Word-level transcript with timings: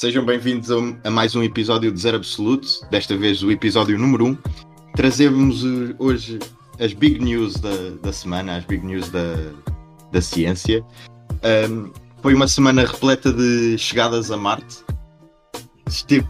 sejam 0.00 0.24
bem-vindos 0.24 0.70
a, 1.04 1.10
mais 1.10 1.36
um 1.36 1.42
episódio 1.42 1.92
de 1.92 2.00
Zero 2.00 2.16
Absoluto, 2.16 2.66
desta 2.90 3.14
vez 3.18 3.42
o 3.42 3.50
episódio 3.50 3.98
número 3.98 4.24
1. 4.24 4.28
Um. 4.30 4.38
Trazemos 4.96 5.62
uh, 5.62 5.94
hoje 5.98 6.38
as 6.78 6.94
big 6.94 7.22
news 7.22 7.56
da, 7.56 7.90
da 8.00 8.10
semana, 8.10 8.56
as 8.56 8.64
big 8.64 8.82
news 8.82 9.10
da, 9.10 9.36
da 10.10 10.22
ciência. 10.22 10.82
Um, 11.68 11.92
foi 12.22 12.32
uma 12.32 12.48
semana 12.48 12.86
repleta 12.86 13.30
de 13.30 13.76
chegadas 13.76 14.30
a 14.30 14.38
Marte. 14.38 14.78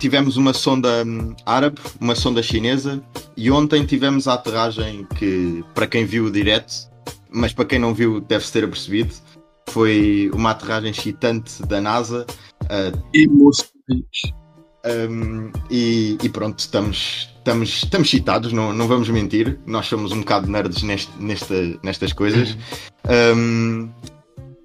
Tivemos 0.01 0.37
uma 0.37 0.53
sonda 0.53 1.05
hum, 1.07 1.33
árabe, 1.47 1.81
uma 2.01 2.17
sonda 2.17 2.43
chinesa 2.43 3.01
e 3.37 3.53
ontem 3.53 3.87
tivemos 3.87 4.27
a 4.27 4.35
aterragem 4.35 5.07
que, 5.17 5.65
para 5.77 5.87
quem 5.87 6.05
viu 6.05 6.25
o 6.25 6.31
direto, 6.33 6.75
mas 7.33 7.53
para 7.53 7.67
quem 7.67 7.79
não 7.79 7.95
viu 7.95 8.21
deve-se 8.21 8.53
ter 8.53 8.65
apercebido, 8.65 9.15
foi 9.69 10.29
uma 10.35 10.51
aterragem 10.51 10.91
excitante 10.91 11.63
da 11.63 11.81
NASA. 11.81 12.27
Uh, 12.71 13.03
Emocionante. 13.13 14.35
Um, 14.87 15.53
e, 15.71 16.17
e, 16.23 16.29
pronto, 16.29 16.59
estamos, 16.59 17.29
estamos, 17.37 17.69
estamos 17.69 18.09
citados, 18.09 18.53
não, 18.53 18.73
não 18.73 18.87
vamos 18.87 19.09
mentir. 19.11 19.59
Nós 19.67 19.87
somos 19.87 20.13
um 20.13 20.21
bocado 20.21 20.49
nerds 20.49 20.83
neste, 20.83 21.11
nesta, 21.21 21.55
nestas 21.83 22.13
coisas. 22.13 22.57
Um, 23.37 23.91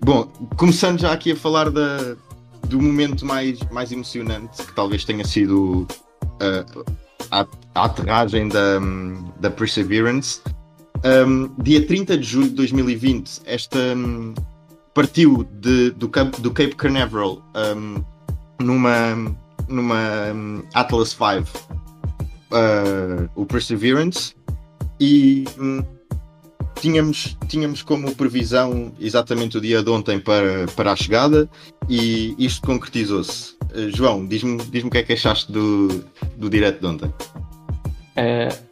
bom, 0.04 0.32
começando 0.56 1.00
já 1.00 1.12
aqui 1.12 1.32
a 1.32 1.36
falar 1.36 1.70
da, 1.70 2.16
do 2.68 2.82
momento 2.82 3.26
mais, 3.26 3.60
mais 3.72 3.92
emocionante, 3.92 4.64
que 4.64 4.74
talvez 4.74 5.04
tenha 5.04 5.26
sido 5.26 5.88
uh, 6.42 6.86
a, 7.32 7.46
a, 7.74 7.86
aterragem 7.86 8.48
da, 8.48 8.80
da 9.40 9.50
Perseverance. 9.50 10.42
Um, 11.04 11.54
dia 11.62 11.86
30 11.86 12.18
de 12.18 12.24
julho 12.24 12.50
de 12.50 12.56
2020, 12.56 13.42
esta 13.46 13.78
partiu 14.96 15.44
de, 15.52 15.92
do, 15.92 16.08
do 16.08 16.52
Cape 16.52 16.76
Canaveral 16.76 17.44
numa 18.60 19.36
numa 19.68 20.32
um, 20.34 20.64
Atlas 20.74 21.14
V 21.14 21.40
uh, 22.52 23.30
o 23.36 23.46
Perseverance 23.46 24.36
e 25.00 25.46
um, 25.60 25.84
tínhamos, 26.76 27.38
tínhamos 27.48 27.82
como 27.82 28.16
previsão 28.16 28.94
exatamente 29.00 29.58
o 29.58 29.62
dia 29.62 29.82
de 29.84 29.90
ontem 29.90 30.20
para, 30.20 30.68
para 30.76 30.92
a 30.92 30.96
chegada 30.96 31.50
e 31.90 32.36
isto 32.38 32.66
concretizou-se. 32.66 33.56
Uh, 33.76 33.90
João, 33.96 34.26
diz-me 34.26 34.58
diz 34.58 34.84
o 34.84 34.90
que 34.90 35.00
é 35.00 35.04
que 35.04 35.14
achaste 35.14 35.52
do, 35.52 36.04
do 36.38 36.50
direto 36.50 36.80
de 36.80 36.88
ontem. 36.88 37.14
Uh, 38.18 38.66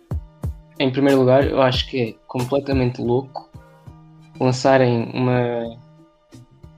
em 0.79 0.91
primeiro 0.91 1.19
lugar, 1.19 1.45
eu 1.47 1.61
acho 1.61 1.89
que 1.89 2.01
é 2.01 2.15
completamente 2.27 3.01
louco 3.01 3.49
lançarem 4.39 5.11
uma, 5.13 5.77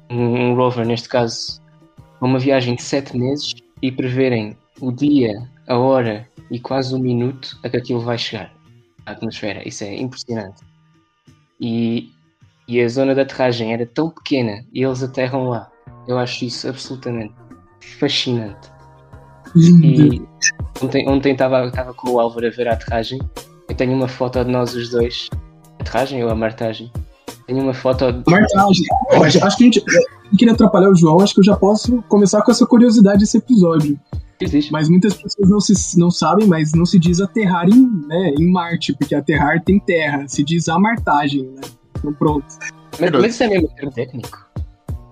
um, 0.10 0.52
um 0.52 0.56
rover, 0.56 0.86
neste 0.86 1.10
caso, 1.10 1.62
uma 2.22 2.40
viagem 2.40 2.76
de 2.76 2.84
7 2.84 3.18
meses 3.18 3.56
e 3.82 3.92
preverem 3.92 4.58
o 4.80 4.92
dia, 4.92 5.34
a 5.68 5.78
hora 5.78 6.28
e 6.52 6.60
quase 6.60 6.94
um 6.94 7.00
minuto 7.00 7.58
a 7.64 7.70
que 7.70 7.78
aquilo 7.78 8.00
vai 8.00 8.18
chegar 8.18 8.54
à 9.06 9.12
atmosfera. 9.12 9.68
Isso 9.68 9.84
é 9.84 9.96
impressionante. 9.96 10.64
E, 11.60 12.12
e 12.68 12.82
a 12.82 12.88
zona 12.88 13.14
de 13.14 13.22
aterragem 13.22 13.74
era 13.74 13.86
tão 13.86 14.10
pequena 14.10 14.66
e 14.74 14.84
eles 14.84 15.02
aterram 15.04 15.50
lá. 15.50 15.72
Eu 16.08 16.18
acho 16.18 16.46
isso 16.46 16.68
absolutamente 16.68 17.34
fascinante. 18.00 18.70
E 19.56 20.22
ontem, 20.82 21.08
ontem 21.10 21.32
estava, 21.32 21.66
estava 21.66 21.94
com 21.94 22.12
o 22.12 22.20
Álvaro 22.20 22.48
a 22.48 22.50
ver 22.50 22.68
a 22.68 22.74
aterragem. 22.74 23.20
Eu 23.70 23.76
tenho 23.76 23.94
uma 23.94 24.08
foto 24.08 24.44
de 24.44 24.52
nós 24.52 24.76
os 24.76 24.90
dois. 24.90 25.30
Aterragem 25.80 26.24
ou 26.24 26.30
a 26.30 26.36
Tenho 27.48 27.62
uma 27.62 27.74
foto. 27.74 28.06
Martagem. 28.28 28.86
Acho, 29.12 29.46
acho 29.46 29.58
que 29.58 29.64
a 29.64 29.68
gente 29.68 29.84
não 30.32 30.38
queria 30.38 30.54
atrapalhar 30.54 30.90
o 30.90 30.96
João, 30.96 31.20
acho 31.20 31.34
que 31.34 31.40
eu 31.40 31.46
já 31.46 31.56
posso 31.56 32.02
começar 32.04 32.42
com 32.42 32.52
essa 32.52 32.66
curiosidade 32.66 33.20
desse 33.20 33.38
episódio. 33.38 34.00
Existe. 34.40 34.72
Mas 34.72 34.90
muitas 34.90 35.14
pessoas 35.14 35.50
não, 35.50 35.60
se, 35.60 36.00
não 36.00 36.12
sabem, 36.12 36.48
mas 36.48 36.74
não 36.74 36.86
se 36.86 37.00
diz 37.00 37.22
aterrar 37.22 37.70
em, 37.70 37.88
né, 38.08 38.34
em 38.38 38.52
Marte, 38.52 38.94
porque 38.94 39.16
aterrar 39.16 39.64
tem 39.64 39.80
terra, 39.80 40.28
se 40.28 40.44
diz 40.44 40.68
amartagem, 40.68 41.44
né? 41.44 41.62
Então 41.98 42.12
pronto. 42.14 42.46
Mas, 43.00 43.12
mas 43.12 43.34
isso 43.34 43.44
é 43.44 43.48
mesmo 43.48 43.70
termo 43.70 43.92
técnico? 43.92 44.46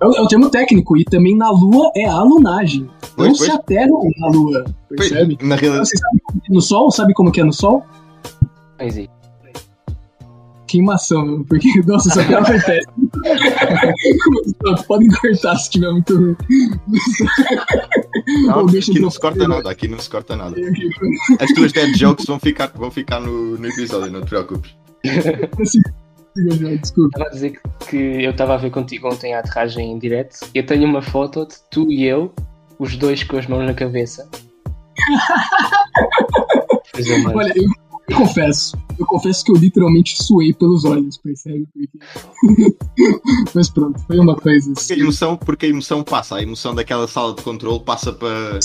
É 0.02 0.06
o, 0.06 0.12
é 0.14 0.22
o, 0.22 0.28
termo 0.28 0.50
técnico, 0.50 0.98
e 0.98 1.06
também 1.06 1.38
na 1.38 1.50
Lua 1.50 1.90
é 1.96 2.06
a 2.06 2.22
lunagem. 2.22 2.90
Pois, 3.16 3.30
não 3.30 3.38
pois. 3.38 3.50
se 3.50 3.52
aterram 3.52 4.02
na 4.18 4.28
Lua, 4.28 4.66
percebe? 4.90 5.38
Pois, 5.38 5.50
na 5.50 5.56
realidade... 5.56 5.88
Você 5.88 5.98
sabe 5.98 6.20
como 6.26 6.42
é 6.44 6.54
no 6.54 6.62
Sol? 6.62 6.92
Sabe 6.92 7.14
como 7.14 7.32
que 7.32 7.40
é 7.40 7.44
no 7.46 7.54
Sol? 7.54 7.86
Existe 8.80 9.23
queimação, 10.74 11.44
porque, 11.44 11.70
nossa, 11.86 12.10
essa 12.10 12.26
piada 12.26 12.48
foi 12.48 12.60
péssima. 12.60 12.94
Podem 14.88 15.08
cortar 15.10 15.56
se 15.58 15.70
tiver 15.70 15.92
muito 15.92 16.16
ruim. 16.16 16.36
Não, 18.48 18.66
aqui 18.66 19.00
não 19.00 19.12
se 19.12 19.20
corta 19.20 19.48
nada, 19.48 19.70
aqui 19.70 19.88
não 19.88 20.00
se 20.00 20.10
corta 20.10 20.36
nada. 20.36 20.56
As 21.40 21.54
tuas 21.54 21.72
dead 21.72 21.96
jokes 21.96 22.26
vão 22.26 22.40
ficar, 22.40 22.72
vão 22.76 22.90
ficar 22.90 23.20
no, 23.20 23.56
no 23.58 23.68
episódio, 23.68 24.12
não 24.12 24.22
te 24.22 24.30
preocupes. 24.30 24.76
Desculpa. 26.36 27.10
Estava 27.10 27.26
a 27.26 27.30
dizer 27.30 27.62
que 27.88 27.96
eu 27.96 28.32
estava 28.32 28.56
a 28.56 28.58
ver 28.58 28.72
contigo 28.72 29.08
ontem 29.08 29.36
a 29.36 29.40
aterragem 29.40 29.92
em 29.92 30.00
direto. 30.00 30.40
Eu 30.54 30.66
tenho 30.66 30.86
uma 30.86 31.04
foto 31.04 31.46
de 31.46 31.56
tu 31.70 31.92
e 31.92 32.06
eu, 32.06 32.34
os 32.80 32.98
dois 32.98 33.24
com 33.24 33.38
as 33.38 33.46
mãos 33.46 33.64
na 33.66 33.76
cabeça. 33.76 34.28
Olha, 37.34 37.52
eu, 37.56 37.64
eu 38.10 38.18
confesso, 38.18 38.78
eu 39.00 39.06
confesso 39.06 39.46
que 39.46 39.52
eu 39.52 39.56
literalmente 39.56 40.22
suei 40.22 40.54
pelos 40.54 40.84
olhos, 40.84 41.18
percebe? 41.18 41.66
Mas 43.56 43.70
pronto, 43.70 44.00
foi 44.06 44.20
uma 44.20 44.36
coisa 44.36 44.74
assim. 44.74 44.88
Porque 44.88 44.94
a 44.94 45.04
emoção, 45.04 45.38
porque 45.38 45.66
a 45.66 45.70
emoção 45.70 46.04
passa, 46.04 46.36
a 46.36 46.42
emoção 46.42 46.76
daquela 46.76 47.08
sala 47.08 47.34
de 47.34 47.42
controle 47.42 47.80
passa 47.80 48.12
para. 48.12 48.60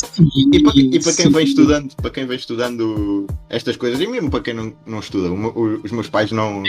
E 0.53 0.62
para, 0.62 0.72
e 0.76 1.00
para 1.00 1.12
quem 1.12 1.31
vem 1.31 1.44
estudando, 1.44 1.94
para 1.94 2.10
quem 2.10 2.26
vem 2.26 2.37
estudando 2.37 3.26
estas 3.49 3.76
coisas, 3.76 4.00
e 4.00 4.06
mesmo 4.06 4.31
para 4.31 4.41
quem 4.41 4.54
não, 4.54 4.72
não 4.84 4.99
estuda, 4.99 5.31
os 5.31 5.93
meus 5.93 6.09
pais 6.09 6.32
não, 6.32 6.62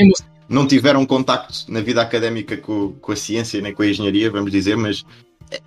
não 0.47 0.68
tiveram 0.68 1.06
contacto 1.06 1.66
na 1.69 1.81
vida 1.81 2.01
académica 2.01 2.56
com, 2.56 2.94
com 3.01 3.12
a 3.12 3.16
ciência 3.16 3.62
nem 3.62 3.74
com 3.74 3.81
a 3.81 3.88
engenharia, 3.88 4.30
vamos 4.30 4.51
dizer, 4.51 4.78
mas 4.78 5.03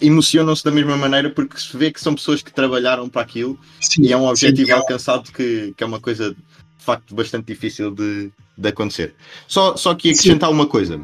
emocionam-se 0.01 0.65
da 0.65 0.71
mesma 0.71 0.97
maneira 0.97 1.31
porque 1.31 1.59
se 1.59 1.77
vê 1.77 1.91
que 1.91 2.01
são 2.01 2.15
pessoas 2.15 2.41
que 2.41 2.53
trabalharam 2.53 3.09
para 3.09 3.23
aquilo 3.23 3.59
sim, 3.81 4.03
e 4.03 4.13
é 4.13 4.17
um 4.17 4.29
objetivo 4.29 4.67
sim, 4.67 4.73
alcançado 4.73 5.33
que, 5.33 5.75
que 5.77 5.83
é 5.83 5.87
uma 5.87 6.01
coisa 6.01 6.37
de 6.83 6.87
facto 6.87 7.15
bastante 7.15 7.47
difícil 7.47 7.93
de, 7.93 8.31
de 8.59 8.69
acontecer. 8.69 9.15
Só, 9.47 9.77
só 9.77 9.95
que 9.95 10.11
acrescentar 10.11 10.51
Sim. 10.51 10.57
uma 10.57 10.67
coisa. 10.67 11.01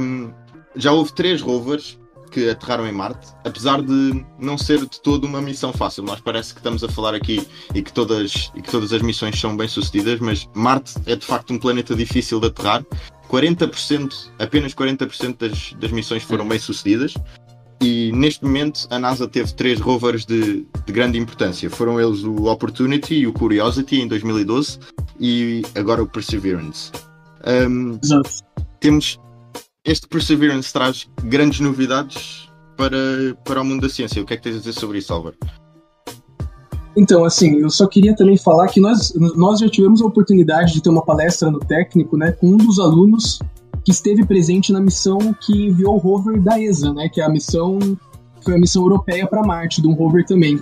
Um, 0.00 0.32
já 0.76 0.92
houve 0.92 1.12
três 1.12 1.42
rovers 1.42 1.98
que 2.30 2.48
aterraram 2.48 2.86
em 2.86 2.92
Marte, 2.92 3.28
apesar 3.44 3.82
de 3.82 4.24
não 4.38 4.56
ser 4.56 4.80
de 4.80 5.00
todo 5.00 5.24
uma 5.24 5.40
missão 5.40 5.72
fácil. 5.72 6.04
Nós 6.04 6.20
parece 6.20 6.52
que 6.54 6.60
estamos 6.60 6.84
a 6.84 6.88
falar 6.88 7.14
aqui 7.14 7.46
e 7.74 7.82
que 7.82 7.92
todas, 7.92 8.52
e 8.54 8.62
que 8.62 8.70
todas 8.70 8.92
as 8.92 9.02
missões 9.02 9.38
são 9.38 9.56
bem 9.56 9.66
sucedidas, 9.66 10.20
mas 10.20 10.48
Marte 10.54 10.94
é 11.06 11.16
de 11.16 11.26
facto 11.26 11.52
um 11.52 11.58
planeta 11.58 11.94
difícil 11.94 12.38
de 12.38 12.46
aterrar. 12.46 12.84
40%, 13.28 14.30
apenas 14.38 14.72
40% 14.72 15.36
das, 15.36 15.72
das 15.72 15.90
missões 15.90 16.22
foram 16.22 16.44
hum. 16.44 16.48
bem 16.48 16.58
sucedidas. 16.60 17.14
E 17.80 18.10
neste 18.12 18.44
momento 18.44 18.86
a 18.90 18.98
NASA 18.98 19.28
teve 19.28 19.52
três 19.52 19.78
rovers 19.80 20.24
de, 20.24 20.66
de, 20.84 20.92
grande 20.92 21.18
importância. 21.18 21.68
Foram 21.68 22.00
eles 22.00 22.22
o 22.24 22.46
Opportunity 22.46 23.14
e 23.14 23.26
o 23.26 23.32
Curiosity 23.32 24.00
em 24.00 24.08
2012 24.08 24.78
e 25.20 25.62
agora 25.74 26.02
o 26.02 26.06
Perseverance. 26.06 26.90
Um. 27.46 27.98
Temos 28.80 29.18
este 29.84 30.08
Perseverance 30.08 30.72
traz 30.72 31.08
grandes 31.22 31.60
novidades 31.60 32.48
para, 32.76 32.98
para 33.44 33.62
o 33.62 33.64
mundo 33.64 33.82
da 33.82 33.88
ciência. 33.88 34.20
O 34.20 34.26
que 34.26 34.34
é 34.34 34.36
que 34.36 34.42
tens 34.42 34.56
a 34.56 34.58
dizer 34.58 34.72
sobre 34.72 34.98
isso, 34.98 35.12
Álvaro? 35.12 35.36
Então, 36.96 37.24
assim, 37.24 37.60
eu 37.60 37.70
só 37.70 37.86
queria 37.86 38.16
também 38.16 38.36
falar 38.36 38.66
que 38.68 38.80
nós, 38.80 39.14
nós 39.14 39.60
já 39.60 39.68
tivemos 39.68 40.02
a 40.02 40.06
oportunidade 40.06 40.72
de 40.72 40.82
ter 40.82 40.88
uma 40.88 41.04
palestra 41.04 41.50
no 41.50 41.60
técnico, 41.60 42.16
né, 42.16 42.32
com 42.32 42.48
um 42.48 42.56
dos 42.56 42.80
alunos 42.80 43.38
que 43.86 43.92
esteve 43.92 44.26
presente 44.26 44.72
na 44.72 44.80
missão 44.80 45.32
que 45.40 45.68
enviou 45.68 45.94
o 45.94 45.98
rover 45.98 46.42
da 46.42 46.60
ESA, 46.60 46.92
né? 46.92 47.08
Que 47.08 47.20
é 47.20 47.24
a 47.24 47.28
missão 47.28 47.78
foi 48.42 48.54
a 48.54 48.58
missão 48.58 48.82
europeia 48.82 49.26
para 49.28 49.46
Marte, 49.46 49.80
de 49.80 49.86
um 49.86 49.94
rover 49.94 50.24
também, 50.26 50.60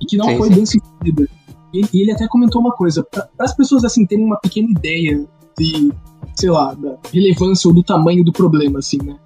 e 0.00 0.06
que 0.06 0.16
não 0.16 0.26
sim, 0.26 0.36
foi 0.36 0.48
sim. 0.48 0.54
bem 0.54 0.66
sucedida. 0.66 1.28
E, 1.72 1.84
e, 1.92 2.02
ele 2.02 2.12
até 2.12 2.26
comentou 2.26 2.60
uma 2.60 2.72
coisa, 2.72 3.04
para 3.04 3.28
as 3.38 3.54
pessoas 3.54 3.84
assim 3.84 4.04
terem 4.04 4.24
uma 4.24 4.36
pequena 4.36 4.68
ideia 4.68 5.24
de, 5.56 5.92
sei 6.34 6.50
lá, 6.50 6.74
da 6.74 6.96
relevância 7.12 7.68
ou 7.68 7.74
do 7.74 7.82
tamanho 7.84 8.24
do 8.24 8.32
problema, 8.32 8.80
assim, 8.80 8.98
né? 9.02 9.16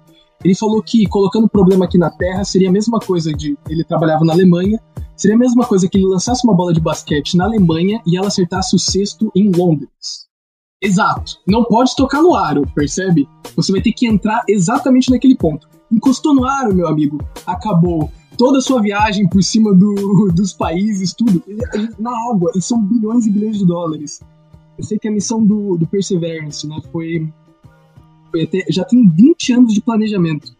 Ele 0.43 0.55
falou 0.55 0.81
que 0.81 1.05
colocando 1.07 1.45
o 1.45 1.49
problema 1.49 1.85
aqui 1.85 1.97
na 1.97 2.09
Terra 2.09 2.43
seria 2.43 2.69
a 2.69 2.71
mesma 2.71 2.99
coisa 2.99 3.31
de 3.31 3.57
ele 3.69 3.83
trabalhava 3.83 4.23
na 4.23 4.33
Alemanha, 4.33 4.79
seria 5.15 5.35
a 5.35 5.39
mesma 5.39 5.65
coisa 5.65 5.87
que 5.87 5.97
ele 5.97 6.05
lançasse 6.05 6.45
uma 6.45 6.55
bola 6.55 6.73
de 6.73 6.79
basquete 6.79 7.37
na 7.37 7.45
Alemanha 7.45 8.01
e 8.05 8.17
ela 8.17 8.27
acertasse 8.27 8.75
o 8.75 8.79
sexto 8.79 9.31
em 9.35 9.51
Londres. 9.51 10.30
Exato. 10.81 11.37
Não 11.47 11.63
pode 11.63 11.95
tocar 11.95 12.21
no 12.21 12.35
aro, 12.35 12.63
percebe? 12.73 13.29
Você 13.55 13.71
vai 13.71 13.81
ter 13.81 13.91
que 13.91 14.07
entrar 14.07 14.43
exatamente 14.49 15.11
naquele 15.11 15.35
ponto. 15.35 15.69
Encostou 15.91 16.33
no 16.33 16.45
aro, 16.45 16.73
meu 16.73 16.87
amigo. 16.87 17.19
Acabou. 17.45 18.11
Toda 18.37 18.57
a 18.57 18.61
sua 18.61 18.81
viagem 18.81 19.29
por 19.29 19.43
cima 19.43 19.73
do, 19.73 20.31
dos 20.33 20.53
países, 20.53 21.13
tudo, 21.13 21.43
na 21.99 22.11
água. 22.31 22.51
E 22.55 22.61
são 22.61 22.81
bilhões 22.81 23.27
e 23.27 23.31
bilhões 23.31 23.59
de 23.59 23.65
dólares. 23.65 24.21
Eu 24.77 24.83
sei 24.83 24.97
que 24.97 25.07
a 25.07 25.11
missão 25.11 25.45
do, 25.45 25.77
do 25.77 25.85
Perseverance, 25.85 26.67
né, 26.67 26.81
foi, 26.91 27.31
foi 28.31 28.43
até, 28.43 28.65
já 28.69 28.83
tem 28.83 29.07
20 29.07 29.53
anos 29.53 29.73
de 29.73 29.81
planejamento. 29.81 30.55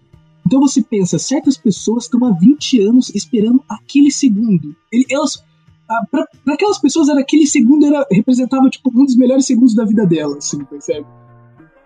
Então 0.45 0.59
você 0.59 0.83
pensa, 0.83 1.17
certas 1.17 1.57
pessoas 1.57 2.03
estão 2.03 2.23
há 2.25 2.31
20 2.31 2.81
anos 2.81 3.09
esperando 3.15 3.63
aquele 3.67 4.11
segundo. 4.11 4.75
Ele, 4.91 5.05
elas, 5.09 5.43
para 6.09 6.53
aquelas 6.53 6.79
pessoas 6.79 7.09
era 7.09 7.19
aquele 7.19 7.45
segundo 7.45 7.85
era 7.85 8.05
representava 8.11 8.69
tipo 8.69 8.91
um 8.93 9.05
dos 9.05 9.15
melhores 9.15 9.45
segundos 9.45 9.75
da 9.75 9.85
vida 9.85 10.05
delas, 10.05 10.37
assim, 10.37 10.63
percebe? 10.65 11.05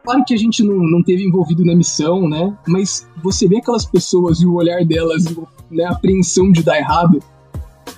Claro 0.04 0.24
que 0.24 0.36
a 0.36 0.38
gente 0.38 0.64
não, 0.64 0.76
não 0.76 1.04
teve 1.04 1.24
envolvido 1.24 1.66
na 1.66 1.76
missão, 1.76 2.30
né? 2.30 2.56
Mas 2.68 3.08
você 3.24 3.48
vê 3.48 3.58
aquelas 3.58 3.86
pessoas 3.86 4.40
e 4.40 4.46
o 4.46 4.54
olhar 4.54 4.86
delas, 4.86 5.26
né, 5.72 5.84
a 5.86 5.92
apreensão 5.92 6.52
de 6.52 6.62
dar 6.62 6.78
errado. 6.78 7.20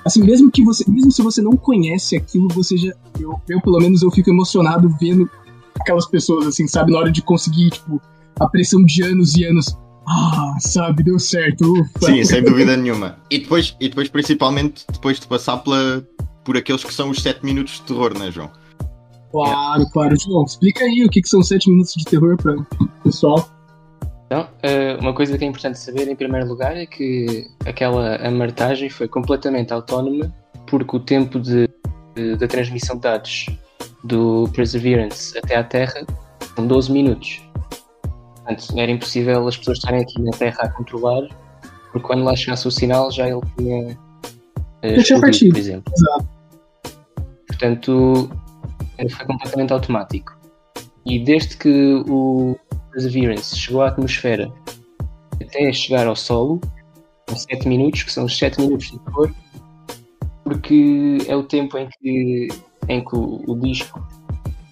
Assim, 0.05 0.23
mesmo 0.23 0.49
que 0.49 0.63
você, 0.63 0.89
mesmo 0.89 1.11
se 1.11 1.21
você 1.21 1.41
não 1.41 1.51
conhece 1.51 2.15
aquilo, 2.15 2.47
você 2.47 2.77
já, 2.77 2.93
eu, 3.19 3.39
eu 3.49 3.61
pelo 3.61 3.79
menos 3.79 4.01
eu 4.01 4.09
fico 4.09 4.29
emocionado 4.29 4.89
vendo 4.99 5.29
aquelas 5.79 6.05
pessoas 6.05 6.47
assim, 6.47 6.65
sabe, 6.65 6.93
na 6.93 6.99
hora 6.99 7.11
de 7.11 7.21
conseguir, 7.21 7.71
tipo, 7.71 8.01
a 8.39 8.47
pressão 8.47 8.83
de 8.85 9.03
anos 9.03 9.35
e 9.35 9.43
anos. 9.43 9.77
Ah, 10.07 10.55
sabe, 10.59 11.03
deu 11.03 11.19
certo. 11.19 11.69
Ufa. 11.69 12.05
Sim, 12.05 12.23
sem 12.23 12.41
dúvida 12.41 12.77
nenhuma. 12.77 13.17
E 13.29 13.39
depois, 13.39 13.75
e 13.79 13.89
depois 13.89 14.07
principalmente 14.07 14.85
depois 14.91 15.19
de 15.19 15.27
passar 15.27 15.57
pela, 15.57 16.01
por 16.45 16.55
aqueles 16.55 16.83
que 16.83 16.93
são 16.93 17.09
os 17.09 17.21
7 17.21 17.43
minutos 17.43 17.73
de 17.73 17.81
terror, 17.81 18.17
né, 18.17 18.31
João? 18.31 18.49
Claro, 19.31 19.81
é. 19.81 19.85
claro. 19.91 20.15
João, 20.17 20.45
explica 20.45 20.85
aí 20.85 21.03
o 21.05 21.09
que, 21.09 21.21
que 21.21 21.27
são 21.27 21.43
7 21.43 21.69
minutos 21.69 21.93
de 21.93 22.05
terror 22.05 22.37
para 22.37 22.55
o 22.55 22.65
pessoal. 23.03 23.49
Então, 24.27 24.47
eh, 24.61 24.97
uma 24.99 25.13
coisa 25.13 25.37
que 25.37 25.43
é 25.43 25.47
importante 25.47 25.79
saber, 25.79 26.07
em 26.07 26.15
primeiro 26.15 26.47
lugar, 26.47 26.75
é 26.75 26.85
que 26.85 27.47
aquela 27.65 28.15
amartagem 28.25 28.89
foi 28.89 29.07
completamente 29.07 29.73
autónoma, 29.73 30.33
porque 30.67 30.97
o 30.97 30.99
tempo 30.99 31.39
de, 31.39 31.67
de, 32.15 32.35
da 32.35 32.47
transmissão 32.47 32.95
de 32.95 33.03
dados 33.03 33.45
do 34.03 34.49
Perseverance 34.53 35.37
até 35.37 35.55
à 35.55 35.63
Terra 35.63 36.05
são 36.55 36.67
12 36.67 36.91
minutos. 36.91 37.41
Portanto, 38.47 38.79
era 38.79 38.89
impossível 38.89 39.45
as 39.45 39.57
pessoas 39.57 39.77
estarem 39.77 40.01
aqui 40.01 40.21
na 40.21 40.31
Terra 40.31 40.57
a 40.59 40.69
controlar, 40.69 41.27
porque 41.91 42.07
quando 42.07 42.23
lá 42.23 42.33
chegasse 42.33 42.65
o 42.65 42.71
sinal 42.71 43.11
já 43.11 43.27
ele 43.27 43.41
tinha 43.57 43.97
uh, 44.83 44.99
explodido, 44.99 45.51
por 45.51 45.59
exemplo. 45.59 45.93
Exato. 45.93 46.29
Portanto, 47.47 48.29
foi 48.97 49.25
completamente 49.25 49.73
automático. 49.73 50.37
E 51.05 51.19
desde 51.19 51.57
que 51.57 52.03
o 52.07 52.57
Perseverance 52.91 53.57
chegou 53.57 53.81
à 53.81 53.89
atmosfera 53.89 54.49
até 55.41 55.71
chegar 55.73 56.07
ao 56.07 56.15
solo, 56.15 56.61
em 57.29 57.35
7 57.35 57.67
minutos, 57.67 58.03
que 58.03 58.11
são 58.13 58.25
os 58.25 58.37
7 58.37 58.61
minutos 58.61 58.91
de 58.91 58.99
cor, 58.99 59.33
porque 60.43 61.17
é 61.27 61.35
o 61.35 61.43
tempo 61.43 61.77
em 61.77 61.89
que, 61.89 62.47
em 62.87 63.03
que 63.03 63.15
o, 63.15 63.43
o 63.45 63.59
disco 63.59 64.01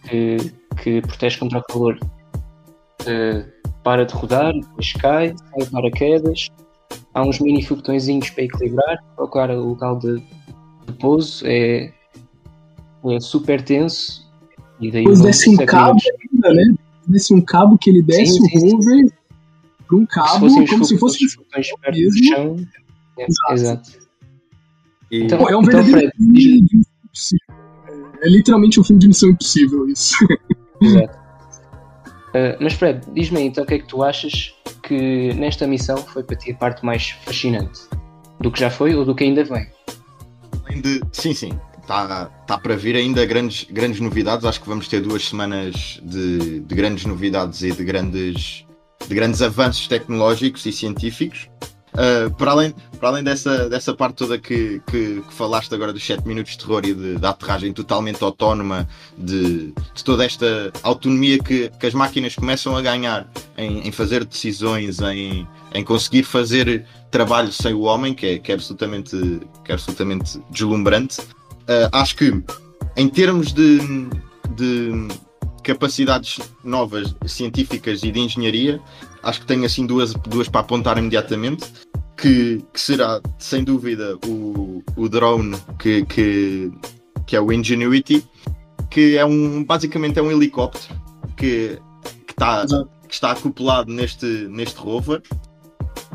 que, 0.07 0.37
que, 0.81 1.01
protege 1.01 1.37
contra 1.37 1.59
o 1.59 1.63
calor 1.63 1.99
uh, 3.07 3.71
para 3.83 4.05
de 4.05 4.13
rodar, 4.13 4.53
depois 4.53 4.93
cai, 4.93 5.35
sai 5.51 5.65
paraquedas, 5.71 6.49
há 7.13 7.23
uns 7.23 7.39
mini 7.39 7.63
foguetõezinhos 7.63 8.29
para 8.31 8.43
equilibrar, 8.43 8.97
colocar 9.15 9.49
o 9.51 9.69
local 9.69 9.99
de, 9.99 10.17
de 10.85 10.93
pouso, 10.99 11.45
é, 11.45 11.91
é 13.05 13.19
super 13.19 13.61
tenso. 13.61 14.25
E 14.79 14.91
daí 14.91 15.03
Depois 15.03 15.21
desce 15.21 15.49
um 15.49 15.57
cabo 15.65 15.99
ainda, 16.33 16.53
né? 16.53 16.75
Desce 17.07 17.33
um 17.33 17.41
cabo 17.41 17.77
que 17.77 17.89
ele 17.89 18.01
desce 18.01 18.33
sim, 18.33 18.59
sim, 18.59 18.67
o 18.67 18.71
rover 18.77 19.05
para 19.87 19.97
um 19.97 20.05
cabo, 20.05 20.49
se 20.49 20.67
como 20.67 20.83
se 20.83 20.97
fosse 20.97 21.25
um 21.25 21.79
perto 21.79 21.99
do 21.99 22.23
chão. 22.25 22.55
É, 23.17 23.25
exato. 23.25 23.53
exato. 23.53 23.91
E... 25.11 25.23
Então, 25.23 25.39
é 25.47 25.55
um 25.55 25.61
então, 25.61 25.61
verdadeiro 25.61 25.99
então, 25.99 26.11
filme 26.17 26.33
de 26.33 26.81
impossível. 27.05 27.55
É 28.21 28.29
literalmente 28.29 28.79
um 28.79 28.83
filme 28.83 28.99
de 28.99 29.07
missão 29.07 29.29
impossível, 29.29 29.87
isso. 29.87 30.15
Exato. 30.81 31.24
Uh, 32.35 32.57
mas 32.59 32.73
Fred, 32.73 32.99
diz-me 33.13 33.41
então 33.43 33.63
o 33.63 33.67
que 33.67 33.75
é 33.75 33.79
que 33.79 33.87
tu 33.87 34.03
achas 34.03 34.53
que 34.83 35.33
nesta 35.35 35.65
missão 35.65 35.95
foi 35.95 36.21
para 36.21 36.35
ti 36.35 36.51
a 36.51 36.55
parte 36.55 36.85
mais 36.85 37.11
fascinante? 37.23 37.79
Do 38.41 38.51
que 38.51 38.59
já 38.59 38.69
foi 38.69 38.93
ou 38.93 39.05
do 39.05 39.15
que 39.15 39.23
ainda 39.23 39.45
vem? 39.45 39.67
De. 40.81 41.01
Sim, 41.13 41.33
sim 41.33 41.59
está 41.85 42.25
tá 42.47 42.57
para 42.57 42.75
vir 42.75 42.95
ainda 42.95 43.25
grandes, 43.25 43.65
grandes 43.71 44.01
novidades. 44.01 44.45
Acho 44.45 44.59
que 44.59 44.67
vamos 44.67 44.87
ter 44.87 45.01
duas 45.01 45.25
semanas 45.25 46.01
de, 46.03 46.59
de 46.59 46.75
grandes 46.75 47.05
novidades 47.05 47.61
e 47.61 47.71
de 47.71 47.83
grandes, 47.83 48.65
de 49.07 49.15
grandes 49.15 49.41
avanços 49.41 49.87
tecnológicos 49.87 50.65
e 50.65 50.71
científicos. 50.71 51.49
Uh, 51.95 52.29
para 52.35 52.51
além, 52.51 52.75
para 52.99 53.07
além 53.09 53.23
dessa, 53.23 53.69
dessa 53.69 53.93
parte 53.93 54.15
toda 54.15 54.37
que, 54.37 54.81
que, 54.85 55.21
que 55.21 55.33
falaste 55.33 55.73
agora 55.73 55.93
dos 55.93 56.05
7 56.05 56.27
minutos 56.27 56.51
de 56.51 56.59
terror 56.59 56.81
e 56.85 56.93
de, 56.93 57.15
da 57.15 57.29
aterragem 57.29 57.71
totalmente 57.71 58.21
autónoma, 58.21 58.87
de, 59.17 59.73
de 59.93 60.03
toda 60.03 60.25
esta 60.25 60.73
autonomia 60.83 61.39
que, 61.39 61.71
que 61.79 61.85
as 61.85 61.93
máquinas 61.93 62.35
começam 62.35 62.75
a 62.75 62.81
ganhar 62.81 63.31
em, 63.57 63.87
em 63.87 63.91
fazer 63.93 64.25
decisões, 64.25 64.99
em, 64.99 65.47
em 65.73 65.83
conseguir 65.85 66.23
fazer 66.23 66.85
trabalho 67.09 67.51
sem 67.51 67.73
o 67.73 67.81
homem, 67.81 68.13
que 68.13 68.25
é, 68.25 68.39
que 68.39 68.51
é, 68.51 68.55
absolutamente, 68.55 69.15
que 69.63 69.71
é 69.71 69.75
absolutamente 69.75 70.37
deslumbrante. 70.49 71.21
Uh, 71.21 71.87
acho 71.93 72.15
que 72.17 72.43
em 72.97 73.07
termos 73.07 73.53
de, 73.53 73.79
de 74.55 75.07
capacidades 75.63 76.39
novas 76.63 77.15
científicas 77.25 78.03
e 78.03 78.11
de 78.11 78.19
engenharia, 78.19 78.79
acho 79.25 79.41
que 79.41 79.45
tenho 79.47 79.65
assim 79.65 79.85
duas, 79.85 80.13
duas 80.13 80.47
para 80.47 80.61
apontar 80.61 80.97
imediatamente. 80.97 81.65
Que, 82.15 82.63
que 82.71 82.79
será 82.79 83.19
sem 83.37 83.61
dúvida 83.61 84.17
o, 84.25 84.81
o 84.95 85.09
drone 85.09 85.57
que, 85.77 86.05
que, 86.05 86.71
que 87.27 87.35
é 87.35 87.41
o 87.41 87.51
Ingenuity, 87.51 88.25
que 88.89 89.17
é 89.17 89.25
um 89.25 89.65
basicamente 89.65 90.17
é 90.17 90.21
um 90.21 90.31
helicóptero 90.31 90.95
que, 91.35 91.77
que, 92.25 92.31
está, 92.31 92.65
que 93.05 93.13
está 93.13 93.31
acoplado 93.31 93.91
neste, 93.91 94.25
neste 94.25 94.79
rover 94.79 95.21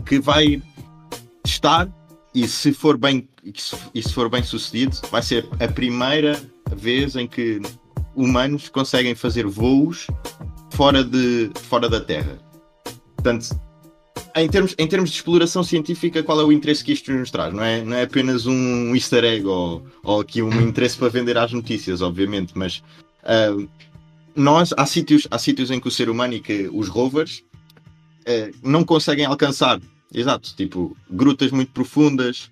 que 0.06 0.18
vai 0.18 0.62
testar 1.42 1.86
e 2.34 2.48
se 2.48 2.72
for 2.72 2.96
bem 2.96 3.28
e 3.94 4.02
se 4.02 4.12
for 4.14 4.30
bem 4.30 4.42
sucedido 4.42 4.96
vai 5.10 5.22
ser 5.22 5.46
a 5.60 5.68
primeira 5.68 6.40
vez 6.74 7.14
em 7.14 7.28
que 7.28 7.60
humanos 8.16 8.70
conseguem 8.70 9.14
fazer 9.14 9.46
voos 9.46 10.06
fora 10.70 11.04
de 11.04 11.50
fora 11.68 11.88
da 11.88 12.00
Terra 12.00 12.49
portanto 13.20 13.60
em 14.36 14.48
termos, 14.48 14.74
em 14.78 14.86
termos 14.86 15.10
de 15.10 15.16
exploração 15.16 15.62
científica, 15.62 16.22
qual 16.22 16.40
é 16.40 16.44
o 16.44 16.52
interesse 16.52 16.84
que 16.84 16.92
isto 16.92 17.12
nos 17.12 17.30
traz? 17.30 17.52
Não 17.52 17.62
é, 17.62 17.82
não 17.82 17.96
é 17.96 18.02
apenas 18.02 18.46
um 18.46 18.94
easter 18.94 19.24
egg 19.24 19.46
ou, 19.46 19.84
ou 20.02 20.20
aqui 20.20 20.42
um 20.42 20.60
interesse 20.60 20.96
para 20.96 21.08
vender 21.08 21.36
às 21.36 21.52
notícias, 21.52 22.00
obviamente, 22.00 22.52
mas 22.54 22.82
uh, 23.22 23.68
nós, 24.34 24.72
há 24.76 24.86
sítios, 24.86 25.26
há 25.30 25.38
sítios 25.38 25.70
em 25.70 25.80
que 25.80 25.88
o 25.88 25.90
ser 25.90 26.08
humano 26.08 26.34
e 26.34 26.40
que 26.40 26.68
os 26.72 26.88
rovers 26.88 27.42
uh, 28.22 28.56
não 28.62 28.84
conseguem 28.84 29.24
alcançar 29.24 29.80
Exato, 30.12 30.54
tipo, 30.56 30.96
grutas 31.08 31.52
muito 31.52 31.70
profundas, 31.70 32.50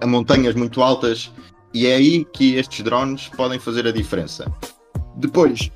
a 0.00 0.06
montanhas 0.06 0.54
muito 0.54 0.80
altas, 0.82 1.32
e 1.74 1.86
é 1.86 1.96
aí 1.96 2.24
que 2.24 2.54
estes 2.54 2.84
drones 2.84 3.28
podem 3.28 3.58
fazer 3.58 3.86
a 3.86 3.90
diferença. 3.90 4.50
Depois, 5.16 5.70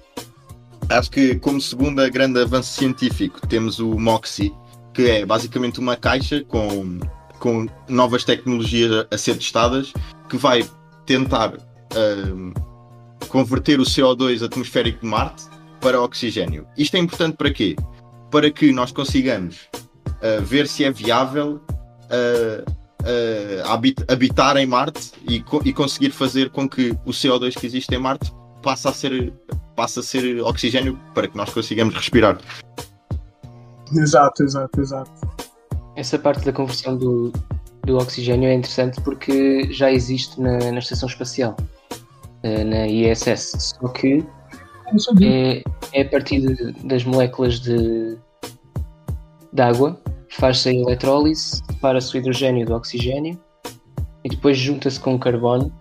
acho 0.90 1.10
que 1.10 1.36
como 1.36 1.60
segunda 1.60 2.08
grande 2.08 2.40
avanço 2.40 2.72
científico, 2.72 3.46
temos 3.46 3.78
o 3.78 3.98
MOXIE, 3.98 4.52
que 4.94 5.10
é 5.10 5.26
basicamente 5.26 5.80
uma 5.80 5.96
caixa 5.96 6.42
com, 6.44 7.00
com 7.38 7.66
novas 7.88 8.24
tecnologias 8.24 9.06
a 9.10 9.18
ser 9.18 9.36
testadas, 9.36 9.92
que 10.28 10.36
vai 10.36 10.68
tentar 11.04 11.54
um, 12.32 12.52
converter 13.28 13.80
o 13.80 13.84
CO2 13.84 14.44
atmosférico 14.44 15.00
de 15.00 15.06
Marte 15.06 15.44
para 15.80 16.00
oxigênio. 16.00 16.66
Isto 16.76 16.96
é 16.96 17.00
importante 17.00 17.36
para 17.36 17.50
quê? 17.50 17.76
para 18.30 18.50
que 18.50 18.72
nós 18.72 18.92
consigamos 18.92 19.68
uh, 19.74 20.42
ver 20.42 20.66
se 20.66 20.84
é 20.84 20.90
viável 20.90 21.60
uh, 22.10 22.70
uh, 22.70 23.68
habit 23.68 24.04
habitar 24.08 24.56
em 24.56 24.66
Marte 24.66 25.12
e, 25.28 25.40
co 25.40 25.60
e, 25.64 25.72
conseguir 25.72 26.10
fazer 26.10 26.50
com 26.50 26.68
que 26.68 26.90
o 27.04 27.10
CO2 27.10 27.58
que 27.58 27.66
existe 27.66 27.94
em 27.94 27.98
Marte 27.98 28.32
passe 28.62 28.88
a 28.88 28.92
ser, 28.92 29.32
passe 29.76 30.00
a 30.00 30.02
ser 30.02 30.40
oxigênio 30.40 30.98
para 31.14 31.28
que 31.28 31.36
nós 31.36 31.52
consigamos 31.52 31.94
respirar. 31.94 32.38
Exato, 33.92 34.42
exato, 34.42 34.80
exato. 34.80 35.10
Essa 35.94 36.18
parte 36.18 36.44
da 36.44 36.52
conversão 36.52 36.96
do, 36.96 37.32
do 37.84 37.98
oxigênio 37.98 38.48
é 38.48 38.54
interessante 38.54 39.00
porque 39.02 39.72
já 39.72 39.92
existe 39.92 40.40
na, 40.40 40.58
na 40.72 40.78
Estação 40.78 41.08
Espacial, 41.08 41.56
na 42.42 42.86
ISS, 42.86 43.76
só 43.80 43.88
que 43.88 44.24
é, 45.22 45.62
é 45.92 46.02
a 46.02 46.08
partir 46.08 46.40
de, 46.40 46.72
das 46.86 47.04
moléculas 47.04 47.60
de, 47.60 48.16
de 49.52 49.62
água, 49.62 50.00
faz-se 50.30 50.68
a 50.68 50.72
eletrólise, 50.72 51.62
separa-se 51.66 52.14
o 52.14 52.18
hidrogênio 52.18 52.66
do 52.66 52.74
oxigênio 52.74 53.38
e 54.24 54.28
depois 54.28 54.56
junta-se 54.58 55.00
com 55.00 55.14
o 55.14 55.18
carbono 55.18 55.72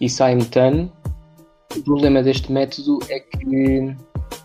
e 0.00 0.08
sai 0.08 0.34
metano. 0.34 0.90
O 1.76 1.82
problema 1.82 2.22
deste 2.22 2.50
método 2.52 2.98
é 3.08 3.20
que 3.20 3.94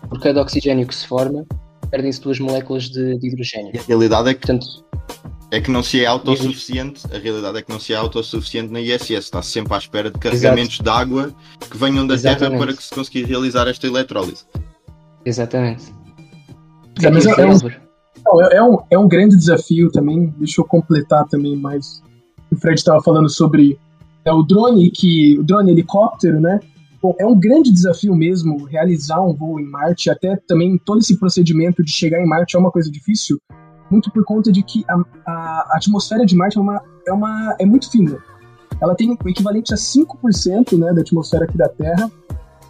por 0.08 0.20
cada 0.20 0.40
oxigênio 0.40 0.86
que 0.86 0.94
se 0.94 1.06
forma, 1.06 1.44
perdem-se 1.90 2.20
duas 2.20 2.38
moléculas 2.38 2.84
de, 2.84 3.18
de, 3.18 3.28
hidrogênio. 3.28 3.72
E 3.74 3.78
a 3.78 3.82
realidade 3.82 4.30
é 4.30 4.34
que 4.34 4.46
Portanto, 4.46 4.84
é 5.50 5.60
que 5.60 5.70
não 5.70 5.82
se 5.82 6.02
é 6.02 6.06
autossuficiente, 6.06 7.02
a 7.12 7.18
realidade 7.18 7.58
é 7.58 7.62
que 7.62 7.70
não 7.70 7.78
se 7.78 7.92
é 7.92 7.96
autossuficiente 7.96 8.72
na 8.72 8.80
ISS, 8.80 9.10
está 9.10 9.40
-se 9.42 9.52
sempre 9.52 9.74
à 9.74 9.78
espera 9.78 10.10
de 10.10 10.18
carregamentos 10.18 10.74
Exato. 10.74 10.82
de 10.82 10.90
água 10.90 11.34
que 11.70 11.76
venham 11.76 12.06
da 12.06 12.14
Exatamente. 12.14 12.50
Terra 12.50 12.58
para 12.58 12.76
que 12.76 12.82
se 12.82 12.94
consiga 12.94 13.26
realizar 13.26 13.68
esta 13.68 13.86
eletrólise. 13.86 14.44
Exatamente. 15.24 15.84
É, 17.02 17.10
mas 17.10 17.26
é, 17.26 17.30
é, 17.30 17.46
um, 17.46 18.42
é, 18.52 18.62
um, 18.62 18.78
é 18.90 18.98
um 18.98 19.08
grande 19.08 19.36
desafio 19.36 19.90
também. 19.90 20.34
Deixa 20.38 20.60
eu 20.60 20.64
completar 20.64 21.26
também 21.28 21.56
mais. 21.56 22.02
O 22.50 22.56
Fred 22.56 22.78
estava 22.78 23.02
falando 23.02 23.28
sobre 23.28 23.78
é, 24.24 24.32
o 24.32 24.42
drone 24.42 24.90
que 24.90 25.38
o 25.38 25.44
drone 25.44 25.70
helicóptero, 25.70 26.40
né? 26.40 26.58
Bom, 27.06 27.14
é 27.20 27.24
um 27.24 27.38
grande 27.38 27.70
desafio 27.70 28.16
mesmo 28.16 28.64
realizar 28.64 29.20
um 29.20 29.32
voo 29.32 29.60
em 29.60 29.64
Marte, 29.64 30.10
até 30.10 30.34
também 30.48 30.76
todo 30.76 30.98
esse 30.98 31.16
procedimento 31.16 31.84
de 31.84 31.92
chegar 31.92 32.20
em 32.20 32.26
Marte 32.26 32.56
é 32.56 32.58
uma 32.58 32.72
coisa 32.72 32.90
difícil, 32.90 33.40
muito 33.88 34.10
por 34.10 34.24
conta 34.24 34.50
de 34.50 34.60
que 34.60 34.84
a, 34.88 34.96
a 35.24 35.76
atmosfera 35.76 36.26
de 36.26 36.34
Marte 36.34 36.58
é, 36.58 36.60
uma, 36.60 36.82
é, 37.06 37.12
uma, 37.12 37.56
é 37.60 37.64
muito 37.64 37.88
fina. 37.92 38.18
Ela 38.80 38.96
tem 38.96 39.12
o 39.12 39.28
equivalente 39.28 39.72
a 39.72 39.76
5% 39.76 40.76
né, 40.76 40.92
da 40.92 41.02
atmosfera 41.02 41.44
aqui 41.44 41.56
da 41.56 41.68
Terra. 41.68 42.10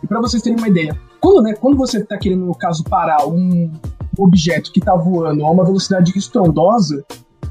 E 0.02 0.06
para 0.06 0.20
vocês 0.20 0.42
terem 0.42 0.58
uma 0.58 0.68
ideia, 0.68 0.94
quando, 1.18 1.42
né, 1.42 1.54
quando 1.54 1.78
você 1.78 2.00
está 2.00 2.18
querendo, 2.18 2.44
no 2.44 2.54
caso, 2.54 2.84
parar 2.84 3.26
um 3.26 3.72
objeto 4.18 4.70
que 4.70 4.80
está 4.80 4.94
voando 4.94 5.46
a 5.46 5.50
uma 5.50 5.64
velocidade 5.64 6.12
estrondosa, 6.14 7.02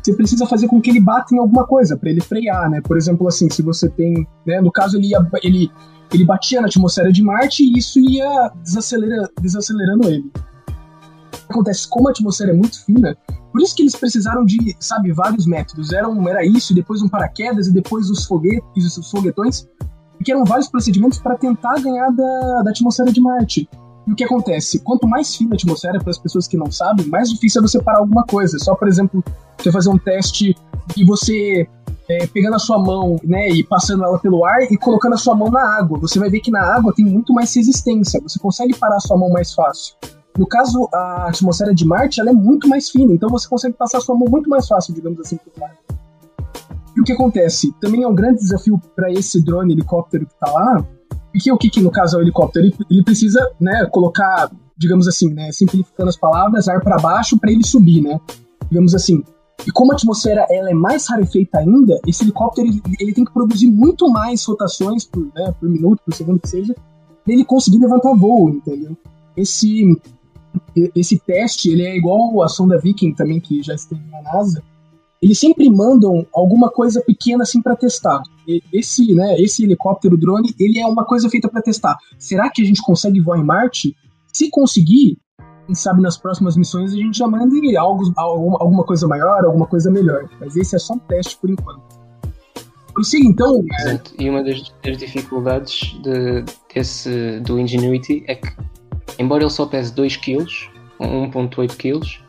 você 0.04 0.14
precisa 0.14 0.46
fazer 0.46 0.68
com 0.68 0.80
que 0.80 0.92
ele 0.92 1.02
bata 1.02 1.34
em 1.34 1.40
alguma 1.40 1.66
coisa 1.66 1.98
para 1.98 2.12
ele 2.12 2.22
frear, 2.22 2.70
né? 2.70 2.80
Por 2.80 2.96
exemplo, 2.96 3.28
assim, 3.28 3.50
se 3.50 3.64
você 3.64 3.90
tem, 3.90 4.28
né, 4.46 4.62
no 4.62 4.72
caso 4.72 4.98
ele 4.98 5.08
ia, 5.08 5.28
ele 5.42 5.72
ele 6.14 6.26
batia 6.26 6.62
na 6.62 6.68
atmosfera 6.68 7.12
de 7.12 7.22
Marte 7.24 7.64
e 7.64 7.78
isso 7.78 8.00
ia 8.00 8.52
desacelera, 8.64 9.30
desacelerando 9.42 10.08
ele. 10.08 10.32
Acontece, 11.50 11.88
como 11.88 12.08
a 12.08 12.12
atmosfera 12.12 12.52
é 12.52 12.54
muito 12.54 12.84
fina, 12.84 13.16
por 13.52 13.62
isso 13.62 13.74
que 13.74 13.84
eles 13.84 13.96
precisaram 13.96 14.44
de, 14.44 14.76
sabe, 14.82 15.14
vários 15.14 15.46
métodos. 15.46 15.94
Era, 15.94 16.10
um, 16.10 16.28
era 16.28 16.46
isso, 16.46 16.74
e 16.74 16.76
depois 16.76 17.02
um 17.02 17.08
paraquedas, 17.08 17.68
e 17.68 17.72
depois 17.72 18.10
os 18.10 18.26
foguetes, 18.26 18.98
os 18.98 19.10
foguetões, 19.10 19.66
que 20.24 20.32
eram 20.32 20.44
vários 20.44 20.68
procedimentos 20.68 21.20
para 21.20 21.38
tentar 21.38 21.80
ganhar 21.80 22.10
da, 22.10 22.64
da 22.64 22.72
atmosfera 22.72 23.14
de 23.14 23.22
Marte. 23.22 23.70
E 24.06 24.12
o 24.12 24.16
que 24.16 24.24
acontece? 24.24 24.80
Quanto 24.80 25.08
mais 25.08 25.36
fina 25.36 25.52
a 25.52 25.56
atmosfera, 25.56 26.00
para 26.00 26.12
as 26.12 26.18
pessoas 26.18 26.48
que 26.48 26.58
não 26.58 26.70
sabem, 26.70 27.06
mais 27.08 27.30
difícil 27.30 27.62
é 27.62 27.62
você 27.62 27.82
parar 27.82 28.00
alguma 28.00 28.24
coisa. 28.26 28.60
Só, 28.60 28.76
por 28.76 28.88
exemplo, 28.88 29.24
você 29.58 29.72
fazer 29.72 29.90
um 29.90 29.98
teste 29.98 30.56
e 30.98 31.06
você 31.06 31.66
é, 32.08 32.28
pegando 32.28 32.56
a 32.56 32.60
sua 32.60 32.78
mão, 32.78 33.16
né, 33.24 33.50
e 33.50 33.64
passando 33.64 34.04
ela 34.04 34.20
pelo 34.20 34.46
ar 34.46 34.62
e 34.72 34.78
colocando 34.78 35.14
a 35.14 35.18
sua 35.18 35.36
mão 35.36 35.50
na 35.50 35.78
água. 35.78 36.00
Você 36.00 36.20
vai 36.20 36.30
ver 36.30 36.40
que 36.40 36.52
na 36.52 36.62
água 36.62 36.94
tem 36.96 37.06
muito 37.06 37.34
mais 37.34 37.56
resistência, 37.56 38.22
você 38.22 38.40
consegue 38.40 38.78
parar 38.78 38.98
a 38.98 39.00
sua 39.00 39.18
mão 39.18 39.30
mais 39.30 39.54
fácil. 39.54 39.96
No 40.38 40.46
caso, 40.46 40.90
a 40.94 41.30
atmosfera 41.30 41.74
de 41.74 41.86
Marte 41.86 42.20
ela 42.20 42.30
é 42.30 42.34
muito 42.34 42.68
mais 42.68 42.90
fina, 42.90 43.14
então 43.14 43.30
você 43.30 43.48
consegue 43.48 43.76
passar 43.76 44.00
a 44.00 44.02
sua 44.02 44.16
mão 44.16 44.28
muito 44.30 44.50
mais 44.50 44.68
fácil, 44.68 44.94
digamos 44.94 45.20
assim, 45.20 45.38
pelo 45.38 45.66
ar. 45.66 45.76
E 46.96 47.02
o 47.02 47.04
que 47.04 47.14
acontece? 47.14 47.74
Também 47.82 48.04
é 48.04 48.08
um 48.08 48.16
grande 48.16 48.40
desafio 48.40 48.80
para 48.96 49.12
esse 49.12 49.42
drone 49.44 49.74
helicóptero 49.74 50.26
que 50.26 50.34
está 50.34 50.52
lá, 50.52 50.86
porque 51.32 51.52
o 51.52 51.58
que, 51.58 51.70
que 51.70 51.82
no 51.82 51.92
caso 51.92 52.16
é 52.16 52.20
o 52.20 52.22
helicóptero? 52.22 52.66
Ele, 52.66 52.76
ele 52.90 53.04
precisa, 53.04 53.46
né, 53.60 53.86
colocar, 53.92 54.50
digamos 54.78 55.08
assim, 55.08 55.34
né, 55.34 55.52
simplificando 55.52 56.10
as 56.10 56.18
palavras, 56.18 56.68
ar 56.68 56.82
para 56.82 56.98
baixo 56.98 57.38
para 57.38 57.52
ele 57.52 57.66
subir, 57.66 58.02
né? 58.02 58.20
Digamos 58.70 58.96
assim, 58.96 59.24
e 59.66 59.72
como 59.72 59.92
a 59.92 59.96
atmosfera 59.96 60.46
ela 60.50 60.70
é 60.70 60.74
mais 60.74 61.08
rarefeita 61.08 61.60
ainda, 61.60 62.00
esse 62.08 62.24
helicóptero 62.24 62.68
ele, 62.68 62.82
ele 63.00 63.14
tem 63.14 63.26
que 63.26 63.34
produzir 63.34 63.68
muito 63.68 64.10
mais 64.10 64.44
rotações 64.46 65.06
por, 65.06 65.26
né, 65.36 65.54
por 65.60 65.70
minuto, 65.70 66.02
por 66.06 66.14
segundo 66.14 66.40
que 66.40 66.50
seja, 66.50 66.76
para 67.24 67.34
ele 67.34 67.46
conseguir 67.46 67.80
levantar 67.80 68.14
voo, 68.14 68.50
entendeu? 68.50 68.96
Esse 69.36 69.84
esse 70.96 71.20
teste 71.20 71.70
ele 71.70 71.84
é 71.84 71.98
igual 71.98 72.42
a 72.42 72.48
sonda 72.48 72.80
Viking 72.80 73.14
também 73.14 73.42
que 73.42 73.62
já 73.62 73.76
esteve 73.76 74.02
na 74.10 74.22
NASA. 74.22 74.64
Eles 75.22 75.40
sempre 75.40 75.70
mandam 75.70 76.26
alguma 76.34 76.70
coisa 76.70 77.02
pequena 77.02 77.44
assim 77.44 77.62
para 77.62 77.76
testar. 77.76 78.22
Esse, 78.72 79.14
né, 79.16 79.42
esse 79.42 79.64
helicóptero 79.64 80.18
drone, 80.18 80.54
ele 80.60 80.80
é 80.80 80.86
uma 80.86 81.04
coisa 81.04 81.30
feita 81.30 81.50
para 81.50 81.62
testar. 81.62 81.98
Será 82.18 82.50
que 82.50 82.62
a 82.62 82.66
gente 82.66 82.82
consegue 82.82 83.20
voar 83.20 83.40
em 83.40 83.44
Marte? 83.44 83.96
Se 84.32 84.50
conseguir, 84.50 85.18
quem 85.66 85.76
sabe 85.76 86.02
nas 86.02 86.18
próximas 86.18 86.56
missões 86.56 86.94
a 86.94 86.96
gente 86.96 87.18
já 87.18 87.28
manda 87.28 87.56
algo, 87.78 88.14
alguma 88.18 88.84
coisa 88.84 89.08
maior, 89.08 89.46
alguma 89.46 89.66
coisa 89.66 89.90
melhor. 89.92 90.30
Mas 90.40 90.56
esse 90.56 90.76
é 90.76 90.80
só 90.80 90.94
um 90.94 91.00
teste 91.00 91.38
por 91.38 91.50
enquanto. 91.50 91.82
Prossiga 92.94 93.28
então. 93.28 93.64
Exato. 93.80 94.14
E 94.18 94.30
uma 94.30 94.44
das, 94.44 94.74
das 94.84 94.98
dificuldades 94.98 95.96
de, 96.02 96.46
desse, 96.74 97.40
do 97.42 97.60
Ingenuity 97.60 98.24
é 98.28 98.36
que, 98.36 98.48
embora 99.20 99.44
ele 99.44 99.50
só 99.50 99.66
pese 99.66 99.94
2 99.94 100.18
kg, 100.18 100.46
1.8 101.02 101.76
kg, 101.76 102.26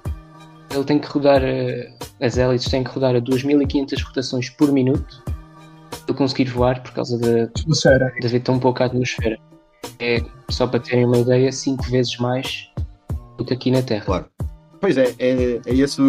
ele 0.75 0.85
tem 0.85 0.99
que 0.99 1.07
rodar, 1.07 1.43
eh, 1.45 1.95
as 2.21 2.37
hélices 2.37 2.69
têm 2.69 2.83
que 2.83 2.91
rodar 2.91 3.15
a 3.15 3.21
2500 3.21 4.03
rotações 4.03 4.51
por 4.51 4.73
minuto 4.73 5.23
para 6.05 6.15
conseguir 6.15 6.47
voar 6.47 6.83
por 6.83 6.93
causa 6.93 7.17
de, 7.17 7.47
de 8.21 8.27
haver 8.27 8.41
tão 8.41 8.59
pouca 8.59 8.87
atmosfera. 8.87 9.39
É, 10.01 10.21
só 10.51 10.67
para 10.67 10.81
terem 10.81 11.05
uma 11.05 11.19
ideia, 11.19 11.53
5 11.53 11.85
vezes 11.85 12.17
mais 12.19 12.69
do 13.37 13.45
que 13.45 13.55
aqui 13.55 13.71
na 13.71 13.83
Terra. 13.83 14.05
Claro. 14.05 14.27
Pois 14.81 14.97
é, 14.97 15.15
é, 15.19 15.61
é 15.65 15.75
esse, 15.75 16.01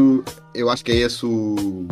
eu 0.53 0.69
acho 0.69 0.83
que 0.83 0.91
é 0.91 0.95
esse 0.95 1.25
o, 1.25 1.87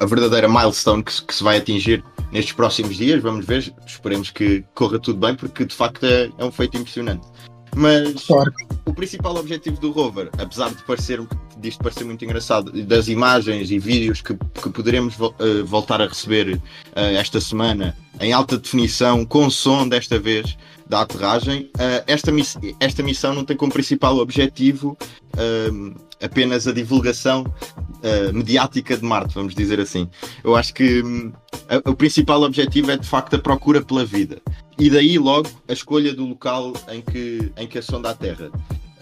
a 0.00 0.06
verdadeira 0.06 0.48
milestone 0.48 1.02
que, 1.02 1.22
que, 1.22 1.34
se 1.34 1.42
vai 1.42 1.58
atingir 1.58 2.04
nestes 2.32 2.52
próximos 2.52 2.96
dias. 2.96 3.22
Vamos 3.22 3.46
ver, 3.46 3.72
esperemos 3.86 4.30
que 4.30 4.64
corra 4.74 4.98
tudo 4.98 5.18
bem, 5.18 5.34
porque 5.34 5.64
de 5.64 5.74
facto 5.74 6.04
é, 6.04 6.30
é 6.38 6.44
um 6.44 6.50
feito 6.50 6.76
impressionante. 6.76 7.26
Mas 7.74 8.26
claro. 8.26 8.52
o 8.84 8.92
principal 8.92 9.34
objetivo 9.36 9.80
do 9.80 9.92
rover, 9.92 10.28
apesar 10.38 10.68
de 10.70 10.82
parecer 10.84 11.18
disto 11.58 11.82
parecer 11.82 12.04
muito 12.04 12.24
engraçado, 12.24 12.70
das 12.84 13.08
imagens 13.08 13.70
e 13.70 13.78
vídeos 13.78 14.20
que, 14.20 14.34
que 14.34 14.68
poderemos 14.68 15.14
vo 15.14 15.28
uh, 15.28 15.64
voltar 15.64 16.02
a 16.02 16.06
receber 16.06 16.56
uh, 16.56 16.60
esta 16.94 17.40
semana 17.40 17.96
em 18.20 18.32
alta 18.32 18.58
definição, 18.58 19.24
com 19.24 19.48
som 19.48 19.88
desta 19.88 20.18
vez, 20.18 20.56
da 20.92 21.00
aterragem. 21.00 21.70
Uh, 21.76 22.04
esta, 22.06 22.30
miss 22.30 22.58
esta 22.78 23.02
missão 23.02 23.32
não 23.32 23.46
tem 23.46 23.56
como 23.56 23.72
principal 23.72 24.18
objetivo 24.18 24.96
uh, 25.34 26.00
apenas 26.22 26.68
a 26.68 26.72
divulgação 26.72 27.44
uh, 27.44 28.34
mediática 28.34 28.94
de 28.94 29.02
Marte, 29.02 29.34
vamos 29.34 29.54
dizer 29.54 29.80
assim. 29.80 30.06
Eu 30.44 30.54
acho 30.54 30.74
que 30.74 31.02
um, 31.02 31.32
a, 31.66 31.90
o 31.90 31.96
principal 31.96 32.42
objetivo 32.42 32.90
é 32.90 32.98
de 32.98 33.08
facto 33.08 33.36
a 33.36 33.38
procura 33.38 33.80
pela 33.80 34.04
vida. 34.04 34.42
E 34.78 34.90
daí 34.90 35.18
logo 35.18 35.48
a 35.66 35.72
escolha 35.72 36.12
do 36.12 36.26
local 36.26 36.74
em 36.90 37.00
que, 37.00 37.50
em 37.56 37.66
que 37.66 37.78
a 37.78 37.82
sonda 37.82 38.10
a 38.10 38.14
Terra. 38.14 38.50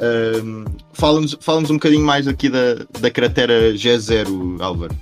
Um, 0.00 0.64
Fala-nos 0.92 1.36
fala 1.40 1.58
um 1.58 1.64
bocadinho 1.64 2.04
mais 2.04 2.28
aqui 2.28 2.48
da, 2.48 2.86
da 3.00 3.10
cratera 3.10 3.74
G0, 3.74 4.60
Álvaro. 4.60 4.94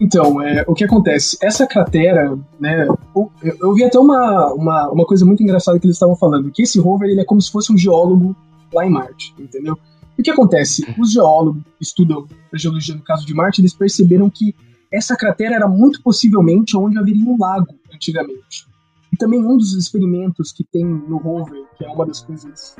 Então, 0.00 0.40
é, 0.40 0.64
o 0.66 0.74
que 0.74 0.84
acontece? 0.84 1.36
Essa 1.42 1.66
cratera, 1.66 2.38
né? 2.60 2.86
Eu, 3.14 3.32
eu 3.42 3.74
vi 3.74 3.84
até 3.84 3.98
uma, 3.98 4.52
uma, 4.52 4.90
uma 4.90 5.04
coisa 5.04 5.24
muito 5.24 5.42
engraçada 5.42 5.78
que 5.78 5.86
eles 5.86 5.96
estavam 5.96 6.14
falando, 6.14 6.50
que 6.52 6.62
esse 6.62 6.78
rover 6.78 7.10
ele 7.10 7.20
é 7.20 7.24
como 7.24 7.42
se 7.42 7.50
fosse 7.50 7.72
um 7.72 7.76
geólogo 7.76 8.36
lá 8.72 8.86
em 8.86 8.90
Marte, 8.90 9.34
entendeu? 9.38 9.76
O 10.16 10.22
que 10.22 10.30
acontece? 10.30 10.84
Os 10.98 11.12
geólogos 11.12 11.62
que 11.78 11.84
estudam 11.84 12.26
a 12.52 12.56
geologia 12.56 12.94
no 12.94 13.02
caso 13.02 13.26
de 13.26 13.34
Marte, 13.34 13.60
eles 13.60 13.74
perceberam 13.74 14.30
que 14.30 14.54
essa 14.90 15.16
cratera 15.16 15.54
era 15.54 15.68
muito 15.68 16.02
possivelmente 16.02 16.76
onde 16.76 16.98
haveria 16.98 17.24
um 17.24 17.36
lago 17.38 17.74
antigamente. 17.92 18.66
E 19.12 19.16
também 19.16 19.44
um 19.44 19.56
dos 19.56 19.74
experimentos 19.74 20.52
que 20.52 20.64
tem 20.64 20.84
no 20.84 21.18
rover, 21.18 21.64
que 21.76 21.84
é 21.84 21.88
uma 21.88 22.06
das 22.06 22.20
coisas 22.20 22.76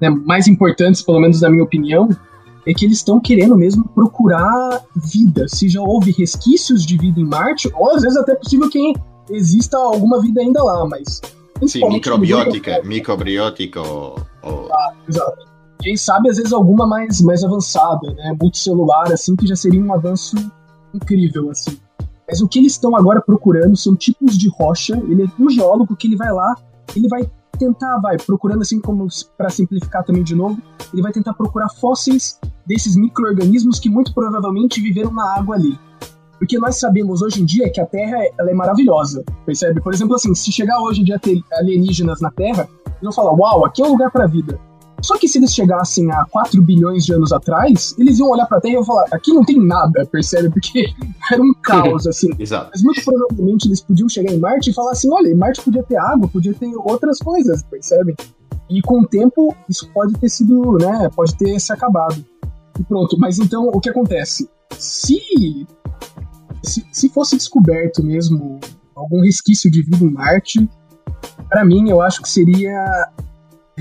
né, 0.00 0.08
mais 0.08 0.48
importantes, 0.48 1.02
pelo 1.02 1.20
menos 1.20 1.40
na 1.40 1.50
minha 1.50 1.62
opinião, 1.62 2.08
é 2.66 2.74
que 2.74 2.84
eles 2.84 2.98
estão 2.98 3.20
querendo 3.20 3.56
mesmo 3.56 3.88
procurar 3.88 4.82
vida. 4.96 5.46
Se 5.48 5.68
já 5.68 5.80
houve 5.80 6.12
resquícios 6.12 6.84
de 6.84 6.96
vida 6.96 7.20
em 7.20 7.24
Marte, 7.24 7.70
ou 7.74 7.90
às 7.90 8.02
vezes 8.02 8.16
até 8.16 8.32
é 8.32 8.36
possível 8.36 8.68
que 8.68 8.92
exista 9.30 9.76
alguma 9.78 10.20
vida 10.20 10.40
ainda 10.40 10.62
lá, 10.62 10.86
mas. 10.86 11.20
Sim, 11.66 11.88
microbiótica, 11.88 12.82
microbiótica 12.84 13.80
ou. 13.80 14.16
ou... 14.42 14.72
Ah, 14.72 14.94
exato. 15.08 15.50
Quem 15.80 15.96
sabe, 15.96 16.28
às 16.28 16.36
vezes, 16.36 16.52
alguma 16.52 16.86
mais, 16.86 17.22
mais 17.22 17.42
avançada, 17.42 18.12
né? 18.12 18.36
Multicelular, 18.40 19.10
assim, 19.12 19.34
que 19.34 19.46
já 19.46 19.56
seria 19.56 19.80
um 19.80 19.92
avanço 19.92 20.36
incrível, 20.94 21.50
assim. 21.50 21.78
Mas 22.28 22.40
o 22.40 22.48
que 22.48 22.58
eles 22.58 22.72
estão 22.72 22.94
agora 22.94 23.20
procurando 23.20 23.76
são 23.76 23.96
tipos 23.96 24.38
de 24.38 24.48
rocha. 24.48 24.96
Ele 25.08 25.24
é 25.24 25.42
um 25.42 25.48
geólogo 25.48 25.96
que 25.96 26.06
ele 26.06 26.16
vai 26.16 26.32
lá, 26.32 26.54
ele 26.94 27.08
vai 27.08 27.28
tentar, 27.58 27.98
vai, 27.98 28.16
procurando 28.16 28.62
assim 28.62 28.80
como 28.80 29.06
para 29.36 29.50
simplificar 29.50 30.04
também 30.04 30.22
de 30.22 30.34
novo, 30.34 30.60
ele 30.92 31.02
vai 31.02 31.12
tentar 31.12 31.34
procurar 31.34 31.68
fósseis 31.68 32.38
desses 32.66 32.96
micro-organismos 32.96 33.78
que 33.78 33.88
muito 33.88 34.14
provavelmente 34.14 34.80
viveram 34.80 35.12
na 35.12 35.36
água 35.36 35.56
ali. 35.56 35.78
Porque 36.38 36.58
nós 36.58 36.78
sabemos 36.78 37.20
hoje 37.20 37.42
em 37.42 37.44
dia 37.44 37.70
que 37.70 37.80
a 37.80 37.86
Terra 37.86 38.16
ela 38.38 38.50
é 38.50 38.54
maravilhosa, 38.54 39.22
percebe? 39.44 39.80
Por 39.80 39.92
exemplo, 39.92 40.14
assim, 40.14 40.34
se 40.34 40.50
chegar 40.50 40.80
hoje 40.80 41.02
em 41.02 41.04
dia 41.04 41.16
a 41.16 41.18
ter 41.18 41.42
alienígenas 41.52 42.20
na 42.20 42.30
Terra, 42.30 42.66
eles 42.86 43.02
vão 43.02 43.12
falar, 43.12 43.32
uau, 43.32 43.66
aqui 43.66 43.82
é 43.82 43.86
um 43.86 43.90
lugar 43.90 44.10
para 44.10 44.26
vida. 44.26 44.58
Só 45.02 45.18
que 45.18 45.28
se 45.28 45.38
eles 45.38 45.54
chegassem 45.54 46.10
a 46.10 46.24
4 46.26 46.60
bilhões 46.62 47.04
de 47.04 47.14
anos 47.14 47.32
atrás, 47.32 47.94
eles 47.98 48.18
iam 48.18 48.30
olhar 48.30 48.46
pra 48.46 48.60
Terra 48.60 48.72
e 48.72 48.76
iam 48.76 48.84
falar: 48.84 49.04
aqui 49.10 49.32
não 49.32 49.44
tem 49.44 49.58
nada, 49.58 50.06
percebe? 50.06 50.50
Porque 50.50 50.86
era 51.32 51.42
um 51.42 51.52
caos, 51.62 52.06
assim. 52.06 52.30
Exato. 52.38 52.70
Mas 52.72 52.82
muito 52.82 53.04
provavelmente 53.04 53.66
eles 53.66 53.80
podiam 53.80 54.08
chegar 54.08 54.32
em 54.32 54.38
Marte 54.38 54.70
e 54.70 54.74
falar 54.74 54.92
assim: 54.92 55.10
olha, 55.12 55.34
Marte 55.34 55.62
podia 55.62 55.82
ter 55.82 55.96
água, 55.96 56.28
podia 56.28 56.54
ter 56.54 56.70
outras 56.76 57.18
coisas, 57.18 57.62
percebe? 57.64 58.14
E 58.68 58.80
com 58.82 59.00
o 59.00 59.06
tempo, 59.06 59.54
isso 59.68 59.88
pode 59.92 60.12
ter 60.14 60.28
sido, 60.28 60.78
né? 60.78 61.08
Pode 61.14 61.36
ter 61.36 61.58
se 61.58 61.72
acabado. 61.72 62.24
E 62.78 62.84
pronto. 62.84 63.18
Mas 63.18 63.38
então, 63.38 63.66
o 63.66 63.80
que 63.80 63.90
acontece? 63.90 64.48
Se, 64.78 65.18
se, 66.62 66.86
se 66.92 67.08
fosse 67.08 67.36
descoberto 67.36 68.02
mesmo 68.02 68.60
algum 68.94 69.22
resquício 69.22 69.70
de 69.70 69.82
vida 69.82 70.04
em 70.04 70.10
Marte, 70.10 70.68
para 71.48 71.64
mim, 71.64 71.90
eu 71.90 72.00
acho 72.00 72.22
que 72.22 72.28
seria 72.28 73.08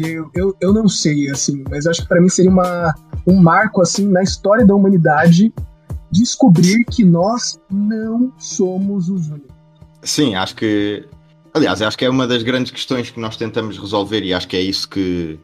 Eu, 0.04 0.30
eu, 0.34 0.56
eu 0.60 0.74
não 0.74 0.88
sei, 0.88 1.30
assim, 1.30 1.64
mas 1.70 1.86
acho 1.86 2.02
que 2.02 2.08
para 2.08 2.22
mim 2.22 2.30
seria 2.30 2.52
uma, 2.52 2.94
um 3.26 3.42
marco, 3.42 3.82
assim, 3.82 4.08
na 4.08 4.24
história 4.24 4.66
da 4.66 4.76
humanidade 4.76 5.54
descobrir 6.12 6.84
que 6.86 7.04
nós 7.04 7.60
não 7.70 8.34
somos 8.38 9.10
os 9.10 9.30
únicos. 9.30 9.56
Sim, 10.02 10.36
acho 10.36 10.56
que. 10.56 11.06
Aliás, 11.54 11.82
acho 11.82 11.98
que 11.98 12.06
é 12.06 12.10
uma 12.10 12.28
das 12.28 12.44
grandes 12.44 12.72
questões 12.72 13.10
que 13.10 13.20
nós 13.20 13.36
tentamos 13.36 13.78
resolver 13.78 14.24
e 14.24 14.34
acho 14.34 14.48
que 14.48 14.56
é 14.56 14.62
isso 14.62 14.88
que, 14.88 15.40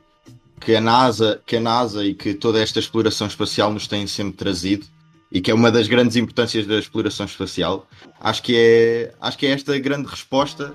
que, 0.60 0.76
a, 0.76 0.82
NASA, 0.82 1.42
que 1.46 1.56
a 1.58 1.60
NASA 1.60 2.06
e 2.06 2.14
que 2.14 2.34
toda 2.34 2.62
esta 2.62 2.80
exploração 2.80 3.26
espacial 3.26 3.74
nos 3.74 3.88
tem 3.88 4.06
sempre 4.06 4.38
trazido 4.38 4.86
e 5.32 5.42
que 5.42 5.50
é 5.50 5.54
uma 5.54 5.72
das 5.72 5.88
grandes 5.88 6.16
importâncias 6.16 6.68
da 6.68 6.78
exploração 6.78 7.26
espacial. 7.26 7.88
Acho 8.20 8.44
que 8.44 8.56
é, 8.56 9.14
acho 9.20 9.38
que 9.38 9.48
é 9.48 9.52
esta 9.52 9.78
grande 9.80 10.08
resposta 10.08 10.74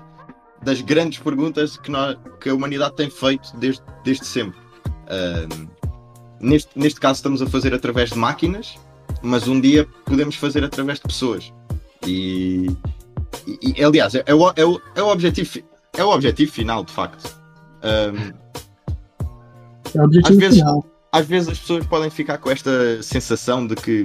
das 0.62 0.81
grandes 0.81 1.19
perguntas 1.19 1.76
que, 1.76 1.90
nós, 1.90 2.17
que 2.40 2.49
a 2.49 2.55
humanidade 2.55 2.97
tem 2.97 3.11
feito 3.11 3.57
desde, 3.57 3.83
desde 4.05 4.25
sempre. 4.26 4.59
Neste, 6.40 6.71
neste 6.79 6.99
caso, 6.99 7.19
estamos 7.19 7.43
a 7.43 7.47
fazer 7.47 7.75
através 7.75 8.11
de 8.11 8.19
máquinas, 8.19 8.79
mas 9.23 9.47
um 9.47 9.61
dia 9.61 9.87
podemos 10.05 10.37
fazer 10.37 10.64
através 10.64 10.99
de 10.99 11.05
pessoas. 11.05 11.52
E, 12.07 12.67
e, 13.47 13.85
aliás, 13.85 14.14
é, 14.14 14.23
é, 14.25 14.35
o, 14.35 14.49
é, 14.57 14.64
o, 14.64 14.81
é, 14.95 15.02
o 15.02 15.09
objetivo, 15.09 15.62
é 15.93 16.02
o 16.02 16.09
objetivo 16.09 16.50
final, 16.50 16.83
de 16.83 16.93
facto. 16.93 17.37
Um, 17.83 18.33
é 19.95 20.00
o 20.00 20.05
objetivo 20.05 20.33
às 20.33 20.38
vezes, 20.38 20.59
final. 20.59 20.87
Às 21.12 21.26
vezes 21.26 21.49
as 21.50 21.59
pessoas 21.59 21.87
podem 21.87 22.09
ficar 22.09 22.38
com 22.38 22.50
esta 22.50 23.02
sensação 23.02 23.67
de 23.67 23.75
que, 23.75 24.05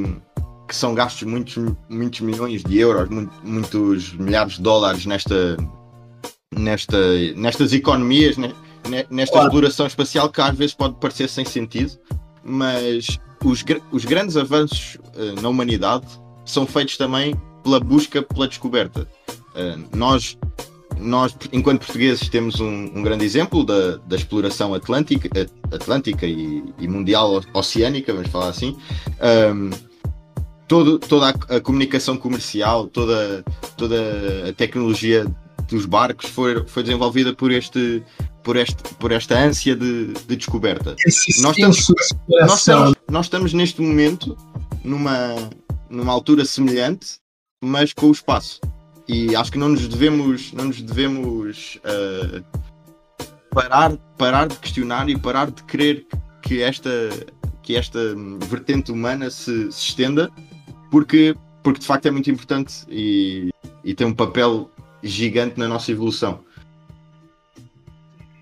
que 0.67 0.75
são 0.75 0.93
gastos 0.93 1.23
muitos, 1.23 1.55
muitos 1.87 2.19
milhões 2.19 2.63
de 2.63 2.77
euros, 2.77 3.07
muitos 3.43 4.13
milhares 4.13 4.53
de 4.53 4.61
dólares 4.61 5.05
nesta, 5.05 5.55
nesta, 6.57 6.97
nestas 7.35 7.73
economias, 7.73 8.37
né? 8.37 8.53
nesta 9.09 9.33
claro. 9.33 9.47
exploração 9.47 9.87
espacial 9.87 10.29
que 10.29 10.41
às 10.41 10.55
vezes 10.55 10.73
pode 10.75 10.95
parecer 10.95 11.29
sem 11.29 11.45
sentido, 11.45 11.91
mas 12.43 13.19
os, 13.43 13.63
os 13.91 14.05
grandes 14.05 14.37
avanços 14.37 14.97
uh, 15.15 15.41
na 15.41 15.49
humanidade 15.49 16.05
são 16.45 16.65
feitos 16.65 16.97
também 16.97 17.35
pela 17.63 17.79
busca 17.79 18.21
pela 18.21 18.47
descoberta. 18.47 19.07
Uh, 19.29 19.95
nós, 19.95 20.37
nós, 20.99 21.35
enquanto 21.51 21.79
portugueses, 21.79 22.29
temos 22.29 22.59
um, 22.59 22.91
um 22.95 23.01
grande 23.01 23.25
exemplo 23.25 23.65
da, 23.65 23.97
da 23.97 24.15
exploração 24.15 24.73
atlântica, 24.73 25.29
atlântica 25.71 26.25
e, 26.25 26.63
e, 26.79 26.87
mundial 26.87 27.41
oceânica, 27.53 28.13
vamos 28.13 28.29
falar 28.29 28.49
assim. 28.49 28.77
Um, 29.53 29.71
todo, 30.67 30.99
toda 30.99 31.29
a, 31.29 31.55
a, 31.55 31.61
comunicação 31.61 32.17
comercial, 32.17 32.87
toda, 32.87 33.43
toda 33.77 33.95
a 34.49 34.53
tecnologia 34.53 35.25
dos 35.67 35.85
barcos 35.85 36.29
foi, 36.29 36.65
foi 36.67 36.83
desenvolvida 36.83 37.33
por 37.33 37.51
este 37.51 38.03
por, 38.45 38.55
este, 38.55 38.83
por 38.95 39.11
esta 39.11 39.37
ânsia 39.37 39.75
de, 39.75 40.13
de 40.13 40.35
descoberta. 40.35 40.95
Nós 41.41 41.57
estamos, 41.57 41.87
nós, 42.29 42.59
estamos, 42.59 42.95
nós 43.09 43.25
estamos 43.25 43.53
neste 43.53 43.81
momento 43.81 44.37
numa, 44.83 45.49
numa 45.89 46.13
altura 46.13 46.45
semelhante, 46.45 47.17
mas 47.59 47.91
com 47.91 48.05
o 48.05 48.11
espaço. 48.11 48.61
E 49.07 49.35
acho 49.35 49.51
que 49.51 49.57
não 49.57 49.69
nos 49.69 49.87
devemos, 49.87 50.53
não 50.53 50.65
nos 50.65 50.79
devemos 50.79 51.79
uh, 51.83 52.43
parar, 53.49 53.97
parar 54.15 54.47
de 54.47 54.55
questionar 54.57 55.09
e 55.09 55.17
parar 55.17 55.49
de 55.49 55.63
querer 55.63 56.05
que 56.43 56.61
esta, 56.61 57.09
que 57.63 57.75
esta 57.75 57.99
vertente 58.47 58.91
humana 58.91 59.31
se, 59.31 59.71
se 59.71 59.89
estenda, 59.89 60.29
porque, 60.91 61.35
porque 61.63 61.79
de 61.79 61.85
facto 61.85 62.05
é 62.05 62.11
muito 62.11 62.29
importante 62.29 62.83
e, 62.87 63.49
e 63.83 63.95
tem 63.95 64.05
um 64.05 64.13
papel 64.13 64.69
gigante 65.05 65.59
na 65.59 65.67
nossa 65.67 65.91
evolução. 65.91 66.39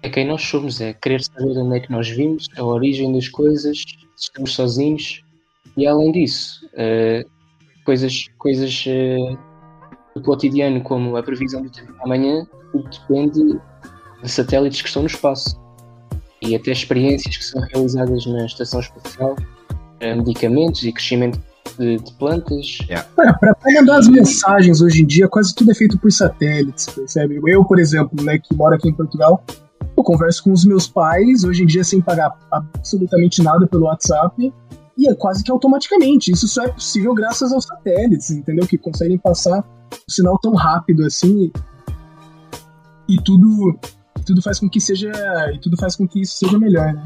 É 0.02 0.10
quem 0.10 0.28
nós 0.28 0.42
somos, 0.42 0.82
é 0.82 0.94
querer 0.94 1.24
saber 1.24 1.58
onde 1.58 1.78
é 1.78 1.80
que 1.80 1.92
nós 1.92 2.10
vimos, 2.10 2.50
a 2.58 2.64
origem 2.64 3.14
das 3.14 3.30
coisas, 3.30 3.80
se 4.16 4.26
estamos 4.26 4.54
sozinhos 4.54 5.24
e 5.78 5.88
além 5.88 6.12
disso, 6.12 6.66
uh, 6.74 7.30
coisas, 7.86 8.28
coisas 8.38 8.86
uh, 8.86 9.38
do 10.16 10.22
cotidiano, 10.22 10.82
como 10.82 11.16
a 11.16 11.24
previsão 11.24 11.62
do 11.62 11.70
tempo 11.70 11.94
amanhã, 12.02 12.46
tudo 12.72 12.90
depende 12.90 13.60
de 14.22 14.30
satélites 14.30 14.82
que 14.82 14.88
estão 14.88 15.04
no 15.04 15.08
espaço 15.08 15.58
e 16.42 16.56
até 16.56 16.72
experiências 16.72 17.38
que 17.38 17.46
são 17.46 17.62
realizadas 17.62 18.26
na 18.26 18.46
estação 18.46 18.82
espacial, 18.82 19.36
uh, 19.36 20.18
medicamentos 20.18 20.84
e 20.84 20.92
crescimento 20.92 21.40
de, 21.78 21.98
de 21.98 22.14
plantas. 22.14 22.80
Yeah. 22.90 23.08
Para 23.16 23.56
mandar 23.74 23.98
as 24.00 24.08
mensagens 24.08 24.82
hoje 24.82 25.02
em 25.02 25.06
dia, 25.06 25.28
quase 25.28 25.54
tudo 25.56 25.72
é 25.72 25.76
feito 25.76 25.98
por 25.98 26.12
satélites, 26.12 26.86
percebe? 26.88 27.40
Eu, 27.46 27.64
por 27.66 27.80
exemplo, 27.80 28.24
né, 28.24 28.38
que 28.38 28.56
moro 28.56 28.76
aqui 28.76 28.90
em 28.90 28.94
Portugal, 28.94 29.44
eu 29.96 30.04
converso 30.04 30.44
com 30.44 30.52
os 30.52 30.66
meus 30.66 30.88
pais 30.88 31.44
hoje 31.44 31.64
em 31.64 31.66
dia 31.66 31.84
sem 31.84 32.02
pagar 32.02 32.32
absolutamente 32.52 33.42
nada 33.42 33.68
pelo 33.68 33.86
WhatsApp 33.86 34.54
e 34.98 35.10
é 35.10 35.16
quase 35.16 35.44
que 35.44 35.52
automaticamente. 35.52 36.32
Isso 36.32 36.48
só 36.48 36.64
é 36.64 36.68
possível 36.70 37.14
graças 37.14 37.52
aos 37.52 37.66
satélites, 37.66 38.30
entendeu? 38.32 38.68
Que 38.68 38.78
conseguem 38.78 39.18
passar 39.18 39.60
o 39.60 40.12
sinal 40.12 40.38
tão 40.40 40.54
rápido 40.54 41.06
assim 41.06 41.52
e, 43.08 43.16
e 43.16 43.22
tudo 43.22 43.78
tudo 44.26 44.42
faz 44.42 44.60
com 44.60 44.70
que 44.70 44.80
seja 44.80 45.12
e 45.54 45.60
tudo 45.60 45.76
faz 45.78 45.96
com 45.96 46.08
que 46.08 46.22
isso 46.22 46.38
seja 46.38 46.58
melhor, 46.58 46.94
né? 46.94 47.06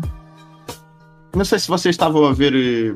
Não 1.35 1.43
sei 1.43 1.59
se 1.59 1.67
vocês 1.67 1.93
estavam 1.93 2.25
a 2.25 2.33
ver 2.33 2.53
eh, 2.55 2.95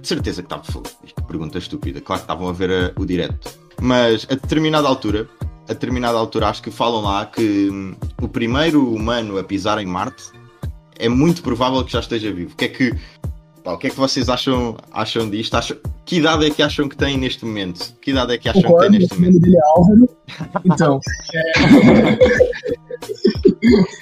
de 0.00 0.06
certeza 0.06 0.42
que 0.42 0.54
estava. 0.54 0.62
Que 1.04 1.22
pergunta 1.26 1.58
estúpida. 1.58 2.00
Claro 2.00 2.20
que 2.20 2.24
estavam 2.24 2.48
a 2.48 2.52
ver 2.52 2.70
a, 2.70 2.92
o 3.00 3.04
direto. 3.04 3.58
Mas 3.80 4.26
a 4.30 4.34
determinada 4.34 4.86
altura, 4.88 5.28
a 5.68 5.72
determinada 5.72 6.18
altura, 6.18 6.48
acho 6.48 6.62
que 6.62 6.70
falam 6.70 7.02
lá 7.02 7.26
que 7.26 7.68
hum, 7.70 7.94
o 8.20 8.28
primeiro 8.28 8.92
humano 8.92 9.38
a 9.38 9.44
pisar 9.44 9.78
em 9.78 9.86
Marte 9.86 10.30
é 10.98 11.08
muito 11.08 11.42
provável 11.42 11.84
que 11.84 11.92
já 11.92 12.00
esteja 12.00 12.32
vivo. 12.32 12.52
O 12.52 12.56
que 12.56 12.64
é 12.66 12.68
que, 12.68 12.94
pá, 13.64 13.72
o 13.72 13.78
que, 13.78 13.88
é 13.88 13.90
que 13.90 13.96
vocês 13.96 14.28
acham, 14.28 14.76
acham 14.92 15.28
disto? 15.28 15.54
Acham, 15.54 15.76
que 16.04 16.16
idade 16.16 16.46
é 16.46 16.50
que 16.50 16.62
acham 16.62 16.88
que 16.88 16.96
tem 16.96 17.16
neste 17.16 17.44
momento? 17.44 17.94
Que 18.00 18.10
idade 18.10 18.34
é 18.34 18.38
que 18.38 18.48
acham 18.48 18.62
Concordo, 18.62 18.84
que 18.84 18.90
tem 18.90 19.00
neste 19.00 19.14
momento? 19.18 19.40
Dele 19.40 19.56
é 19.56 19.60
Álvaro. 19.74 20.08
Então. 20.64 21.00
é... 21.34 21.52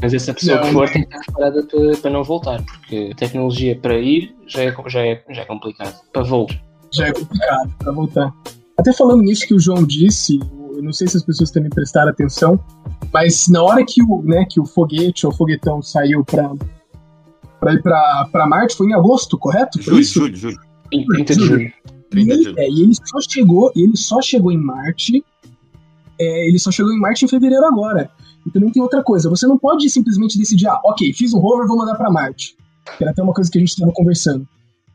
Mas 0.00 0.14
essa 0.14 0.34
pessoa 0.34 0.58
não, 0.58 0.64
que 0.64 0.72
for 0.72 0.90
tem 0.90 1.02
que 1.02 1.08
estar 1.08 1.24
preparada 1.24 1.62
para, 1.64 1.96
para 1.96 2.10
não 2.10 2.24
voltar, 2.24 2.62
porque 2.62 3.10
a 3.12 3.16
tecnologia 3.16 3.76
para 3.76 3.98
ir 3.98 4.34
já 4.46 4.62
é, 4.62 4.74
já 4.86 5.06
é, 5.06 5.22
já 5.30 5.42
é 5.42 5.44
complicado. 5.44 6.00
Para 6.12 6.22
voltar. 6.22 6.62
Já 6.92 7.06
é 7.06 7.12
complicado 7.12 7.74
para 7.78 7.92
voltar. 7.92 8.32
Até 8.78 8.92
falando 8.92 9.22
nisso 9.22 9.46
que 9.46 9.54
o 9.54 9.60
João 9.60 9.84
disse, 9.84 10.38
eu 10.74 10.82
não 10.82 10.92
sei 10.92 11.06
se 11.06 11.16
as 11.16 11.24
pessoas 11.24 11.50
também 11.50 11.70
prestaram 11.70 12.10
atenção, 12.10 12.58
mas 13.12 13.48
na 13.48 13.62
hora 13.62 13.84
que 13.84 14.02
o, 14.02 14.22
né, 14.22 14.44
que 14.48 14.60
o 14.60 14.64
foguete 14.64 15.26
ou 15.26 15.32
foguetão 15.32 15.82
saiu 15.82 16.24
para 16.24 16.50
para 17.62 17.74
ir 17.74 17.82
para 17.82 18.46
Marte 18.48 18.76
foi 18.76 18.88
em 18.88 18.92
agosto, 18.92 19.38
correto? 19.38 19.80
Foi 19.80 19.84
julho, 19.84 20.00
isso? 20.00 20.14
julho, 20.14 20.36
julho. 20.36 20.60
30 20.90 21.36
de 21.36 21.46
julho. 21.46 21.72
30 22.10 22.36
de 22.36 22.42
julho. 22.42 22.58
É, 22.58 22.68
e 22.68 22.82
ele 22.82 22.94
só 22.94 23.20
chegou, 23.20 23.72
ele 23.76 23.96
só 23.96 24.20
chegou 24.20 24.50
em 24.50 24.58
Marte. 24.58 25.24
É, 26.18 26.48
ele 26.48 26.58
só 26.58 26.72
chegou 26.72 26.92
em 26.92 26.98
Marte 26.98 27.24
em 27.24 27.28
fevereiro 27.28 27.64
agora. 27.64 28.10
E 28.46 28.50
também 28.50 28.70
tem 28.70 28.82
outra 28.82 29.02
coisa, 29.02 29.30
você 29.30 29.46
não 29.46 29.58
pode 29.58 29.88
simplesmente 29.88 30.38
decidir, 30.38 30.66
ah, 30.66 30.80
ok, 30.84 31.12
fiz 31.12 31.32
um 31.32 31.38
rover, 31.38 31.66
vou 31.66 31.76
mandar 31.76 31.94
para 31.94 32.10
Marte. 32.10 32.56
Que 32.96 33.04
era 33.04 33.12
até 33.12 33.22
uma 33.22 33.32
coisa 33.32 33.50
que 33.50 33.58
a 33.58 33.60
gente 33.60 33.70
estava 33.70 33.92
conversando. 33.92 34.46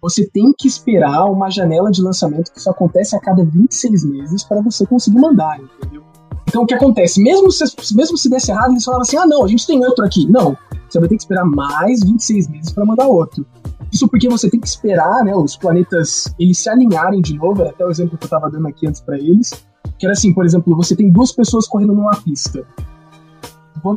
Você 0.02 0.30
tem 0.30 0.54
que 0.58 0.68
esperar 0.68 1.26
uma 1.26 1.50
janela 1.50 1.90
de 1.90 2.02
lançamento 2.02 2.52
que 2.52 2.62
só 2.62 2.72
acontece 2.72 3.16
a 3.16 3.20
cada 3.20 3.44
26 3.44 4.06
meses 4.06 4.44
para 4.44 4.62
você 4.62 4.86
conseguir 4.86 5.20
mandar, 5.20 5.60
entendeu? 5.60 6.04
Então 6.48 6.64
o 6.64 6.66
que 6.66 6.74
acontece? 6.74 7.22
Mesmo 7.22 7.52
se, 7.52 7.64
mesmo 7.94 8.18
se 8.18 8.30
desse 8.30 8.52
errado, 8.52 8.72
eles 8.72 8.84
falavam 8.84 9.02
assim: 9.02 9.18
ah, 9.18 9.26
não, 9.26 9.44
a 9.44 9.48
gente 9.48 9.66
tem 9.66 9.84
outro 9.84 10.06
aqui. 10.06 10.30
Não, 10.30 10.56
você 10.88 11.00
vai 11.00 11.10
ter 11.10 11.16
que 11.16 11.24
esperar 11.24 11.46
mais 11.46 12.02
26 12.04 12.48
meses 12.48 12.72
para 12.72 12.86
mandar 12.86 13.08
outro. 13.08 13.46
Isso 13.92 14.08
porque 14.08 14.30
você 14.30 14.50
tem 14.50 14.60
que 14.60 14.68
esperar, 14.68 15.24
né, 15.24 15.36
os 15.36 15.56
planetas 15.56 16.34
eles 16.38 16.58
se 16.58 16.70
alinharem 16.70 17.22
de 17.22 17.36
novo, 17.36 17.62
era 17.62 17.72
até 17.72 17.86
o 17.86 17.90
exemplo 17.90 18.18
que 18.18 18.24
eu 18.24 18.28
estava 18.28 18.50
dando 18.50 18.68
aqui 18.68 18.86
antes 18.86 19.02
para 19.02 19.18
eles, 19.18 19.52
que 19.98 20.06
era 20.06 20.14
assim, 20.14 20.34
por 20.34 20.46
exemplo, 20.46 20.76
você 20.76 20.96
tem 20.96 21.10
duas 21.10 21.32
pessoas 21.32 21.68
correndo 21.68 21.94
numa 21.94 22.16
pista 22.22 22.66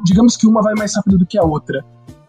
digamos 0.04 0.36
que 0.36 0.46
uma 0.46 0.62
vai 0.62 0.74
mais 0.74 0.94
rápido 0.94 1.18
do 1.18 1.26
que 1.26 1.38
a 1.38 1.42
outra. 1.42 1.84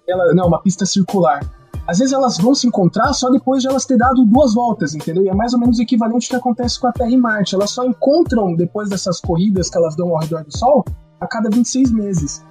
Ela, 0.08 0.34
não, 0.34 0.48
uma 0.48 0.62
pista 0.62 0.86
circular. 0.86 1.42
Às 1.88 2.00
vezes 2.00 2.14
elas 2.14 2.38
vão 2.38 2.54
se 2.54 2.68
encontrar 2.68 3.12
só 3.14 3.30
depois 3.30 3.62
de 3.62 3.68
elas 3.68 3.86
ter 3.86 3.98
dado 3.98 4.26
duas 4.26 4.54
voltas, 4.54 4.94
entendeu? 4.94 5.24
E 5.24 5.30
é 5.30 5.34
mais 5.34 5.54
ou 5.54 5.60
menos 5.60 5.80
o 5.80 5.82
equivalente 5.82 6.28
ao 6.28 6.30
que 6.30 6.36
acontece 6.36 6.80
com 6.80 6.88
a 6.88 6.92
Terra 6.92 7.10
e 7.10 7.18
Marte. 7.18 7.56
Elas 7.56 7.72
só 7.72 7.84
encontram 7.84 8.56
depois 8.56 8.90
dessas 8.90 9.20
corridas 9.20 9.70
que 9.70 9.78
elas 9.78 9.96
dão 9.96 10.10
ao 10.10 10.20
redor 10.20 10.44
do 10.44 10.58
Sol 10.58 10.86
a 11.20 11.28
cada 11.28 11.50
26 11.50 11.92
meses. 11.92 12.46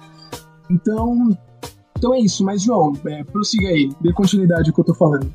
Então, 0.69 1.29
então 1.97 2.13
é 2.13 2.19
isso. 2.19 2.43
Mas 2.43 2.61
João, 2.61 2.93
é, 3.05 3.23
prossiga 3.23 3.69
aí, 3.69 3.89
dê 4.01 4.11
continuidade 4.13 4.69
ao 4.69 4.75
que 4.75 4.81
eu 4.81 4.85
tô 4.85 4.93
falando. 4.93 5.33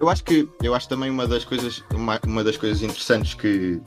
Eu 0.00 0.08
acho 0.08 0.24
que 0.24 0.48
eu 0.62 0.74
acho 0.74 0.88
também 0.88 1.10
uma 1.10 1.26
das 1.26 1.44
coisas 1.44 1.82
uma, 1.94 2.20
uma 2.26 2.44
das 2.44 2.56
coisas 2.56 2.82
interessantes 2.82 3.34
que 3.34 3.80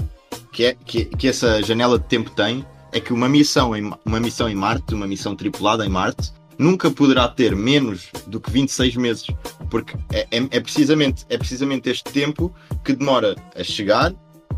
que, 0.52 0.66
é, 0.66 0.74
que, 0.74 1.06
que 1.06 1.28
essa 1.28 1.62
janela 1.62 2.00
de 2.00 2.06
tempo 2.06 2.32
tem 2.32 2.66
é 2.92 3.00
que 3.00 3.14
uma 3.14 3.28
missão, 3.30 3.76
em, 3.76 3.92
uma 4.06 4.20
missão 4.20 4.50
em 4.50 4.56
Marte, 4.56 4.94
uma 4.94 5.08
missão 5.08 5.36
tripulada 5.36 5.86
em 5.86 5.90
Marte, 5.90 6.32
nunca 6.58 6.90
poderá 6.90 7.28
ter 7.28 7.56
menos 7.56 8.08
do 8.26 8.40
que 8.40 8.50
26 8.50 8.96
meses, 8.96 9.28
porque 9.70 9.96
é, 10.12 10.28
é, 10.32 10.48
é 10.52 10.60
precisamente, 10.60 11.26
é 11.30 11.38
precisamente 11.38 11.90
este 11.90 12.12
tempo 12.12 12.54
que 12.84 12.94
demora 12.94 13.36
a 13.56 13.64
chegar, 13.64 14.14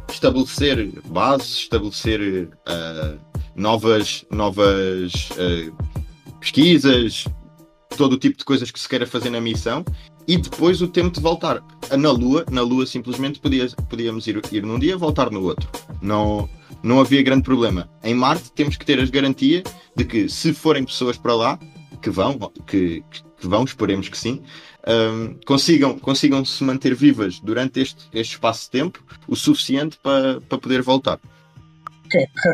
estabelecer 0.10 0.92
bases, 1.06 1.56
estabelecer 1.56 2.50
uh, 2.68 3.20
novas, 3.56 4.26
novas 4.32 5.30
uh, 5.32 5.76
pesquisas, 6.39 7.26
todo 7.98 8.13
o 8.13 8.18
tipo 8.18 8.38
de 8.38 8.46
coisas 8.46 8.72
que 8.72 8.80
se 8.80 8.88
queira 8.88 9.06
fazer 9.06 9.30
na 9.30 9.42
missão 9.42 9.84
e 10.28 10.38
depois 10.38 10.82
o 10.82 10.88
tempo 10.88 11.12
de 11.12 11.20
voltar. 11.20 11.62
Na 11.98 12.12
Lua, 12.12 12.46
na 12.52 12.62
Lua 12.62 12.86
simplesmente 12.86 13.39
podia, 13.39 13.68
podíamos 13.89 14.28
ir, 14.28 14.42
ir 14.52 14.63
num 14.63 14.80
dia 14.80 14.96
voltar 14.96 15.32
no 15.32 15.42
outro. 15.42 15.68
Não, 16.02 16.48
não 16.84 17.00
havia 17.00 17.22
grande 17.24 17.44
problema. 17.44 17.89
Em 18.04 18.13
Marte 18.13 18.52
temos 18.52 18.78
que 18.78 18.86
ter 18.86 19.00
as 19.00 19.10
garantias 19.10 19.63
de 19.96 20.06
que 20.06 20.30
se 20.30 20.54
forem 20.54 20.84
pessoas 20.84 21.18
para 21.18 21.36
lá, 21.36 21.60
que 22.02 22.10
vão, 22.10 22.38
que, 22.65 23.04
que 23.12 23.48
vão, 23.48 23.63
esperemos 23.63 24.08
que 24.08 24.18
sim, 24.18 24.42
um, 24.88 25.36
consigam, 25.46 26.00
consigam 26.00 26.44
se 26.46 26.63
manter 26.63 26.96
vivas 26.96 27.39
durante 27.39 27.82
este, 27.82 28.08
este 28.13 28.34
espaço 28.34 28.65
de 28.65 28.72
tempo 28.72 29.04
o 29.28 29.36
suficiente 29.36 29.98
para, 30.02 30.39
para 30.42 30.58
poder 30.58 30.82
voltar. 30.82 31.20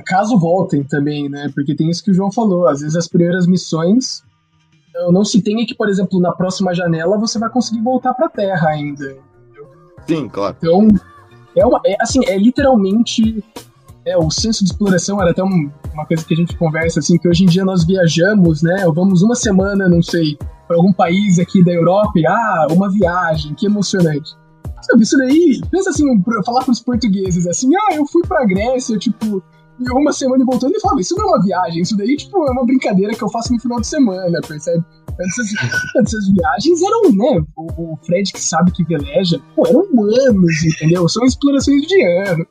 Caso 0.05 0.37
voltem 0.37 0.83
também, 0.83 1.29
né? 1.29 1.49
Porque 1.55 1.75
tem 1.75 1.89
isso 1.89 2.03
que 2.03 2.11
o 2.11 2.13
João 2.13 2.29
falou. 2.31 2.67
Às 2.67 2.81
vezes 2.81 2.97
as 2.97 3.07
primeiras 3.07 3.47
missões 3.47 4.21
não 5.11 5.23
se 5.23 5.41
tenha 5.41 5.65
que, 5.65 5.75
por 5.75 5.89
exemplo, 5.89 6.19
na 6.19 6.31
próxima 6.31 6.73
janela 6.73 7.17
você 7.17 7.37
vai 7.39 7.49
conseguir 7.49 7.81
voltar 7.81 8.13
para 8.13 8.27
a 8.27 8.29
Terra 8.29 8.69
ainda. 8.69 9.17
Sim, 10.07 10.27
claro. 10.27 10.55
Então, 10.57 10.87
é, 11.55 11.65
uma, 11.65 11.81
é 11.85 11.95
assim, 12.01 12.25
é 12.25 12.37
literalmente 12.37 13.43
é, 14.05 14.17
o 14.17 14.29
senso 14.29 14.63
de 14.63 14.71
exploração 14.71 15.19
era 15.19 15.31
até 15.31 15.43
um, 15.43 15.71
uma 15.93 16.05
coisa 16.05 16.23
que 16.23 16.33
a 16.33 16.37
gente 16.37 16.55
conversa 16.57 16.99
assim, 16.99 17.17
que 17.17 17.27
hoje 17.27 17.43
em 17.43 17.47
dia 17.47 17.65
nós 17.65 17.83
viajamos, 17.83 18.61
né? 18.61 18.85
Vamos 18.93 19.23
uma 19.23 19.35
semana, 19.35 19.89
não 19.89 20.01
sei, 20.01 20.37
para 20.67 20.77
algum 20.77 20.93
país 20.93 21.39
aqui 21.39 21.63
da 21.63 21.71
Europa 21.71 22.11
e 22.15 22.25
ah, 22.27 22.67
uma 22.71 22.89
viagem, 22.91 23.55
que 23.55 23.65
emocionante. 23.65 24.31
Sabe, 24.81 25.01
isso 25.01 25.17
daí, 25.17 25.59
pensa 25.71 25.89
assim, 25.89 26.05
falar 26.45 26.63
para 26.63 26.71
os 26.71 26.79
portugueses 26.79 27.47
assim, 27.47 27.69
ah, 27.75 27.95
eu 27.95 28.05
fui 28.05 28.21
para 28.27 28.45
Grécia, 28.45 28.97
tipo, 28.99 29.41
uma 29.79 30.13
semana 30.13 30.43
e 30.43 30.45
voltando 30.45 30.75
e 30.75 30.79
falava, 30.79 31.01
isso 31.01 31.15
não 31.15 31.25
é 31.25 31.27
uma 31.27 31.43
viagem, 31.43 31.81
isso 31.81 31.97
daí, 31.97 32.15
tipo, 32.15 32.47
é 32.47 32.51
uma 32.51 32.65
brincadeira 32.65 33.13
que 33.13 33.23
eu 33.23 33.29
faço 33.29 33.53
no 33.53 33.59
final 33.59 33.79
de 33.79 33.87
semana, 33.87 34.39
percebe? 34.41 34.83
Essas, 35.19 36.29
viagens 36.29 36.81
eram, 36.81 37.11
né? 37.11 37.45
O, 37.55 37.93
o, 37.93 37.99
Fred 38.05 38.31
que 38.33 38.39
sabe 38.39 38.71
que 38.71 38.83
veleja, 38.83 39.39
pô, 39.55 39.65
eram 39.65 39.85
anos, 40.29 40.63
entendeu? 40.65 41.07
São 41.07 41.23
explorações 41.25 41.81
de 41.87 42.03
anos. 42.27 42.47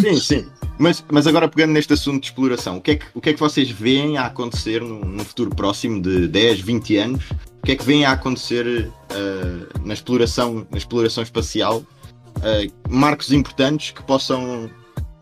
Sim, 0.00 0.16
sim. 0.16 0.46
Mas, 0.78 1.02
mas 1.10 1.26
agora 1.26 1.48
pegando 1.48 1.72
neste 1.72 1.92
assunto 1.92 2.20
de 2.20 2.26
exploração, 2.26 2.76
o 2.76 2.80
que 2.80 2.92
é 2.92 2.96
que, 2.96 3.06
o 3.14 3.20
que, 3.20 3.30
é 3.30 3.32
que 3.32 3.40
vocês 3.40 3.70
veem 3.70 4.18
a 4.18 4.26
acontecer 4.26 4.82
no, 4.82 5.00
no 5.00 5.24
futuro 5.24 5.50
próximo 5.50 6.00
de 6.00 6.28
10, 6.28 6.60
20 6.60 6.96
anos? 6.96 7.30
O 7.62 7.66
que 7.66 7.72
é 7.72 7.76
que 7.76 7.84
vem 7.84 8.04
a 8.04 8.12
acontecer 8.12 8.66
uh, 8.66 9.86
na, 9.86 9.94
exploração, 9.94 10.66
na 10.70 10.76
exploração 10.76 11.22
espacial? 11.22 11.78
Uh, 11.78 12.70
marcos 12.90 13.32
importantes 13.32 13.92
que 13.92 14.02
possam 14.02 14.70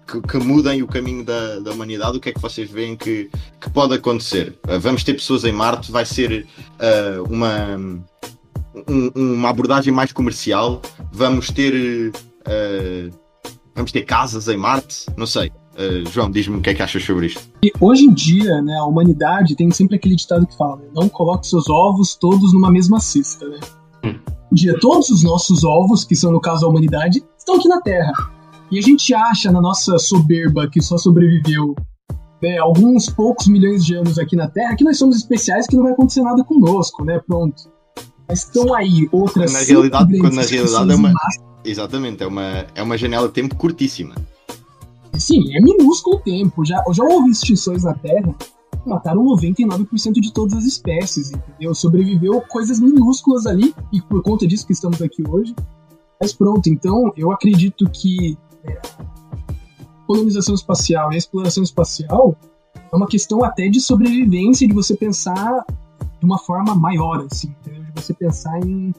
que, 0.07 0.21
que, 0.21 0.39
mudem 0.39 0.83
o 0.83 0.87
caminho 0.87 1.25
da, 1.25 1.59
da 1.61 1.73
humanidade, 1.73 2.17
o 2.17 2.21
que 2.21 2.29
é 2.29 2.33
que 2.33 2.41
vocês 2.41 2.71
veem 2.71 2.97
que, 2.97 3.31
que 3.61 3.71
pode 3.71 3.95
acontecer? 3.95 4.59
Uh, 4.69 4.79
vamos 4.79 5.03
ter 5.03 5.15
pessoas 5.15 5.45
em 5.45 5.53
Marte, 5.53 5.91
vai 5.91 6.05
ser 6.05 6.47
uh, 6.79 7.33
uma, 7.33 7.77
um, 8.89 9.11
uma 9.15 9.51
abordagem 9.51 9.93
mais 9.93 10.13
comercial, 10.13 10.81
vamos 11.13 11.51
ter 11.51 12.13
uh, 12.13 13.19
vamos 13.75 13.91
ter 13.93 14.03
casas 14.03 14.49
em 14.49 14.57
Marte, 14.57 15.07
não 15.17 15.27
sei. 15.27 15.51
João, 16.13 16.31
diz-me 16.31 16.59
o 16.59 16.61
que 16.61 16.71
é 16.71 16.75
que 16.75 16.83
achas 16.83 17.03
sobre 17.03 17.27
isto. 17.27 17.43
E 17.61 17.73
hoje 17.81 18.05
em 18.05 18.15
dia, 18.15 18.63
né, 18.63 18.77
a 18.79 18.85
humanidade 18.85 19.57
tem 19.57 19.69
sempre 19.73 19.97
aquele 19.97 20.15
ditado 20.15 20.47
que 20.47 20.57
fala: 20.57 20.81
não 20.95 21.09
coloque 21.09 21.49
seus 21.49 21.69
ovos 21.69 22.15
todos 22.15 22.55
numa 22.55 22.71
mesma 22.71 23.01
cesta, 23.01 23.49
né? 23.49 23.59
Hum. 24.05 24.15
dia, 24.53 24.79
todos 24.79 25.11
os 25.11 25.25
nossos 25.25 25.65
ovos, 25.65 26.05
que 26.05 26.15
são 26.15 26.31
no 26.31 26.41
caso 26.41 26.65
a 26.65 26.69
humanidade, 26.69 27.25
estão 27.37 27.57
aqui 27.57 27.67
na 27.67 27.81
Terra. 27.81 28.13
E 28.71 28.79
a 28.79 28.83
gente 28.83 29.15
acha 29.15 29.53
na 29.53 29.61
nossa 29.61 29.99
soberba 29.99 30.69
que 30.69 30.81
só 30.81 30.97
sobreviveu 30.97 31.75
né, 32.43 32.59
alguns 32.59 33.09
poucos 33.09 33.47
milhões 33.47 33.85
de 33.85 33.95
anos 33.95 34.19
aqui 34.19 34.37
na 34.37 34.49
Terra 34.49 34.75
que 34.77 34.85
nós 34.85 34.99
somos 34.99 35.17
especiais 35.17 35.67
que 35.67 35.77
não 35.77 35.85
vai 35.85 35.93
acontecer 35.93 36.23
nada 36.23 36.43
conosco, 36.45 37.05
né? 37.05 37.21
Pronto. 37.27 37.71
Mas 38.29 38.45
estão 38.45 38.75
aí 38.75 39.09
outras 39.13 39.53
na 39.53 39.61
realidade, 39.61 40.19
quando 40.19 40.35
na 40.35 40.43
realidade 40.43 40.93
é 40.93 40.95
uma 40.95 41.13
exatamente 41.65 42.23
é 42.23 42.27
uma 42.27 42.67
é 42.75 42.83
uma 42.83 42.97
janela 42.97 43.29
de 43.29 43.35
tempo 43.35 43.55
curtíssima. 43.55 44.15
Sim, 45.19 45.57
é 45.57 45.61
minúsculo 45.61 46.17
o 46.17 46.21
tempo. 46.21 46.65
Já 46.65 46.83
já 46.93 47.05
houve 47.05 47.31
extinções 47.31 47.85
na 47.85 47.95
Terra 47.95 48.35
mataram 48.87 49.25
99% 49.25 50.21
de 50.21 50.33
todas 50.33 50.55
as 50.55 50.65
espécies, 50.65 51.33
entendeu? 51.33 51.75
Sobreviveu 51.75 52.41
coisas 52.43 52.81
minúsculas 52.81 53.47
ali 53.47 53.75
e 53.93 54.01
por 54.03 54.23
conta 54.23 54.47
disso 54.47 54.67
que 54.67 54.73
estamos 54.73 55.01
aqui 55.01 55.23
hoje. 55.27 55.55
Mas 56.21 56.33
pronto, 56.33 56.69
então 56.69 57.13
eu 57.17 57.31
acredito 57.33 57.89
que 57.91 58.37
colonização 60.07 60.55
espacial 60.55 61.13
e 61.13 61.15
a 61.15 61.19
exploração 61.19 61.63
espacial 61.63 62.37
é 62.93 62.97
uma 62.97 63.07
questão 63.07 63.45
até 63.45 63.69
de 63.69 63.81
sobrevivência, 63.81 64.69
de 64.69 64.75
você 64.75 64.97
pensar 64.97 65.65
de 66.19 66.25
uma 66.25 66.39
forma 66.39 66.75
maior, 66.75 67.27
assim, 67.31 67.55
entendeu? 67.61 67.85
de 67.95 68.03
você 68.03 68.15
pensar 68.15 68.59
em. 68.61 68.93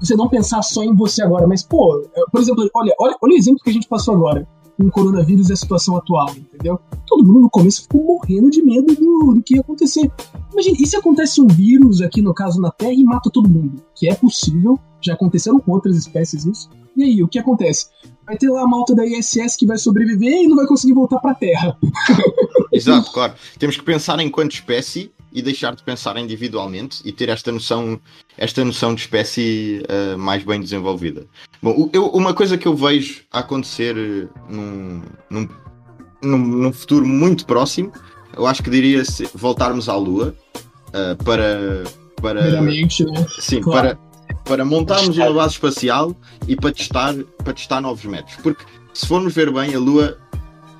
Você 0.00 0.16
não 0.16 0.28
pensar 0.28 0.62
só 0.62 0.82
em 0.82 0.94
você 0.94 1.22
agora, 1.22 1.46
mas, 1.46 1.62
pô, 1.62 2.04
por 2.30 2.40
exemplo, 2.40 2.68
olha, 2.74 2.94
olha, 2.98 3.16
olha 3.20 3.34
o 3.34 3.36
exemplo 3.36 3.62
que 3.62 3.70
a 3.70 3.72
gente 3.72 3.86
passou 3.86 4.14
agora 4.14 4.46
com 4.76 4.86
o 4.86 4.90
coronavírus 4.90 5.50
e 5.50 5.52
a 5.52 5.56
situação 5.56 5.96
atual, 5.96 6.30
entendeu? 6.30 6.80
Todo 7.06 7.24
mundo 7.24 7.40
no 7.40 7.50
começo 7.50 7.82
ficou 7.82 8.02
morrendo 8.04 8.50
de 8.50 8.62
medo 8.62 8.94
do, 8.94 9.34
do 9.34 9.42
que 9.42 9.54
ia 9.54 9.60
acontecer. 9.60 10.10
Imagina, 10.52 10.76
e 10.80 10.86
se 10.86 10.96
acontece 10.96 11.40
um 11.40 11.46
vírus 11.46 12.00
aqui, 12.00 12.22
no 12.22 12.34
caso 12.34 12.60
na 12.60 12.70
Terra, 12.70 12.92
e 12.92 13.04
mata 13.04 13.30
todo 13.30 13.48
mundo? 13.48 13.82
Que 13.94 14.08
é 14.08 14.14
possível, 14.14 14.78
já 15.00 15.14
aconteceram 15.14 15.60
com 15.60 15.72
outras 15.72 15.96
espécies 15.96 16.46
isso. 16.46 16.70
E 16.96 17.02
aí, 17.02 17.22
o 17.22 17.28
que 17.28 17.38
acontece? 17.38 17.86
Vai 18.26 18.36
ter 18.36 18.48
lá 18.50 18.62
a 18.62 18.66
malta 18.66 18.94
da 18.94 19.04
ISS 19.06 19.56
que 19.56 19.66
vai 19.66 19.78
sobreviver 19.78 20.42
e 20.42 20.46
não 20.46 20.56
vai 20.56 20.66
conseguir 20.66 20.92
voltar 20.92 21.18
para 21.18 21.32
a 21.32 21.34
Terra. 21.34 21.76
Exato, 22.72 23.10
claro. 23.10 23.34
Temos 23.58 23.76
que 23.76 23.82
pensar 23.82 24.20
enquanto 24.20 24.52
espécie 24.52 25.10
e 25.32 25.40
deixar 25.40 25.74
de 25.74 25.82
pensar 25.82 26.16
individualmente 26.18 27.00
e 27.04 27.12
ter 27.12 27.28
esta 27.28 27.50
noção, 27.50 27.98
esta 28.36 28.64
noção 28.64 28.94
de 28.94 29.00
espécie 29.00 29.82
uh, 29.88 30.18
mais 30.18 30.44
bem 30.44 30.60
desenvolvida. 30.60 31.26
Bom, 31.62 31.88
eu, 31.92 32.06
uma 32.08 32.34
coisa 32.34 32.58
que 32.58 32.68
eu 32.68 32.74
vejo 32.74 33.22
acontecer 33.30 33.96
eh, 33.96 34.28
num, 34.48 35.02
num, 35.30 35.48
num, 36.22 36.38
num 36.38 36.72
futuro 36.72 37.06
muito 37.06 37.46
próximo, 37.46 37.92
eu 38.36 38.46
acho 38.46 38.62
que 38.62 38.70
diria 38.70 39.04
se 39.04 39.28
voltarmos 39.34 39.88
à 39.88 39.96
Lua 39.96 40.34
uh, 40.88 41.24
para. 41.24 41.84
para 42.20 42.42
Primeiramente, 42.42 43.04
né? 43.04 43.26
Sim, 43.38 43.60
claro. 43.60 43.96
para 43.96 44.11
para 44.44 44.64
montarmos 44.64 45.16
uma 45.16 45.32
base 45.32 45.54
espacial 45.54 46.14
e 46.48 46.56
para 46.56 46.72
testar, 46.72 47.14
para 47.44 47.52
testar 47.52 47.80
novos 47.80 48.04
métodos. 48.04 48.36
Porque 48.42 48.64
se 48.92 49.06
formos 49.06 49.34
ver 49.34 49.52
bem, 49.52 49.74
a 49.74 49.78
Lua, 49.78 50.18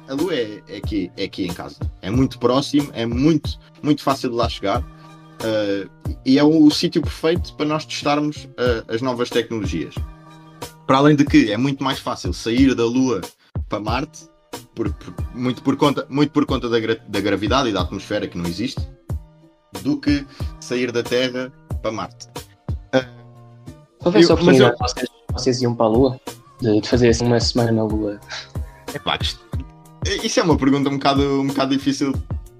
a 0.08 0.14
Lua 0.14 0.34
é, 0.34 0.62
é 0.68 0.76
aqui, 0.76 1.10
é 1.16 1.24
aqui 1.24 1.46
em 1.46 1.52
casa. 1.52 1.78
É 2.00 2.10
muito 2.10 2.38
próximo, 2.38 2.90
é 2.92 3.06
muito, 3.06 3.58
muito 3.82 4.02
fácil 4.02 4.30
de 4.30 4.36
lá 4.36 4.48
chegar. 4.48 4.80
Uh, 4.80 5.90
e 6.24 6.38
é 6.38 6.44
o, 6.44 6.64
o 6.64 6.70
sítio 6.70 7.02
perfeito 7.02 7.54
para 7.54 7.66
nós 7.66 7.84
testarmos 7.84 8.44
uh, 8.44 8.84
as 8.88 9.02
novas 9.02 9.28
tecnologias. 9.30 9.94
Para 10.86 10.98
além 10.98 11.16
de 11.16 11.24
que 11.24 11.50
é 11.50 11.56
muito 11.56 11.82
mais 11.82 11.98
fácil 11.98 12.32
sair 12.32 12.74
da 12.74 12.84
Lua 12.84 13.20
para 13.68 13.80
Marte, 13.80 14.28
por, 14.74 14.92
por, 14.92 15.14
muito, 15.34 15.62
por 15.62 15.76
conta, 15.76 16.06
muito 16.08 16.30
por 16.30 16.46
conta 16.46 16.68
da, 16.68 16.78
gra, 16.78 16.96
da 17.08 17.20
gravidade 17.20 17.70
e 17.70 17.72
da 17.72 17.80
atmosfera 17.80 18.28
que 18.28 18.36
não 18.36 18.46
existe, 18.46 18.80
do 19.82 19.98
que 19.98 20.24
sair 20.60 20.92
da 20.92 21.02
Terra 21.02 21.52
para 21.80 21.90
Marte. 21.90 22.28
Talvez 24.02 24.26
só 24.26 24.34
oportunidade 24.34 24.72
eu... 24.72 24.78
vocês, 24.78 25.08
vocês 25.32 25.62
iam 25.62 25.74
para 25.74 25.86
a 25.86 25.88
Lua? 25.88 26.20
De, 26.60 26.80
de 26.80 26.88
fazer 26.88 27.08
assim 27.08 27.26
uma 27.26 27.40
semana 27.40 27.72
na 27.72 27.84
Lua? 27.84 28.20
Epá, 28.94 29.18
isto, 29.20 29.40
isso 30.22 30.40
é 30.40 30.42
uma 30.42 30.56
pergunta 30.56 30.88
um 30.88 30.94
bocado, 30.94 31.40
um 31.40 31.46
bocado 31.46 31.76
difícil 31.76 32.12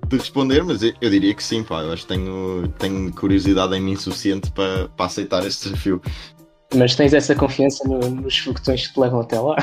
de 0.09 0.17
responder, 0.17 0.63
mas 0.63 0.83
eu, 0.83 0.93
eu, 1.01 1.11
diria 1.11 1.35
que 1.35 1.43
sim, 1.43 1.63
pá. 1.63 1.83
Eu 1.83 1.93
acho 1.93 2.03
que 2.03 2.09
tenho, 2.09 2.69
tenho 2.79 3.13
curiosidade 3.13 3.75
em 3.75 3.81
mim 3.81 3.97
suficiente 3.97 4.51
para, 4.53 4.89
para 4.89 5.07
aceitar 5.07 5.45
esse 5.47 5.65
desafio. 5.65 6.01
Mas 6.75 6.95
tens 6.95 7.13
essa 7.13 7.35
confiança 7.35 7.87
no, 7.87 7.99
nos 7.99 8.39
foguetões 8.39 8.87
que 8.87 8.95
te 8.95 9.01
levam 9.01 9.21
até 9.21 9.39
lá? 9.39 9.57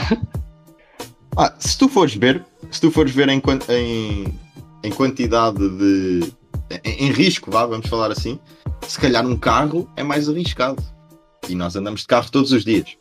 Ah, 1.37 1.53
se 1.57 1.77
tu 1.77 1.87
fores 1.87 2.15
ver, 2.15 2.43
se 2.69 2.81
tu 2.81 2.91
fores 2.91 3.13
ver 3.13 3.29
em, 3.29 3.41
em, 3.69 4.39
em 4.83 4.91
quantidade 4.91 5.57
de. 5.57 6.33
Em, 6.83 7.07
em 7.07 7.11
risco, 7.11 7.49
vá, 7.49 7.65
vamos 7.65 7.87
falar 7.87 8.11
assim, 8.11 8.37
se 8.85 8.99
calhar 8.99 9.25
um 9.25 9.37
carro 9.37 9.89
é 9.95 10.03
mais 10.03 10.27
arriscado. 10.27 10.83
E 11.49 11.55
nós 11.55 11.75
andamos 11.75 12.01
de 12.01 12.07
carro 12.07 12.29
todos 12.31 12.51
os 12.51 12.63
dias. 12.63 12.95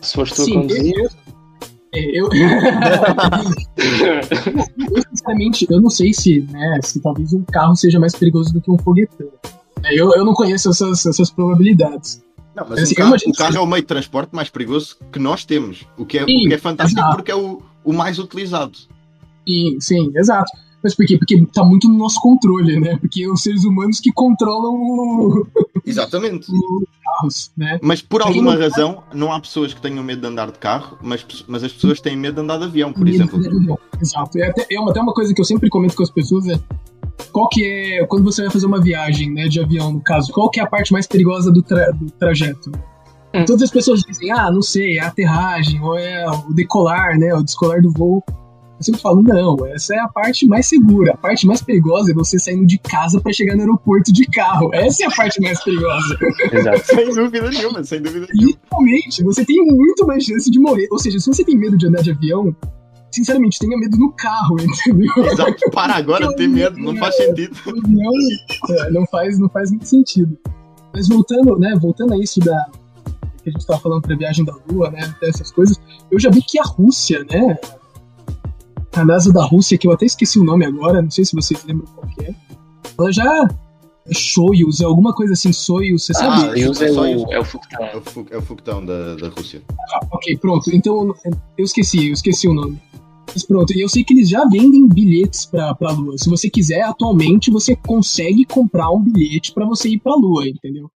Se 0.00 0.14
fores 0.14 0.32
tu 0.32 0.42
a 0.42 0.46
conduzir. 0.46 0.94
Eu, 0.96 1.10
eu, 2.12 2.28
eu, 3.76 5.02
sinceramente, 5.10 5.66
eu 5.70 5.80
não 5.80 5.88
sei 5.88 6.12
se, 6.12 6.42
né, 6.42 6.80
se 6.82 7.00
talvez 7.00 7.32
um 7.32 7.42
carro 7.44 7.74
seja 7.74 7.98
mais 7.98 8.14
perigoso 8.14 8.52
do 8.52 8.60
que 8.60 8.70
um 8.70 8.76
foguetão. 8.78 9.28
É, 9.82 9.94
eu, 9.94 10.12
eu 10.14 10.24
não 10.24 10.34
conheço 10.34 10.68
essas, 10.68 11.06
essas 11.06 11.30
probabilidades. 11.30 12.22
Não, 12.54 12.66
mas 12.68 12.82
assim, 12.82 12.94
o, 12.94 12.96
carro, 12.96 13.14
o 13.14 13.32
carro 13.32 13.56
é 13.56 13.60
o 13.60 13.66
meio 13.66 13.82
de 13.82 13.86
transporte 13.88 14.34
mais 14.34 14.48
perigoso 14.48 14.96
que 15.12 15.18
nós 15.18 15.44
temos. 15.44 15.86
O 15.96 16.04
que 16.04 16.18
é, 16.18 16.24
sim, 16.24 16.46
o 16.46 16.48
que 16.48 16.54
é 16.54 16.58
fantástico 16.58 17.00
exato. 17.00 17.16
porque 17.16 17.30
é 17.30 17.36
o, 17.36 17.62
o 17.84 17.92
mais 17.92 18.18
utilizado. 18.18 18.76
Sim, 19.46 19.78
sim, 19.80 20.12
exato. 20.16 20.50
Mas 20.86 20.94
por 20.94 21.04
quê? 21.04 21.18
Porque 21.18 21.44
tá 21.52 21.64
muito 21.64 21.88
no 21.88 21.98
nosso 21.98 22.20
controle, 22.20 22.78
né? 22.78 22.96
Porque 22.96 23.28
os 23.28 23.42
seres 23.42 23.64
humanos 23.64 23.98
que 23.98 24.12
controlam 24.12 24.72
o... 24.72 25.44
Exatamente. 25.84 26.46
os 26.48 26.84
carros, 27.02 27.50
né? 27.56 27.80
Mas 27.82 28.00
por 28.00 28.22
alguma 28.22 28.54
não... 28.54 28.60
razão, 28.60 29.02
não 29.12 29.32
há 29.32 29.40
pessoas 29.40 29.74
que 29.74 29.80
tenham 29.82 30.04
medo 30.04 30.20
de 30.20 30.28
andar 30.28 30.52
de 30.52 30.58
carro, 30.60 30.96
mas, 31.02 31.26
mas 31.48 31.64
as 31.64 31.72
pessoas 31.72 32.00
têm 32.00 32.16
medo 32.16 32.36
de 32.36 32.40
andar 32.42 32.58
de 32.58 32.64
avião, 32.66 32.92
por 32.92 33.08
exemplo. 33.08 33.40
Exato. 34.00 34.38
É 34.38 34.46
até, 34.46 34.64
é 34.70 34.78
uma, 34.78 34.92
até 34.92 35.00
uma 35.00 35.12
coisa 35.12 35.34
que 35.34 35.40
eu 35.40 35.44
sempre 35.44 35.68
comento 35.68 35.96
com 35.96 36.04
as 36.04 36.10
pessoas 36.10 36.46
é 36.46 36.60
qual 37.32 37.48
que 37.48 37.64
é, 37.64 38.06
quando 38.06 38.22
você 38.22 38.42
vai 38.42 38.50
fazer 38.52 38.66
uma 38.66 38.80
viagem, 38.80 39.32
né, 39.32 39.48
de 39.48 39.60
avião, 39.60 39.90
no 39.90 40.00
caso, 40.00 40.32
qual 40.32 40.48
que 40.48 40.60
é 40.60 40.62
a 40.62 40.68
parte 40.68 40.92
mais 40.92 41.08
perigosa 41.08 41.50
do, 41.50 41.62
tra 41.64 41.90
do 41.90 42.08
trajeto? 42.12 42.70
Hum. 43.34 43.44
Todas 43.44 43.62
as 43.62 43.70
pessoas 43.72 44.02
dizem, 44.02 44.30
ah, 44.30 44.52
não 44.52 44.62
sei, 44.62 44.98
é 44.98 45.00
a 45.00 45.08
aterragem, 45.08 45.82
ou 45.82 45.98
é 45.98 46.24
o 46.30 46.54
decolar, 46.54 47.18
né, 47.18 47.34
o 47.34 47.42
descolar 47.42 47.82
do 47.82 47.90
voo. 47.90 48.22
Eu 48.78 48.84
sempre 48.84 49.00
falo, 49.00 49.22
não, 49.22 49.56
essa 49.66 49.94
é 49.94 49.98
a 49.98 50.08
parte 50.08 50.46
mais 50.46 50.66
segura. 50.66 51.12
A 51.14 51.16
parte 51.16 51.46
mais 51.46 51.62
perigosa 51.62 52.10
é 52.10 52.14
você 52.14 52.38
saindo 52.38 52.66
de 52.66 52.76
casa 52.78 53.20
para 53.20 53.32
chegar 53.32 53.54
no 53.54 53.62
aeroporto 53.62 54.12
de 54.12 54.26
carro. 54.26 54.70
Essa 54.74 55.04
é 55.04 55.06
a 55.06 55.10
parte 55.10 55.40
mais 55.40 55.62
perigosa. 55.64 56.18
Exato. 56.52 56.84
sem 56.84 57.14
dúvida 57.14 57.50
nenhuma, 57.50 57.82
sem 57.82 58.02
dúvida 58.02 58.26
nenhuma. 58.30 58.52
Literalmente, 58.52 59.24
você 59.24 59.44
tem 59.46 59.56
muito 59.64 60.06
mais 60.06 60.24
chance 60.24 60.50
de 60.50 60.60
morrer. 60.60 60.88
Ou 60.90 60.98
seja, 60.98 61.18
se 61.18 61.26
você 61.26 61.42
tem 61.42 61.56
medo 61.56 61.78
de 61.78 61.86
andar 61.86 62.02
de 62.02 62.10
avião, 62.10 62.54
sinceramente, 63.10 63.58
tenha 63.58 63.78
medo 63.78 63.96
no 63.96 64.12
carro, 64.12 64.56
entendeu? 64.60 65.10
Exato, 65.24 65.70
para 65.72 65.94
agora 65.94 66.34
ter 66.36 66.46
medo, 66.46 66.78
não 66.78 66.94
faz 66.96 67.16
sentido. 67.16 67.56
Não, 67.88 68.12
é, 68.76 68.90
não, 68.90 69.06
faz, 69.06 69.38
não 69.38 69.48
faz 69.48 69.70
muito 69.70 69.88
sentido. 69.88 70.36
Mas 70.92 71.08
voltando, 71.08 71.58
né, 71.58 71.74
voltando 71.80 72.12
a 72.12 72.18
isso 72.18 72.40
da 72.40 72.66
que 73.42 73.50
a 73.50 73.52
gente 73.52 73.60
estava 73.60 73.80
falando 73.80 74.02
pra 74.02 74.16
viagem 74.16 74.44
da 74.44 74.52
Lua, 74.68 74.90
né, 74.90 75.14
dessas 75.20 75.52
coisas, 75.52 75.80
eu 76.10 76.18
já 76.18 76.30
vi 76.30 76.42
que 76.42 76.58
a 76.58 76.64
Rússia, 76.64 77.24
né, 77.30 77.56
a 79.00 79.04
NASA 79.04 79.32
da 79.32 79.44
Rússia, 79.44 79.78
que 79.78 79.86
eu 79.86 79.92
até 79.92 80.06
esqueci 80.06 80.38
o 80.38 80.44
nome 80.44 80.64
agora, 80.64 81.02
não 81.02 81.10
sei 81.10 81.24
se 81.24 81.34
vocês 81.34 81.62
lembram 81.64 81.86
qual 81.94 82.06
que 82.06 82.24
é, 82.24 82.34
ela 82.98 83.12
já 83.12 83.48
Soyuz, 84.12 84.80
é 84.80 84.84
alguma 84.84 85.12
coisa 85.12 85.32
assim, 85.32 85.52
Soyuz, 85.52 86.04
você 86.04 86.14
sabe? 86.14 86.44
Ah, 86.44 86.50
Soyuz 86.50 86.80
é, 86.80 86.90
o, 86.90 87.32
é 87.32 87.38
o 87.40 87.44
Fuktão. 87.44 87.84
É 87.84 87.96
o, 87.96 88.26
é 88.30 88.38
o 88.38 88.42
Fuktão 88.42 88.84
da, 88.84 89.16
da 89.16 89.28
Rússia. 89.28 89.62
Ah, 89.92 90.00
ok, 90.12 90.36
pronto. 90.38 90.70
Então, 90.72 91.14
eu 91.58 91.64
esqueci, 91.64 92.08
eu 92.08 92.12
esqueci 92.12 92.46
o 92.46 92.54
nome. 92.54 92.80
Mas 93.34 93.44
pronto, 93.44 93.72
e 93.72 93.80
eu 93.80 93.88
sei 93.88 94.04
que 94.04 94.14
eles 94.14 94.28
já 94.28 94.44
vendem 94.46 94.88
bilhetes 94.88 95.44
pra, 95.44 95.74
pra 95.74 95.90
Lua. 95.90 96.16
Se 96.16 96.30
você 96.30 96.48
quiser, 96.48 96.82
atualmente, 96.82 97.50
você 97.50 97.74
consegue 97.74 98.44
comprar 98.44 98.90
um 98.90 99.02
bilhete 99.02 99.52
para 99.52 99.66
você 99.66 99.88
ir 99.88 99.98
pra 99.98 100.14
Lua, 100.14 100.46
entendeu? 100.48 100.88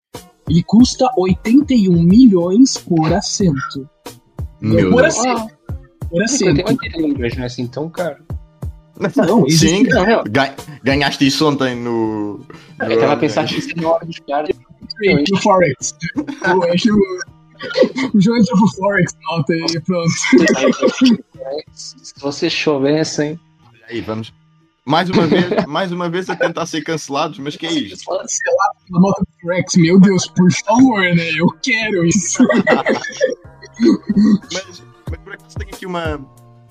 Ele 0.49 0.63
custa 0.63 1.11
81 1.17 2.03
milhões 2.03 2.79
por 2.79 3.13
assento. 3.13 3.89
Meu 4.61 4.91
por 4.91 5.03
Deus. 5.03 5.19
assento. 5.19 5.60
Assento. 6.23 6.67
81 6.67 7.09
milhões 7.09 7.37
não 7.37 7.43
é 7.43 7.47
assim 7.47 7.67
tão 7.67 7.89
caro. 7.89 8.17
Não, 9.17 9.49
Sim, 9.49 9.85
não, 9.85 10.23
ganhaste 10.83 11.27
isso 11.27 11.49
ontem 11.49 11.75
no. 11.75 12.39
no 12.79 12.85
eu 12.85 13.01
tava 13.01 13.17
pensando 13.17 13.49
que 13.49 13.59
isso 13.59 13.71
é 13.75 13.85
hora 13.85 14.05
dos 14.05 14.19
caras. 14.21 14.51
No 15.31 15.39
Forex. 15.39 15.95
o 18.13 18.21
jogo 18.21 18.39
entrou 18.39 18.59
pro 18.59 18.69
Forex, 18.77 19.17
nota 19.31 19.53
aí, 19.55 19.81
pronto. 19.81 20.11
Se 21.73 22.13
vocês 22.21 22.53
soubessem. 22.53 23.41
Aí, 23.89 24.03
vamos. 24.03 24.35
Mais 24.85 25.09
uma 25.09 25.27
vez, 25.27 25.67
mais 25.67 25.93
uma 25.93 26.11
vez 26.11 26.29
a 26.29 26.37
tentar 26.37 26.67
ser 26.67 26.83
cancelados, 26.83 27.39
mas 27.39 27.57
que 27.57 27.67
é 27.67 27.73
isto? 27.73 28.05
Cancelado 28.05 28.79
pela 28.87 29.01
nota 29.01 29.23
do 29.23 29.29
Forex, 29.41 29.77
meu 29.77 29.99
Deus, 30.01 30.27
por 30.27 30.53
favor, 30.53 31.01
né? 31.01 31.31
Eu 31.39 31.47
quero 31.63 32.05
isso. 32.05 32.43
mas, 34.53 34.83
por 35.19 35.33
acaso 35.33 35.57
tenho 35.57 35.75
aqui 35.75 35.87
uma, 35.87 36.21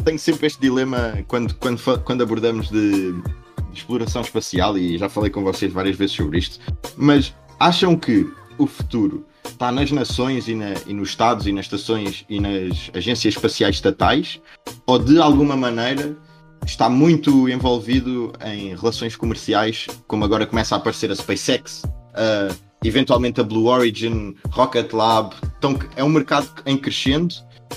tenho 0.04 0.20
sempre 0.20 0.48
este 0.48 0.60
dilema 0.60 1.24
quando, 1.28 1.56
quando, 1.56 2.04
quando 2.04 2.24
abordamos 2.24 2.70
de, 2.70 3.14
de, 3.14 3.24
exploração 3.74 4.22
espacial 4.22 4.78
e 4.78 4.98
já 4.98 5.10
falei 5.10 5.30
com 5.30 5.44
vocês 5.44 5.72
várias 5.72 5.96
vezes 5.96 6.16
sobre 6.16 6.40
isto, 6.40 6.60
mas 6.98 7.34
acham 7.60 7.96
que 7.96 8.28
o 8.58 8.68
futuro 8.68 9.26
está 9.46 9.72
nas 9.72 9.92
nações 9.92 10.48
e, 10.48 10.56
na, 10.56 10.74
e 10.86 10.94
nos 10.94 11.10
estados 11.10 11.48
e 11.48 11.52
nas 11.52 11.66
estações 11.66 12.26
e 12.30 12.40
nas 12.40 12.92
agências 12.94 13.36
espaciais 13.36 13.76
estatais? 13.76 14.40
Ou 14.86 15.00
de 15.00 15.20
alguma 15.20 15.56
maneira 15.56 16.18
está 16.66 16.90
muito 16.90 17.48
envolvido 17.48 18.34
em 18.46 18.76
relações 18.76 19.16
comerciais, 19.16 19.88
como 20.08 20.26
agora 20.26 20.46
começa 20.46 20.76
a 20.76 20.78
aparecer 20.78 21.12
a 21.12 21.16
SpaceX, 21.16 21.84
uh, 21.84 22.56
eventualmente 22.84 23.40
a 23.40 23.44
Blue 23.44 23.68
Origin, 23.68 24.36
Rocket 24.50 24.92
Lab, 24.94 25.36
então 25.58 25.78
é 25.96 26.04
um 26.04 26.10
mercado 26.10 26.50
em 26.66 26.78
crescendo 26.78 27.36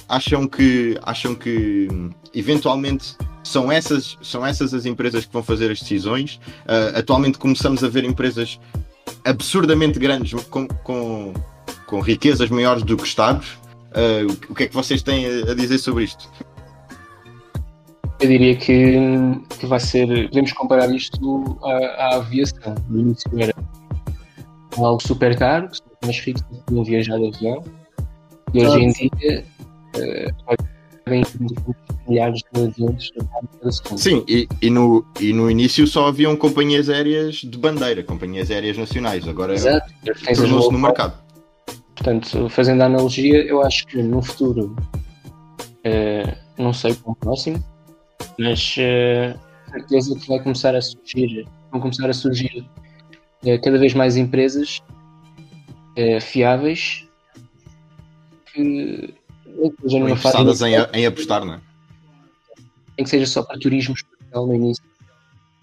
acham 0.09 0.47
que 0.47 0.99
acham 1.03 1.35
que 1.35 1.89
eventualmente 2.35 3.17
são 3.43 3.71
essas, 3.71 4.17
são 4.23 4.47
essas 4.47 4.73
as 4.73 4.87
empresas 4.87 5.25
que 5.25 5.33
vão 5.33 5.43
fazer 5.43 5.71
as 5.71 5.81
decisões. 5.81 6.37
Uh, 6.65 6.99
atualmente 6.99 7.39
começamos 7.39 7.83
a 7.83 7.89
ver 7.89 8.05
empresas 8.05 8.59
absurdamente 9.25 9.99
grandes 9.99 10.43
com, 10.45 10.67
com, 10.69 11.33
com 11.87 12.01
riquezas 12.01 12.49
maiores 12.51 12.83
do 12.83 12.97
que 12.97 13.05
Estados. 13.05 13.59
Uh, 13.93 14.33
o 14.49 14.55
que 14.55 14.65
é 14.65 14.69
que 14.69 14.75
vocês 14.75 15.03
têm 15.03 15.27
a 15.27 15.55
dizer 15.55 15.79
sobre 15.79 16.05
isto? 16.05 16.31
Eu 18.21 18.29
diria 18.29 18.55
que, 18.55 18.97
que 19.59 19.67
vai 19.67 19.81
ser. 19.81 20.29
Podemos 20.29 20.53
comparar 20.53 20.95
isto 20.95 21.59
à, 21.63 21.73
à 21.73 22.17
aviação. 22.17 22.75
No 22.89 23.01
início 23.01 23.29
era 23.37 23.55
algo 24.79 25.03
super 25.03 25.37
caro, 25.37 25.69
mais 26.05 26.19
ricos 26.21 26.43
podiam 26.67 26.85
viajar 26.85 27.19
de 27.19 27.29
avião. 27.29 27.65
E 28.55 28.65
hoje 28.65 28.79
em 28.79 28.93
dia 28.93 29.45
milhares 32.09 32.41
de 32.53 32.63
aviões 32.63 33.11
Sim, 33.97 34.25
e, 34.29 34.49
e, 34.61 34.71
no, 34.71 35.05
e 35.21 35.33
no 35.33 35.51
início 35.51 35.87
só 35.87 36.09
haviam 36.09 36.37
companhias 36.37 36.89
aéreas 36.89 37.37
de 37.37 37.59
bandeira, 37.59 38.03
companhias 38.03 38.51
aéreas 38.51 38.77
nacionais, 38.77 39.27
agora 39.27 39.55
tornou-se 40.35 40.73
no 40.73 40.79
mercado. 40.79 41.21
Portanto, 41.95 42.49
fazendo 42.49 42.83
a 42.83 42.87
analogia, 42.87 43.45
eu 43.45 43.63
acho 43.63 43.87
que 43.87 44.03
no 44.03 44.23
futuro, 44.23 44.75
uh, 45.61 46.37
não 46.59 46.73
sei 46.73 46.95
como 46.95 47.15
próximo, 47.17 47.63
mas 48.39 48.77
uh, 48.77 49.39
certeza 49.71 50.19
que 50.19 50.29
vai 50.29 50.41
começar 50.43 50.75
a 50.75 50.81
surgir, 50.81 51.47
vão 51.71 51.81
começar 51.81 52.09
a 52.09 52.13
surgir 52.13 52.67
uh, 53.45 53.61
cada 53.63 53.79
vez 53.79 53.95
mais 53.95 54.17
empresas 54.17 54.83
uh, 55.99 56.21
fiáveis 56.21 57.07
que 58.53 59.15
numa 59.85 60.17
fase. 60.17 60.65
Em, 60.65 61.01
em 61.01 61.07
apostar, 61.07 61.45
não 61.45 61.55
é? 61.55 61.61
Tem 62.97 63.05
que 63.05 63.11
seja 63.11 63.27
só 63.27 63.43
para 63.43 63.59
turismo 63.59 63.95
especial 63.95 64.47
no 64.47 64.55
início. 64.55 64.85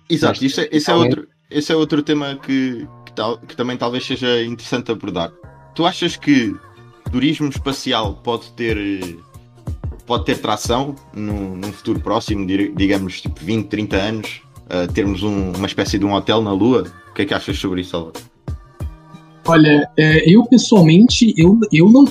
Exato, 0.10 0.44
isso 0.44 0.62
é, 0.62 0.70
esse, 0.72 0.90
é 0.90 0.94
outro, 0.94 1.28
esse 1.52 1.72
é 1.72 1.76
outro 1.76 2.02
tema 2.02 2.36
que, 2.36 2.88
que, 3.06 3.14
tal, 3.14 3.38
que 3.38 3.56
também 3.56 3.78
talvez 3.78 4.06
seja 4.06 4.44
interessante 4.44 4.92
abordar. 4.92 5.32
Tu 5.76 5.86
achas 5.86 6.16
que 6.16 6.56
turismo 7.12 7.48
espacial 7.50 8.16
pode 8.16 8.52
ter 8.54 8.78
pode 10.06 10.26
ter 10.26 10.40
tração 10.40 10.96
no, 11.14 11.56
num 11.56 11.72
futuro 11.72 12.00
próximo, 12.00 12.44
digamos 12.46 13.22
tipo 13.22 13.40
20, 13.46 13.68
30 13.68 13.96
anos, 13.96 14.42
uh, 14.66 14.92
termos 14.92 15.22
um, 15.22 15.52
uma 15.52 15.68
espécie 15.68 16.00
de 16.00 16.06
um 16.06 16.14
hotel 16.14 16.42
na 16.42 16.52
Lua? 16.52 16.92
O 17.12 17.14
que 17.14 17.22
é 17.22 17.26
que 17.26 17.34
achas 17.34 17.60
sobre 17.60 17.82
isso, 17.82 17.92
Salvador? 17.92 18.24
Olha, 19.46 19.88
é, 19.96 20.28
eu 20.28 20.44
pessoalmente, 20.46 21.34
eu, 21.38 21.60
eu 21.72 21.90
não 21.92 22.06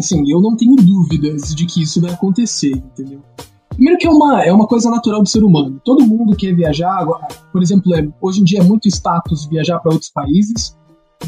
assim, 0.00 0.30
eu 0.30 0.40
não 0.40 0.56
tenho 0.56 0.74
dúvidas 0.76 1.54
de 1.54 1.64
que 1.66 1.82
isso 1.82 2.00
vai 2.00 2.12
acontecer, 2.12 2.72
entendeu? 2.72 3.22
Primeiro 3.70 3.98
que 3.98 4.06
é 4.06 4.10
uma, 4.10 4.44
é 4.44 4.52
uma 4.52 4.66
coisa 4.66 4.90
natural 4.90 5.22
do 5.22 5.28
ser 5.28 5.42
humano. 5.42 5.80
Todo 5.84 6.06
mundo 6.06 6.36
quer 6.36 6.54
viajar, 6.54 7.06
por 7.52 7.62
exemplo, 7.62 7.94
é, 7.94 8.06
hoje 8.20 8.40
em 8.40 8.44
dia 8.44 8.60
é 8.60 8.62
muito 8.62 8.88
status 8.88 9.46
viajar 9.46 9.78
para 9.78 9.92
outros 9.92 10.10
países. 10.10 10.76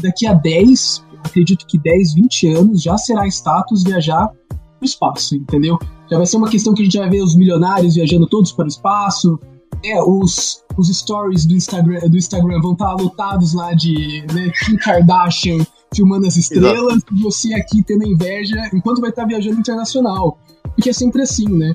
Daqui 0.01 0.27
a 0.27 0.33
10, 0.33 1.03
acredito 1.23 1.65
que 1.65 1.77
10, 1.77 2.13
20 2.13 2.47
anos 2.53 2.81
já 2.81 2.97
será 2.97 3.25
status 3.27 3.83
viajar 3.83 4.27
para 4.27 4.57
o 4.81 4.85
espaço, 4.85 5.35
entendeu? 5.35 5.79
Já 6.11 6.17
vai 6.17 6.25
ser 6.25 6.37
uma 6.37 6.49
questão 6.49 6.73
que 6.73 6.81
a 6.81 6.85
gente 6.85 6.97
vai 6.97 7.09
ver 7.09 7.23
os 7.23 7.35
milionários 7.35 7.95
viajando 7.95 8.27
todos 8.27 8.51
para 8.51 8.65
o 8.65 8.67
espaço. 8.67 9.39
É, 9.83 10.01
os, 10.03 10.63
os 10.77 10.89
stories 10.89 11.45
do 11.45 11.55
Instagram, 11.55 12.07
do 12.07 12.17
Instagram 12.17 12.61
vão 12.61 12.73
estar 12.73 12.93
lotados 12.93 13.53
lá 13.53 13.73
de 13.73 14.25
né, 14.33 14.51
Kim 14.63 14.77
Kardashian 14.77 15.65
filmando 15.93 16.27
as 16.27 16.35
estrelas, 16.37 16.97
Exato. 16.97 17.15
você 17.15 17.53
aqui 17.53 17.83
tendo 17.83 18.05
inveja 18.05 18.69
enquanto 18.73 19.01
vai 19.01 19.09
estar 19.09 19.25
viajando 19.25 19.59
internacional. 19.59 20.37
Porque 20.63 20.89
é 20.89 20.93
sempre 20.93 21.21
assim, 21.21 21.47
né? 21.47 21.73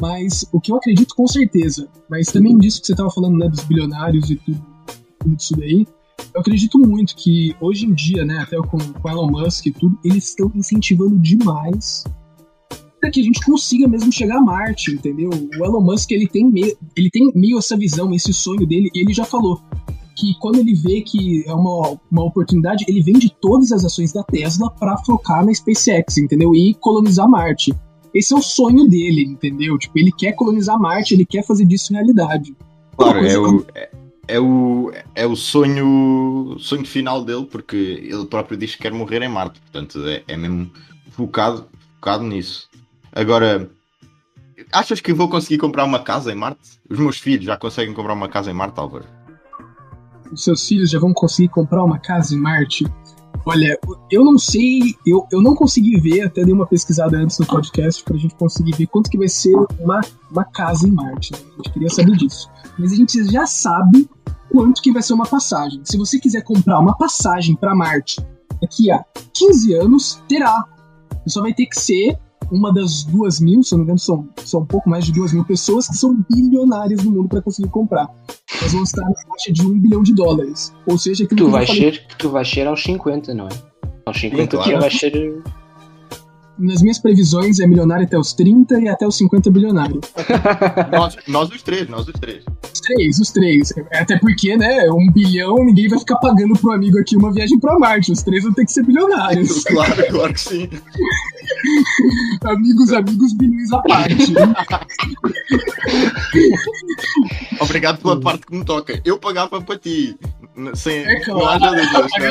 Mas 0.00 0.44
o 0.52 0.60
que 0.60 0.70
eu 0.70 0.76
acredito 0.76 1.14
com 1.14 1.26
certeza, 1.26 1.88
mas 2.08 2.28
também 2.28 2.56
disso 2.56 2.80
que 2.80 2.86
você 2.86 2.92
estava 2.92 3.10
falando, 3.10 3.36
né, 3.36 3.48
dos 3.48 3.64
bilionários 3.64 4.30
e 4.30 4.36
tudo, 4.36 4.60
tudo 5.18 5.36
isso 5.36 5.56
daí, 5.56 5.86
eu 6.34 6.40
acredito 6.40 6.78
muito 6.78 7.16
que 7.16 7.54
hoje 7.60 7.86
em 7.86 7.94
dia, 7.94 8.24
né, 8.24 8.38
até 8.38 8.56
com, 8.58 8.78
com 8.78 9.08
Elon 9.08 9.30
Musk 9.30 9.66
e 9.66 9.72
tudo, 9.72 9.98
eles 10.04 10.28
estão 10.28 10.50
incentivando 10.54 11.18
demais 11.18 12.04
para 13.00 13.10
que 13.10 13.20
a 13.20 13.22
gente 13.22 13.44
consiga 13.44 13.88
mesmo 13.88 14.12
chegar 14.12 14.38
a 14.38 14.40
Marte, 14.40 14.92
entendeu? 14.92 15.30
O 15.30 15.64
Elon 15.64 15.80
Musk, 15.80 16.10
ele 16.10 16.28
tem, 16.28 16.50
ele 16.96 17.10
tem 17.10 17.32
meio 17.34 17.58
essa 17.58 17.76
visão, 17.76 18.12
esse 18.12 18.32
sonho 18.32 18.66
dele, 18.66 18.90
e 18.94 19.00
ele 19.00 19.12
já 19.12 19.24
falou, 19.24 19.60
que 20.18 20.34
quando 20.40 20.58
ele 20.58 20.74
vê 20.74 21.00
que 21.00 21.44
é 21.46 21.54
uma, 21.54 21.96
uma 22.10 22.24
oportunidade, 22.24 22.84
ele 22.88 23.00
vende 23.00 23.32
todas 23.40 23.70
as 23.70 23.84
ações 23.84 24.12
da 24.12 24.24
Tesla 24.24 24.68
para 24.70 24.96
focar 24.98 25.46
na 25.46 25.54
SpaceX, 25.54 26.18
entendeu? 26.18 26.54
E 26.54 26.74
colonizar 26.74 27.28
Marte. 27.28 27.72
Esse 28.12 28.34
é 28.34 28.36
o 28.36 28.42
sonho 28.42 28.88
dele, 28.88 29.22
entendeu? 29.22 29.78
Tipo, 29.78 29.98
ele 29.98 30.10
quer 30.10 30.32
colonizar 30.32 30.78
Marte, 30.78 31.14
ele 31.14 31.24
quer 31.24 31.46
fazer 31.46 31.64
disso 31.64 31.92
realidade. 31.92 32.56
Claro, 32.96 33.24
é 33.24 33.38
o, 33.38 33.64
é, 33.74 33.90
é, 34.26 34.40
o, 34.40 34.92
é 35.14 35.26
o 35.26 35.36
sonho, 35.36 36.56
sonho 36.58 36.84
final 36.84 37.24
dele, 37.24 37.46
porque 37.46 37.76
ele 37.76 38.26
próprio 38.26 38.58
diz 38.58 38.74
que 38.74 38.82
quer 38.82 38.92
morrer 38.92 39.22
em 39.22 39.28
Marte, 39.28 39.60
portanto 39.60 40.04
é, 40.04 40.24
é 40.26 40.36
mesmo 40.36 40.68
focado, 41.12 41.66
focado 41.94 42.24
nisso. 42.24 42.68
Agora, 43.12 43.70
achas 44.72 45.00
que 45.00 45.12
vou 45.12 45.28
conseguir 45.28 45.58
comprar 45.58 45.84
uma 45.84 46.00
casa 46.00 46.32
em 46.32 46.34
Marte? 46.34 46.80
Os 46.90 46.98
meus 46.98 47.18
filhos 47.18 47.44
já 47.44 47.56
conseguem 47.56 47.94
comprar 47.94 48.14
uma 48.14 48.28
casa 48.28 48.50
em 48.50 48.54
Marte, 48.54 48.80
Álvaro? 48.80 49.17
Os 50.32 50.44
seus 50.44 50.66
filhos 50.66 50.90
já 50.90 50.98
vão 50.98 51.12
conseguir 51.12 51.48
comprar 51.48 51.84
uma 51.84 51.98
casa 51.98 52.34
em 52.34 52.38
Marte? 52.38 52.86
Olha, 53.46 53.78
eu 54.10 54.24
não 54.24 54.36
sei, 54.36 54.94
eu, 55.06 55.26
eu 55.32 55.40
não 55.40 55.54
consegui 55.54 55.98
ver, 55.98 56.22
até 56.22 56.44
dei 56.44 56.52
uma 56.52 56.66
pesquisada 56.66 57.16
antes 57.16 57.38
no 57.38 57.46
podcast 57.46 58.04
pra 58.04 58.16
gente 58.16 58.34
conseguir 58.34 58.76
ver 58.76 58.86
quanto 58.88 59.08
que 59.08 59.16
vai 59.16 59.28
ser 59.28 59.54
uma, 59.78 60.00
uma 60.30 60.44
casa 60.44 60.86
em 60.86 60.90
Marte. 60.90 61.32
Né? 61.32 61.38
A 61.38 61.56
gente 61.56 61.72
queria 61.72 61.88
saber 61.88 62.16
disso. 62.16 62.50
Mas 62.78 62.92
a 62.92 62.96
gente 62.96 63.24
já 63.24 63.46
sabe 63.46 64.08
quanto 64.50 64.82
que 64.82 64.92
vai 64.92 65.02
ser 65.02 65.14
uma 65.14 65.26
passagem. 65.26 65.80
Se 65.84 65.96
você 65.96 66.18
quiser 66.18 66.42
comprar 66.42 66.78
uma 66.78 66.96
passagem 66.96 67.56
para 67.56 67.74
Marte 67.74 68.20
daqui 68.60 68.90
a 68.90 69.04
15 69.32 69.74
anos, 69.74 70.22
terá. 70.28 70.64
Só 71.26 71.40
vai 71.40 71.54
ter 71.54 71.66
que 71.66 71.80
ser 71.80 72.18
uma 72.50 72.72
das 72.72 73.04
duas 73.04 73.40
mil, 73.40 73.62
se 73.62 73.74
eu 73.74 73.78
não 73.78 73.84
me 73.84 73.88
engano, 73.88 73.98
são, 73.98 74.28
são 74.44 74.60
um 74.60 74.66
pouco 74.66 74.88
mais 74.88 75.04
de 75.04 75.12
duas 75.12 75.32
mil 75.32 75.44
pessoas 75.44 75.88
que 75.88 75.96
são 75.96 76.16
bilionárias 76.30 77.04
no 77.04 77.10
mundo 77.10 77.28
para 77.28 77.42
conseguir 77.42 77.68
comprar. 77.68 78.08
Elas 78.60 78.72
vão 78.72 78.82
estar 78.82 79.02
na 79.02 79.14
faixa 79.28 79.52
de 79.52 79.62
um 79.66 79.78
bilhão 79.78 80.02
de 80.02 80.14
dólares. 80.14 80.72
Ou 80.86 80.98
seja, 80.98 81.26
que 81.26 81.34
tu 81.34 81.48
vai 81.50 81.66
ser 81.66 82.06
tu 82.18 82.30
vai 82.30 82.44
ser 82.44 82.66
aos 82.66 82.82
50, 82.82 83.34
não 83.34 83.46
é? 83.46 83.50
Aos 84.06 84.18
50 84.18 84.56
Sim, 84.56 84.62
claro. 84.62 84.80
vai 84.80 84.90
ser 84.90 85.42
nas 86.58 86.82
minhas 86.82 86.98
previsões, 86.98 87.60
é 87.60 87.66
milionário 87.66 88.04
até 88.04 88.18
os 88.18 88.32
30 88.32 88.80
e 88.80 88.88
até 88.88 89.06
os 89.06 89.16
50 89.16 89.50
bilionário. 89.50 90.00
nós, 90.92 91.16
nós 91.26 91.50
os 91.50 91.62
três, 91.62 91.88
nós 91.88 92.08
os 92.08 92.14
três. 92.14 92.44
Os 92.72 92.80
três, 92.80 93.18
os 93.18 93.30
três. 93.30 93.72
Até 93.92 94.18
porque, 94.18 94.56
né, 94.56 94.90
um 94.90 95.10
bilhão, 95.12 95.64
ninguém 95.64 95.88
vai 95.88 95.98
ficar 95.98 96.16
pagando 96.16 96.58
pro 96.58 96.72
amigo 96.72 96.98
aqui 96.98 97.16
uma 97.16 97.32
viagem 97.32 97.58
pra 97.58 97.78
Marte. 97.78 98.12
Os 98.12 98.22
três 98.22 98.42
vão 98.42 98.52
ter 98.52 98.64
que 98.64 98.72
ser 98.72 98.84
bilionários. 98.84 99.64
Claro, 99.68 100.06
claro 100.10 100.32
que 100.32 100.40
sim. 100.40 100.68
amigos, 102.44 102.92
amigos, 102.92 103.32
bilhões 103.34 103.72
à 103.72 103.82
parte. 103.82 104.32
Obrigado 107.60 108.00
pela 108.00 108.20
parte 108.20 108.46
que 108.46 108.56
me 108.56 108.64
toca. 108.64 109.00
Eu 109.04 109.18
pagava 109.18 109.60
para 109.60 109.78
ti. 109.78 110.16
Sem, 110.74 111.06
é 111.06 111.20
claro. 111.20 111.40
não 111.40 111.48
haja 111.48 111.70
dúvidas, 111.70 112.10
né? 112.18 112.28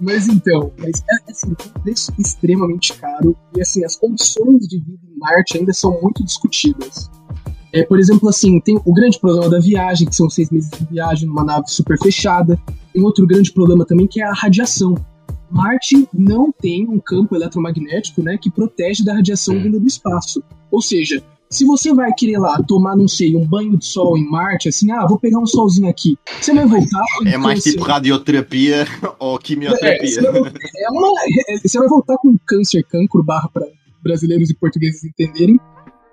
Mas 0.00 0.28
então, 0.28 0.72
mas, 0.78 1.02
é, 1.10 1.30
assim, 1.30 1.54
é 1.58 1.78
um 1.78 1.82
preço 1.82 2.12
extremamente 2.18 2.92
caro 2.94 3.36
e 3.56 3.62
assim, 3.62 3.84
as 3.84 3.96
condições 3.96 4.68
de 4.68 4.78
vida 4.78 5.00
em 5.10 5.18
Marte 5.18 5.58
ainda 5.58 5.72
são 5.72 5.98
muito 6.02 6.22
discutidas. 6.22 7.10
É, 7.72 7.82
por 7.82 7.98
exemplo, 7.98 8.28
assim, 8.28 8.60
tem 8.60 8.80
o 8.84 8.92
grande 8.92 9.18
problema 9.18 9.50
da 9.50 9.58
viagem, 9.58 10.08
que 10.08 10.14
são 10.14 10.30
seis 10.30 10.50
meses 10.50 10.70
de 10.70 10.84
viagem 10.86 11.28
numa 11.28 11.44
nave 11.44 11.68
super 11.68 11.98
fechada. 11.98 12.58
Tem 12.92 13.02
outro 13.02 13.26
grande 13.26 13.52
problema 13.52 13.84
também 13.84 14.06
que 14.06 14.20
é 14.20 14.24
a 14.24 14.32
radiação. 14.32 14.94
Marte 15.50 16.08
não 16.12 16.50
tem 16.50 16.88
um 16.88 16.98
campo 16.98 17.34
eletromagnético 17.36 18.22
né, 18.22 18.38
que 18.38 18.50
protege 18.50 19.04
da 19.04 19.14
radiação 19.14 19.60
vinda 19.62 19.78
do 19.78 19.86
espaço. 19.86 20.42
Ou 20.70 20.80
seja, 20.80 21.22
se 21.48 21.64
você 21.64 21.94
vai 21.94 22.12
querer 22.12 22.38
lá 22.38 22.60
tomar, 22.62 22.96
não 22.96 23.06
sei, 23.06 23.36
um 23.36 23.46
banho 23.46 23.76
de 23.76 23.84
sol 23.84 24.18
em 24.18 24.28
Marte, 24.28 24.68
assim, 24.68 24.90
ah, 24.90 25.06
vou 25.06 25.18
pegar 25.18 25.38
um 25.38 25.46
solzinho 25.46 25.88
aqui, 25.88 26.18
você 26.40 26.52
vai 26.52 26.66
voltar. 26.66 27.04
É 27.24 27.36
mais 27.36 27.60
câncer. 27.60 27.70
tipo 27.72 27.84
radioterapia 27.84 28.86
ou 29.18 29.38
quimioterapia. 29.38 30.04
É, 30.04 30.06
você, 30.06 30.20
vai, 30.20 30.52
é 30.78 30.90
uma, 30.90 31.08
é, 31.48 31.58
você 31.58 31.78
vai 31.78 31.88
voltar 31.88 32.16
com 32.18 32.36
câncer, 32.46 32.84
cancro, 32.84 33.22
barra 33.22 33.48
para 33.48 33.66
brasileiros 34.02 34.50
e 34.50 34.54
portugueses 34.54 35.04
entenderem, 35.04 35.58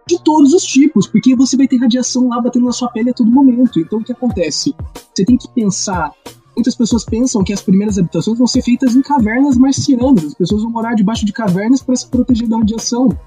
de 0.07 0.21
todos 0.23 0.53
os 0.53 0.63
tipos, 0.63 1.07
porque 1.07 1.35
você 1.35 1.55
vai 1.55 1.67
ter 1.67 1.77
radiação 1.77 2.27
lá 2.27 2.41
batendo 2.41 2.65
na 2.65 2.71
sua 2.71 2.89
pele 2.89 3.11
a 3.11 3.13
todo 3.13 3.31
momento. 3.31 3.79
Então 3.79 3.99
o 3.99 4.03
que 4.03 4.11
acontece? 4.11 4.75
Você 5.13 5.23
tem 5.23 5.37
que 5.37 5.47
pensar. 5.49 6.11
Muitas 6.55 6.75
pessoas 6.75 7.05
pensam 7.05 7.43
que 7.43 7.53
as 7.53 7.61
primeiras 7.61 7.97
habitações 7.97 8.37
vão 8.37 8.45
ser 8.45 8.61
feitas 8.61 8.95
em 8.95 9.01
cavernas 9.01 9.57
marcianas. 9.57 10.25
As 10.25 10.33
pessoas 10.33 10.61
vão 10.61 10.71
morar 10.71 10.93
debaixo 10.93 11.25
de 11.25 11.31
cavernas 11.31 11.81
para 11.81 11.95
se 11.95 12.07
proteger 12.07 12.47
da 12.47 12.57
radiação 12.57 13.17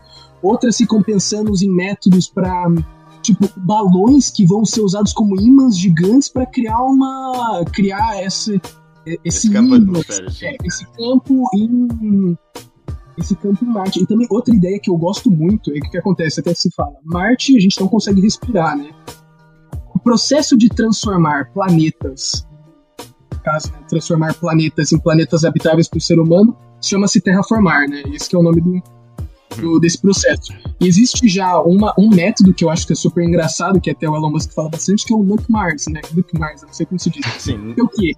outras 0.42 0.77
ficam 0.77 1.03
pensando 1.03 1.53
em 1.62 1.68
métodos 1.68 2.29
para 2.29 2.66
tipo 3.22 3.49
balões 3.57 4.31
que 4.31 4.46
vão 4.46 4.64
ser 4.64 4.81
usados 4.81 5.12
como 5.12 5.40
ímãs 5.40 5.77
gigantes 5.77 6.29
para 6.29 6.46
criar 6.46 6.81
uma 6.83 7.64
criar 7.72 8.22
esse 8.22 8.61
esse, 9.07 9.20
esse 9.25 9.51
campo, 9.51 9.77
imã, 9.77 10.01
é, 10.42 10.57
esse 10.64 10.87
campo 10.87 11.44
em 11.55 12.37
esse 13.18 13.35
campo 13.37 13.64
em 13.64 13.68
Marte. 13.68 14.03
E 14.03 14.07
também 14.07 14.27
outra 14.31 14.55
ideia 14.55 14.79
que 14.79 14.90
eu 14.90 14.96
gosto 14.96 15.31
muito 15.31 15.70
é 15.70 15.81
que 15.81 15.88
o 15.88 15.90
que 15.90 15.99
acontece, 15.99 16.40
até 16.40 16.55
se 16.55 16.70
fala, 16.75 16.94
Marte 17.05 17.57
a 17.57 17.61
gente 17.61 17.81
não 17.81 17.88
consegue 17.88 18.20
respirar, 18.20 18.77
né? 18.77 18.90
O 19.94 19.99
processo 19.99 20.57
de 20.57 20.68
transformar 20.68 21.51
planetas, 21.53 22.46
caso 23.42 23.72
né, 23.72 23.79
transformar 23.88 24.35
planetas 24.35 24.92
em 24.92 24.99
planetas 24.99 25.44
habitáveis 25.44 25.88
para 25.88 25.99
o 25.99 26.01
ser 26.01 26.18
humano, 26.18 26.57
chama-se 26.83 27.20
terraformar, 27.20 27.88
né? 27.88 28.03
Esse 28.12 28.35
é 28.35 28.38
o 28.38 28.42
nome 28.42 28.61
do, 28.61 28.83
do, 29.61 29.78
desse 29.78 30.00
processo. 30.00 30.52
E 30.80 30.87
existe 30.87 31.28
já 31.28 31.61
uma, 31.61 31.94
um 31.98 32.09
método 32.09 32.52
que 32.52 32.64
eu 32.64 32.70
acho 32.70 32.87
que 32.87 32.92
é 32.92 32.96
super 32.96 33.24
engraçado, 33.24 33.80
que 33.80 33.90
até 33.90 34.09
o 34.09 34.16
Elon 34.16 34.30
Musk 34.30 34.52
fala 34.52 34.68
bastante, 34.68 35.04
que 35.04 35.12
é 35.12 35.16
o 35.16 35.22
Nuke 35.22 35.50
Mars, 35.50 35.87
né? 35.88 36.00
Nuke 36.14 36.38
Mars, 36.38 36.62
não 36.62 36.72
sei 36.72 36.87
como 36.87 36.98
se 36.98 37.11
diz. 37.11 37.26
Sim. 37.38 37.74
É 37.76 37.82
o 37.82 37.88
quê? 37.88 38.12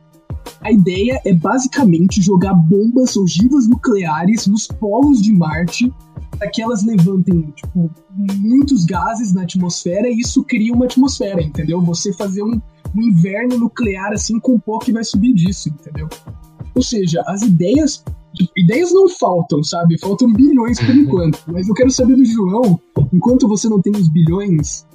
A 0.60 0.72
ideia 0.72 1.20
é 1.24 1.32
basicamente 1.32 2.20
jogar 2.20 2.54
bombas 2.54 3.16
ogivas 3.16 3.68
nucleares 3.68 4.46
nos 4.46 4.66
polos 4.66 5.20
de 5.22 5.32
Marte 5.32 5.92
para 6.38 6.50
que 6.50 6.62
elas 6.62 6.84
levantem, 6.84 7.52
tipo, 7.54 7.90
muitos 8.36 8.84
gases 8.84 9.32
na 9.32 9.42
atmosfera 9.42 10.08
e 10.08 10.18
isso 10.18 10.44
cria 10.44 10.72
uma 10.72 10.84
atmosfera, 10.84 11.42
entendeu? 11.42 11.80
Você 11.82 12.12
fazer 12.12 12.42
um, 12.42 12.60
um 12.96 13.02
inverno 13.02 13.58
nuclear 13.58 14.12
assim 14.12 14.38
com 14.38 14.58
pó 14.58 14.78
que 14.78 14.92
vai 14.92 15.04
subir 15.04 15.32
disso, 15.34 15.68
entendeu? 15.68 16.08
Ou 16.74 16.82
seja, 16.82 17.22
as 17.26 17.42
ideias 17.42 18.04
ideias 18.56 18.92
não 18.92 19.08
faltam, 19.08 19.62
sabe? 19.62 19.98
Faltam 19.98 20.32
bilhões 20.32 20.78
por 20.78 20.94
enquanto. 20.94 21.42
Mas 21.46 21.68
eu 21.68 21.74
quero 21.74 21.90
saber 21.90 22.16
do 22.16 22.24
João, 22.24 22.80
enquanto 23.12 23.48
você 23.48 23.68
não 23.68 23.80
tem 23.80 23.92
os 23.92 24.08
bilhões, 24.08 24.86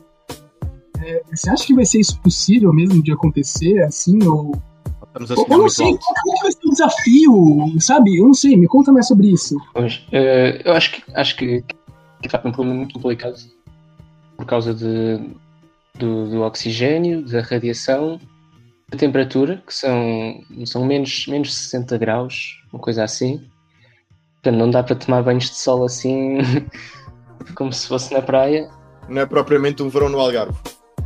é, 0.99 1.23
você 1.33 1.49
acha 1.49 1.65
que 1.65 1.73
vai 1.73 1.85
ser 1.85 1.99
isso 1.99 2.19
possível 2.21 2.71
mesmo 2.73 3.01
de 3.03 3.11
acontecer, 3.11 3.81
assim, 3.83 4.23
ou... 4.23 4.53
Eu, 5.15 5.45
eu 5.47 5.57
não 5.59 5.69
sei, 5.69 5.95
qual 5.95 6.41
vai 6.41 6.51
ser 6.51 6.65
o 6.65 6.71
desafio, 6.71 7.79
sabe? 7.79 8.17
Eu 8.17 8.25
não 8.25 8.33
sei, 8.33 8.57
me 8.57 8.67
conta 8.67 8.91
mais 8.91 9.07
sobre 9.07 9.31
isso. 9.31 9.55
Pois, 9.73 9.97
uh, 10.07 10.61
eu 10.65 10.73
acho 10.73 10.91
que, 10.93 11.03
acho 11.13 11.35
que, 11.37 11.61
que 11.61 12.27
está 12.27 12.39
com 12.39 12.49
um 12.49 12.51
problema 12.51 12.79
muito 12.79 12.95
complicado 12.95 13.37
por 14.35 14.45
causa 14.47 14.73
de, 14.73 15.19
do, 15.99 16.29
do 16.29 16.41
oxigênio, 16.41 17.23
da 17.23 17.41
radiação 17.41 18.19
a 18.93 18.97
temperatura, 18.97 19.63
que 19.65 19.73
são, 19.73 20.43
são 20.65 20.85
menos, 20.85 21.25
menos 21.27 21.49
de 21.49 21.55
60 21.55 21.97
graus, 21.97 22.61
uma 22.71 22.79
coisa 22.79 23.03
assim. 23.03 23.43
Portanto, 24.35 24.59
não 24.59 24.69
dá 24.69 24.83
para 24.83 24.95
tomar 24.95 25.23
banhos 25.23 25.45
de 25.45 25.55
sol 25.55 25.83
assim, 25.83 26.37
como 27.55 27.73
se 27.73 27.87
fosse 27.87 28.13
na 28.13 28.21
praia. 28.21 28.69
Não 29.09 29.21
é 29.21 29.25
propriamente 29.25 29.81
um 29.81 29.89
verão 29.89 30.09
no 30.09 30.19
Algarve. 30.19 30.57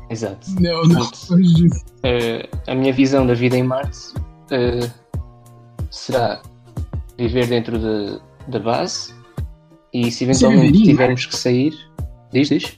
Exato. 0.10 0.48
Não, 0.60 0.84
não. 0.84 1.02
uh, 1.02 2.58
a 2.68 2.76
minha 2.76 2.94
visão 2.94 3.26
da 3.26 3.34
vida 3.34 3.58
em 3.58 3.64
Marte 3.64 4.14
uh, 4.52 4.92
será 5.90 6.42
viver 7.18 7.48
dentro 7.48 7.78
de, 7.80 8.20
da 8.48 8.60
base 8.60 9.14
e 9.94 10.12
se 10.12 10.24
eventualmente 10.26 10.84
tivermos 10.84 11.26
que 11.26 11.36
sair. 11.36 11.74
Diz, 12.32 12.50
diz. 12.50 12.78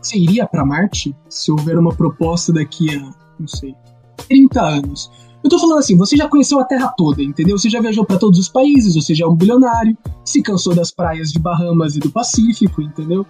Você 0.00 0.18
iria 0.18 0.46
para 0.46 0.64
Marte 0.64 1.14
se 1.28 1.50
houver 1.50 1.78
uma 1.78 1.94
proposta 1.94 2.52
daqui 2.52 2.96
a, 2.96 3.00
não 3.38 3.48
sei, 3.48 3.74
30 4.28 4.60
anos. 4.60 5.10
Eu 5.42 5.48
tô 5.48 5.58
falando 5.58 5.78
assim, 5.78 5.96
você 5.96 6.16
já 6.16 6.28
conheceu 6.28 6.60
a 6.60 6.64
Terra 6.64 6.92
toda, 6.96 7.22
entendeu? 7.22 7.58
Você 7.58 7.70
já 7.70 7.80
viajou 7.80 8.04
para 8.04 8.18
todos 8.18 8.38
os 8.38 8.48
países, 8.48 8.94
você 8.94 9.14
já 9.14 9.24
é 9.24 9.28
um 9.28 9.34
bilionário, 9.34 9.96
se 10.24 10.42
cansou 10.42 10.74
das 10.74 10.90
praias 10.90 11.32
de 11.32 11.38
Bahamas 11.38 11.96
e 11.96 11.98
do 11.98 12.10
Pacífico, 12.10 12.82
entendeu? 12.82 13.26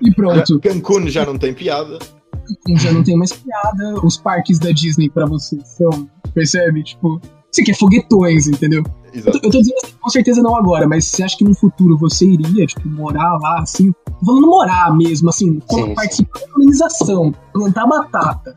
E 0.00 0.12
pronto. 0.12 0.60
Cancún 0.60 1.08
já 1.08 1.24
não 1.24 1.38
tem 1.38 1.54
piada. 1.54 1.98
Cancún 2.32 2.78
já 2.78 2.92
não 2.92 3.02
tem 3.02 3.16
mais 3.16 3.32
piada. 3.32 3.94
Os 4.04 4.18
parques 4.18 4.58
da 4.58 4.70
Disney 4.72 5.08
para 5.08 5.26
você 5.26 5.58
são, 5.64 6.08
percebe? 6.34 6.82
Tipo, 6.84 7.18
você 7.50 7.62
quer 7.62 7.74
foguetões, 7.74 8.46
entendeu? 8.46 8.82
Exato. 9.12 9.40
Eu 9.42 9.50
tô 9.50 9.58
dizendo 9.58 9.76
assim, 9.82 9.94
com 9.98 10.10
certeza 10.10 10.42
não 10.42 10.54
agora, 10.54 10.86
mas 10.86 11.06
você 11.06 11.22
acha 11.22 11.36
que 11.36 11.44
no 11.44 11.54
futuro 11.54 11.96
você 11.96 12.26
iria, 12.26 12.66
tipo, 12.66 12.86
morar 12.88 13.38
lá, 13.38 13.60
assim? 13.60 13.90
Tô 14.20 14.26
falando 14.26 14.46
morar 14.46 14.94
mesmo, 14.94 15.30
assim, 15.30 15.60
sim, 15.70 15.94
participar 15.94 16.38
sim. 16.38 16.46
da 16.46 16.52
colonização, 16.52 17.34
plantar 17.52 17.86
batata. 17.86 18.54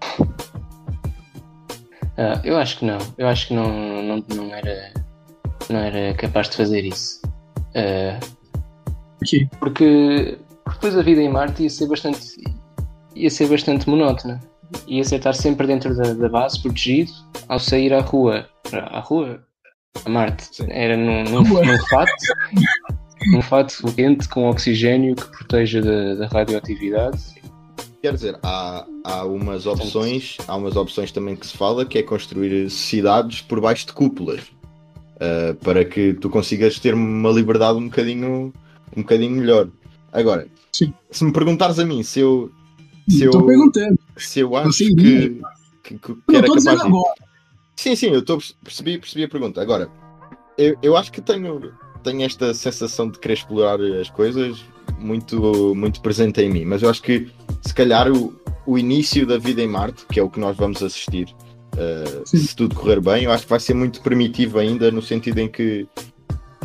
Uh, 2.21 2.39
eu 2.43 2.55
acho 2.57 2.77
que 2.77 2.85
não. 2.85 2.99
Eu 3.17 3.27
acho 3.27 3.47
que 3.47 3.53
não, 3.55 4.03
não, 4.03 4.23
não, 4.35 4.53
era, 4.53 4.93
não 5.67 5.79
era 5.79 6.13
capaz 6.13 6.49
de 6.51 6.57
fazer 6.57 6.85
isso. 6.85 7.19
Uh, 7.73 8.19
porque, 9.17 9.47
porque 9.59 10.37
depois 10.67 10.95
a 10.95 11.01
vida 11.01 11.19
em 11.19 11.29
Marte 11.29 11.63
ia 11.63 11.69
ser 11.69 11.87
bastante, 11.87 12.19
ia 13.15 13.29
ser 13.29 13.47
bastante 13.47 13.89
monótona. 13.89 14.39
Ia 14.87 15.03
ser 15.03 15.15
estar 15.15 15.33
sempre 15.33 15.65
dentro 15.65 15.95
da, 15.97 16.13
da 16.13 16.29
base, 16.29 16.61
protegido. 16.61 17.11
Ao 17.47 17.57
sair 17.57 17.91
à 17.91 18.01
rua, 18.01 18.47
à 18.71 18.99
rua, 18.99 19.41
a 20.05 20.09
Marte, 20.09 20.47
Sim. 20.51 20.67
era 20.69 20.95
num, 20.95 21.23
num, 21.23 21.41
num 21.41 21.85
fato, 21.89 22.13
num 23.33 23.41
fato 23.41 23.93
quente 23.95 24.29
com 24.29 24.47
oxigênio 24.47 25.15
que 25.15 25.25
proteja 25.25 25.81
da, 25.81 26.15
da 26.15 26.27
radioatividade 26.27 27.41
Quer 28.01 28.15
dizer, 28.15 28.39
há, 28.41 28.83
há 29.03 29.25
umas 29.25 29.65
opções, 29.65 30.37
há 30.47 30.55
umas 30.55 30.75
opções 30.75 31.11
também 31.11 31.35
que 31.35 31.47
se 31.47 31.57
fala, 31.57 31.85
que 31.85 31.97
é 31.97 32.03
construir 32.03 32.69
cidades 32.69 33.41
por 33.41 33.59
baixo 33.59 33.87
de 33.87 33.93
cúpulas. 33.93 34.41
Uh, 35.15 35.53
para 35.63 35.85
que 35.85 36.13
tu 36.15 36.29
consigas 36.29 36.79
ter 36.79 36.95
uma 36.95 37.29
liberdade 37.29 37.77
um 37.77 37.85
bocadinho, 37.85 38.51
um 38.95 39.01
bocadinho 39.01 39.35
melhor. 39.35 39.69
Agora, 40.11 40.47
Sim. 40.73 40.93
se 41.11 41.23
me 41.23 41.31
perguntares 41.31 41.77
a 41.77 41.85
mim 41.85 42.01
se 42.01 42.21
eu. 42.21 42.51
Se 43.07 43.25
Estou 43.25 43.51
eu. 43.51 43.71
Se 44.17 44.39
eu 44.39 44.55
acho 44.55 44.79
que, 44.79 44.95
que, 45.83 45.99
que, 45.99 45.99
que 45.99 46.35
era 46.35 46.47
capaz 46.47 46.63
de... 46.63 46.91
Sim, 47.75 47.95
sim, 47.95 48.07
eu 48.07 48.19
estou 48.19 48.39
percebi, 48.63 48.97
percebi 48.97 49.23
a 49.23 49.29
pergunta. 49.29 49.61
Agora, 49.61 49.89
eu, 50.57 50.75
eu 50.81 50.97
acho 50.97 51.11
que 51.11 51.21
tenho, 51.21 51.71
tenho 52.03 52.23
esta 52.23 52.53
sensação 52.53 53.09
de 53.09 53.19
querer 53.19 53.35
explorar 53.35 53.79
as 53.81 54.09
coisas 54.09 54.63
muito, 54.99 55.73
muito 55.75 56.01
presente 56.01 56.41
em 56.41 56.49
mim, 56.49 56.65
mas 56.65 56.81
eu 56.83 56.89
acho 56.89 57.01
que 57.01 57.29
se 57.61 57.73
calhar 57.73 58.11
o, 58.11 58.33
o 58.65 58.77
início 58.77 59.25
da 59.25 59.37
vida 59.37 59.61
em 59.61 59.67
Marte, 59.67 60.05
que 60.07 60.19
é 60.19 60.23
o 60.23 60.29
que 60.29 60.39
nós 60.39 60.55
vamos 60.55 60.81
assistir, 60.83 61.27
uh, 61.75 62.27
se 62.27 62.55
tudo 62.55 62.75
correr 62.75 63.01
bem, 63.01 63.23
eu 63.23 63.31
acho 63.31 63.43
que 63.43 63.49
vai 63.49 63.59
ser 63.59 63.73
muito 63.73 64.01
primitivo 64.01 64.59
ainda, 64.59 64.91
no 64.91 65.01
sentido 65.01 65.39
em 65.39 65.47
que, 65.47 65.87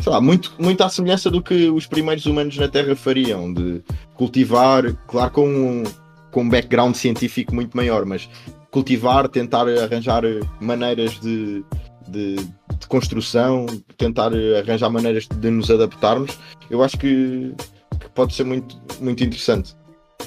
sei 0.01 0.11
lá, 0.11 0.21
muito, 0.21 0.53
muito 0.59 0.83
à 0.83 0.89
semelhança 0.89 1.29
do 1.29 1.41
que 1.41 1.69
os 1.69 1.85
primeiros 1.87 2.25
humanos 2.25 2.57
na 2.57 2.67
Terra 2.67 2.95
fariam, 2.95 3.53
de 3.53 3.81
cultivar, 4.15 4.93
claro, 5.07 5.31
com 5.31 5.47
um, 5.47 5.83
com 6.31 6.41
um 6.41 6.49
background 6.49 6.95
científico 6.95 7.53
muito 7.53 7.75
maior, 7.75 8.05
mas 8.05 8.29
cultivar, 8.71 9.27
tentar 9.27 9.67
arranjar 9.67 10.23
maneiras 10.59 11.19
de, 11.19 11.63
de, 12.07 12.35
de 12.35 12.87
construção, 12.87 13.65
tentar 13.97 14.31
arranjar 14.59 14.89
maneiras 14.89 15.27
de 15.27 15.49
nos 15.49 15.71
adaptarmos, 15.71 16.37
eu 16.69 16.83
acho 16.83 16.97
que, 16.97 17.53
que 17.99 18.09
pode 18.13 18.33
ser 18.33 18.43
muito, 18.43 18.79
muito 19.01 19.23
interessante. 19.23 19.75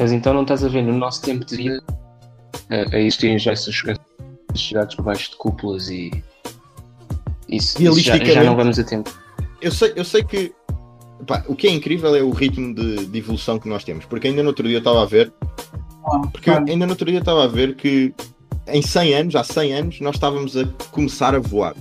Mas 0.01 0.13
então 0.13 0.33
não 0.33 0.43
estás 0.43 0.65
a 0.65 0.69
ver 0.69 0.83
no 0.83 0.97
nosso 0.97 1.21
tempo 1.21 1.45
de 1.45 1.57
vida 1.57 1.85
a, 2.71 2.97
a 2.97 2.99
existirem 2.99 3.39
já 3.39 3.53
essas 3.53 3.75
sociedades 4.55 4.97
por 4.97 5.03
baixo 5.05 5.33
de 5.33 5.37
cúpulas 5.37 5.91
e 5.91 6.11
isso, 7.51 7.81
isso 7.83 8.01
já, 8.01 8.17
já, 8.17 8.43
não 8.43 8.57
vamos 8.57 8.79
a 8.79 8.85
tempo. 8.85 9.13
Eu 9.61 9.71
sei, 9.71 9.93
eu 9.95 10.05
sei 10.05 10.25
que 10.25 10.55
pá, 11.27 11.45
o 11.47 11.55
que 11.55 11.67
é 11.67 11.71
incrível 11.71 12.17
é 12.17 12.23
o 12.23 12.31
ritmo 12.31 12.75
de, 12.75 13.05
de, 13.07 13.19
evolução 13.19 13.59
que 13.59 13.69
nós 13.69 13.85
temos, 13.85 14.07
porque 14.07 14.29
ainda 14.29 14.43
no 14.43 14.49
outro 14.49 14.67
dia 14.67 14.77
eu 14.77 14.79
estava 14.79 15.03
a 15.03 15.07
ver 15.07 15.31
ah, 16.07 16.21
porque 16.33 16.49
ainda 16.49 16.87
no 16.87 16.93
outro 16.93 17.05
dia 17.05 17.19
estava 17.19 17.45
a 17.45 17.49
ver 17.49 17.77
que 17.77 18.15
em 18.69 18.81
100 18.81 19.15
anos, 19.15 19.37
há 19.37 19.45
100 19.45 19.75
anos, 19.75 20.01
nós 20.01 20.15
estávamos 20.15 20.57
a 20.57 20.65
começar 20.93 21.35
a 21.35 21.39
voar. 21.41 21.75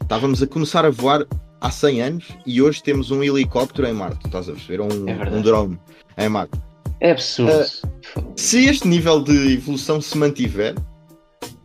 Estávamos 0.00 0.42
a 0.42 0.46
começar 0.46 0.84
a 0.84 0.90
voar 0.90 1.26
há 1.60 1.70
100 1.70 2.02
anos 2.02 2.28
e 2.46 2.62
hoje 2.62 2.80
temos 2.82 3.10
um 3.10 3.24
helicóptero 3.24 3.88
em 3.88 3.92
Marte, 3.92 4.26
estás 4.26 4.48
a 4.48 4.52
perceber? 4.52 4.80
Um, 4.80 5.08
é 5.08 5.30
um 5.30 5.42
drone 5.42 5.76
em 6.16 6.28
Marte. 6.28 6.67
É 7.00 7.12
absurdo. 7.12 7.52
Uh, 8.16 8.32
se 8.36 8.64
este 8.64 8.88
nível 8.88 9.22
de 9.22 9.54
evolução 9.54 10.00
se 10.00 10.16
mantiver, 10.16 10.74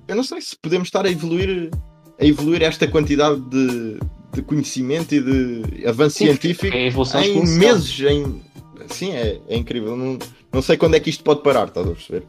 eu 0.08 0.16
não 0.16 0.24
sei 0.24 0.42
se 0.42 0.56
podemos 0.56 0.88
estar 0.88 1.06
a 1.06 1.10
evoluir, 1.10 1.72
a 2.20 2.26
evoluir 2.26 2.62
esta 2.62 2.88
quantidade 2.88 3.40
de, 3.42 4.00
de 4.34 4.42
conhecimento 4.42 5.16
e 5.16 5.22
de 5.22 5.88
avanço 5.88 6.18
Sim, 6.18 6.26
científico 6.26 6.76
é 6.76 6.88
em 6.88 7.58
meses. 7.58 8.00
Em... 8.02 8.42
Sim, 8.88 9.12
é, 9.12 9.40
é 9.48 9.58
incrível. 9.58 9.96
Não, 9.96 10.20
não 10.52 10.62
sei 10.62 10.78
quando 10.78 10.96
é 10.96 11.00
que 11.00 11.10
isto 11.10 11.24
pode 11.24 11.42
parar, 11.42 11.68
estás 11.68 11.88
a 11.88 11.92
perceber? 11.92 12.26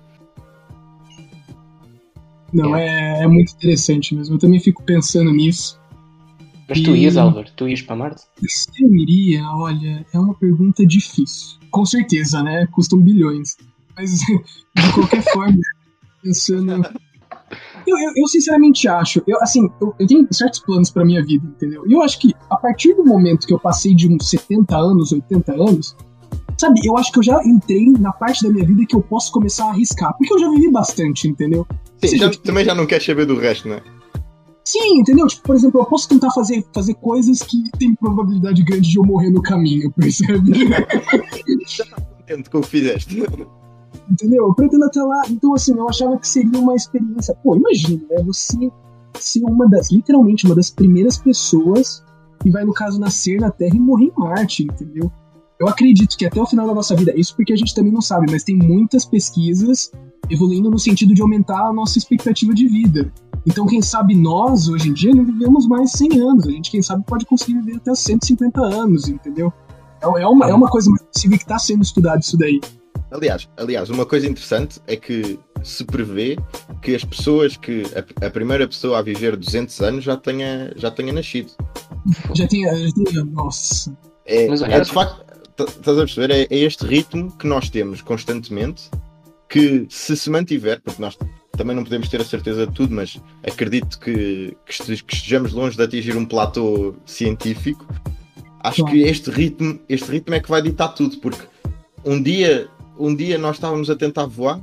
Não, 2.52 2.76
é. 2.76 3.18
é, 3.18 3.24
é 3.24 3.26
muito 3.26 3.52
interessante 3.54 4.14
mesmo. 4.14 4.36
Eu 4.36 4.38
também 4.38 4.60
fico 4.60 4.82
pensando 4.84 5.32
nisso. 5.32 5.78
Mas 6.68 6.80
tu 6.80 6.96
ias, 6.96 7.16
Álvaro? 7.16 7.50
Tu 7.56 7.68
ias 7.68 7.82
para 7.82 7.96
Marte? 7.96 8.22
Se 8.48 8.82
eu 8.82 8.94
iria, 8.94 9.42
olha, 9.50 10.06
é 10.12 10.18
uma 10.18 10.34
pergunta 10.34 10.86
difícil. 10.86 11.58
Com 11.74 11.84
certeza, 11.84 12.40
né? 12.40 12.68
Custam 12.70 13.00
bilhões. 13.00 13.56
Mas, 13.96 14.20
de 14.22 14.92
qualquer 14.94 15.22
forma, 15.24 15.58
pensando. 16.22 16.88
Eu, 17.84 17.98
eu, 17.98 18.12
eu, 18.16 18.28
sinceramente 18.28 18.86
acho, 18.86 19.20
eu, 19.26 19.36
assim, 19.42 19.68
eu, 19.80 19.92
eu 19.98 20.06
tenho 20.06 20.26
certos 20.30 20.60
planos 20.60 20.88
para 20.88 21.04
minha 21.04 21.20
vida, 21.24 21.44
entendeu? 21.44 21.84
E 21.88 21.92
eu 21.92 22.00
acho 22.00 22.20
que 22.20 22.32
a 22.48 22.56
partir 22.56 22.94
do 22.94 23.04
momento 23.04 23.44
que 23.44 23.52
eu 23.52 23.58
passei 23.58 23.92
de 23.92 24.08
uns 24.08 24.30
70 24.30 24.76
anos, 24.76 25.10
80 25.10 25.52
anos, 25.52 25.96
sabe, 26.56 26.80
eu 26.84 26.96
acho 26.96 27.10
que 27.10 27.18
eu 27.18 27.24
já 27.24 27.42
entrei 27.44 27.90
na 27.98 28.12
parte 28.12 28.44
da 28.44 28.50
minha 28.50 28.64
vida 28.64 28.86
que 28.86 28.94
eu 28.94 29.02
posso 29.02 29.32
começar 29.32 29.66
a 29.66 29.70
arriscar, 29.70 30.16
porque 30.16 30.32
eu 30.32 30.38
já 30.38 30.48
vivi 30.50 30.70
bastante, 30.70 31.26
entendeu? 31.26 31.66
Sim, 32.04 32.18
já, 32.18 32.30
também 32.30 32.64
já 32.64 32.74
não 32.74 32.86
quer 32.86 33.02
saber 33.02 33.26
do 33.26 33.36
resto, 33.36 33.68
né? 33.68 33.82
Sim, 34.64 35.00
entendeu? 35.00 35.26
Tipo, 35.26 35.42
por 35.42 35.56
exemplo, 35.56 35.80
eu 35.80 35.84
posso 35.84 36.08
tentar 36.08 36.30
fazer, 36.30 36.64
fazer 36.72 36.94
coisas 36.94 37.42
que 37.42 37.62
tem 37.78 37.94
probabilidade 37.94 38.62
grande 38.62 38.90
de 38.90 38.98
eu 38.98 39.04
morrer 39.04 39.30
no 39.30 39.42
caminho, 39.42 39.92
percebe? 39.96 40.52
Já 41.66 41.84
tá 41.84 42.00
contente 42.00 42.50
com 42.50 42.58
o 42.58 42.62
que 42.62 42.68
fizeste. 42.68 43.22
Entendeu? 44.10 44.48
Eu 44.48 44.54
pretendo 44.54 44.84
até 44.84 45.02
lá. 45.02 45.22
Então, 45.28 45.54
assim, 45.54 45.76
eu 45.76 45.88
achava 45.88 46.18
que 46.18 46.26
seria 46.26 46.58
uma 46.58 46.74
experiência. 46.74 47.34
Pô, 47.42 47.56
imagina, 47.56 48.02
né? 48.10 48.22
Você 48.24 48.70
ser 49.20 49.44
uma 49.44 49.68
das, 49.68 49.90
literalmente, 49.90 50.46
uma 50.46 50.54
das 50.54 50.70
primeiras 50.70 51.18
pessoas 51.18 52.02
que 52.42 52.50
vai, 52.50 52.64
no 52.64 52.72
caso, 52.72 52.98
nascer 52.98 53.40
na 53.40 53.50
Terra 53.50 53.76
e 53.76 53.80
morrer 53.80 54.06
em 54.06 54.12
Marte, 54.16 54.64
entendeu? 54.64 55.10
Eu 55.58 55.68
acredito 55.68 56.16
que 56.16 56.26
até 56.26 56.40
o 56.40 56.46
final 56.46 56.66
da 56.66 56.74
nossa 56.74 56.96
vida, 56.96 57.12
isso 57.16 57.34
porque 57.36 57.52
a 57.52 57.56
gente 57.56 57.74
também 57.74 57.92
não 57.92 58.02
sabe, 58.02 58.26
mas 58.30 58.42
tem 58.42 58.56
muitas 58.56 59.04
pesquisas 59.04 59.90
evoluindo 60.28 60.70
no 60.70 60.78
sentido 60.78 61.14
de 61.14 61.22
aumentar 61.22 61.68
a 61.68 61.72
nossa 61.72 61.96
expectativa 61.96 62.52
de 62.52 62.66
vida. 62.66 63.12
Então, 63.46 63.66
quem 63.66 63.82
sabe 63.82 64.14
nós, 64.14 64.68
hoje 64.68 64.88
em 64.88 64.92
dia, 64.92 65.14
não 65.14 65.24
vivemos 65.24 65.66
mais 65.66 65.92
100 65.92 66.20
anos. 66.20 66.46
A 66.46 66.50
gente, 66.50 66.70
quem 66.70 66.80
sabe, 66.80 67.04
pode 67.06 67.26
conseguir 67.26 67.54
viver 67.60 67.76
até 67.76 67.94
150 67.94 68.60
anos, 68.60 69.08
entendeu? 69.08 69.52
É, 70.02 70.22
é 70.22 70.26
uma, 70.26 70.48
é 70.48 70.54
uma 70.54 70.68
coisa 70.68 70.90
mais 70.90 71.02
possível 71.02 71.36
que 71.36 71.44
está 71.44 71.58
sendo 71.58 71.82
estudado 71.82 72.22
isso 72.22 72.38
daí. 72.38 72.60
Aliás, 73.10 73.48
aliás, 73.56 73.90
uma 73.90 74.06
coisa 74.06 74.26
interessante 74.26 74.80
é 74.86 74.96
que 74.96 75.38
se 75.62 75.84
prevê 75.84 76.36
que 76.82 76.94
as 76.94 77.04
pessoas 77.04 77.56
que 77.56 77.82
a, 77.94 78.26
a 78.26 78.30
primeira 78.30 78.66
pessoa 78.66 78.98
a 78.98 79.02
viver 79.02 79.36
200 79.36 79.80
anos 79.80 80.04
já 80.04 80.16
tenha, 80.16 80.72
já 80.76 80.90
tenha 80.90 81.12
nascido. 81.12 81.52
Já 82.34 82.46
tinha, 82.46 82.70
já 82.76 82.92
tinha 82.92 83.24
nossa. 83.24 83.96
É, 84.26 84.44
é 84.44 84.80
de 84.80 84.92
facto, 84.92 85.24
estás 85.58 85.96
a 85.96 86.02
perceber? 86.02 86.30
É, 86.30 86.42
é 86.42 86.58
este 86.58 86.84
ritmo 86.84 87.32
que 87.38 87.46
nós 87.46 87.70
temos 87.70 88.02
constantemente 88.02 88.90
que 89.48 89.86
se 89.88 90.14
se 90.14 90.28
mantiver, 90.28 90.82
porque 90.82 91.00
nós 91.00 91.16
também 91.56 91.74
não 91.74 91.84
podemos 91.84 92.08
ter 92.08 92.20
a 92.20 92.24
certeza 92.24 92.66
de 92.66 92.72
tudo, 92.72 92.94
mas 92.94 93.20
acredito 93.46 93.98
que, 93.98 94.56
que 94.66 94.72
estejamos 95.14 95.52
longe 95.52 95.76
de 95.76 95.82
atingir 95.82 96.16
um 96.16 96.24
platô 96.24 96.94
científico. 97.06 97.86
Acho 98.60 98.82
claro. 98.82 98.96
que 98.96 99.02
este 99.02 99.30
ritmo, 99.30 99.78
este 99.88 100.10
ritmo 100.10 100.34
é 100.34 100.40
que 100.40 100.48
vai 100.48 100.62
ditar 100.62 100.88
tudo, 100.88 101.18
porque 101.18 101.46
um 102.04 102.22
dia, 102.22 102.68
um 102.98 103.14
dia 103.14 103.38
nós 103.38 103.56
estávamos 103.56 103.90
a 103.90 103.96
tentar 103.96 104.26
voar 104.26 104.60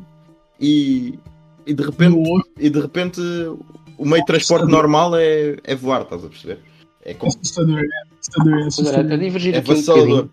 e, 0.60 1.20
e 1.66 1.74
de 1.74 1.84
repente 1.84 2.18
e 2.60 2.70
de 2.70 2.80
repente 2.80 3.22
o 3.98 4.06
meio 4.06 4.22
de 4.22 4.26
transporte 4.26 4.66
normal 4.66 5.16
é, 5.16 5.58
é 5.64 5.76
voar, 5.76 6.02
estás 6.02 6.26
a 6.26 6.28
perceber? 6.28 6.60
É 7.04 7.14
como... 7.14 7.32
assustador, 7.32 7.80
é 7.80 8.20
assustador, 8.20 8.68
assustador. 8.68 9.12
A 9.14 9.16
divergir 9.18 9.56
é 9.56 9.58
aqui 9.60 9.72
um 9.72 10.30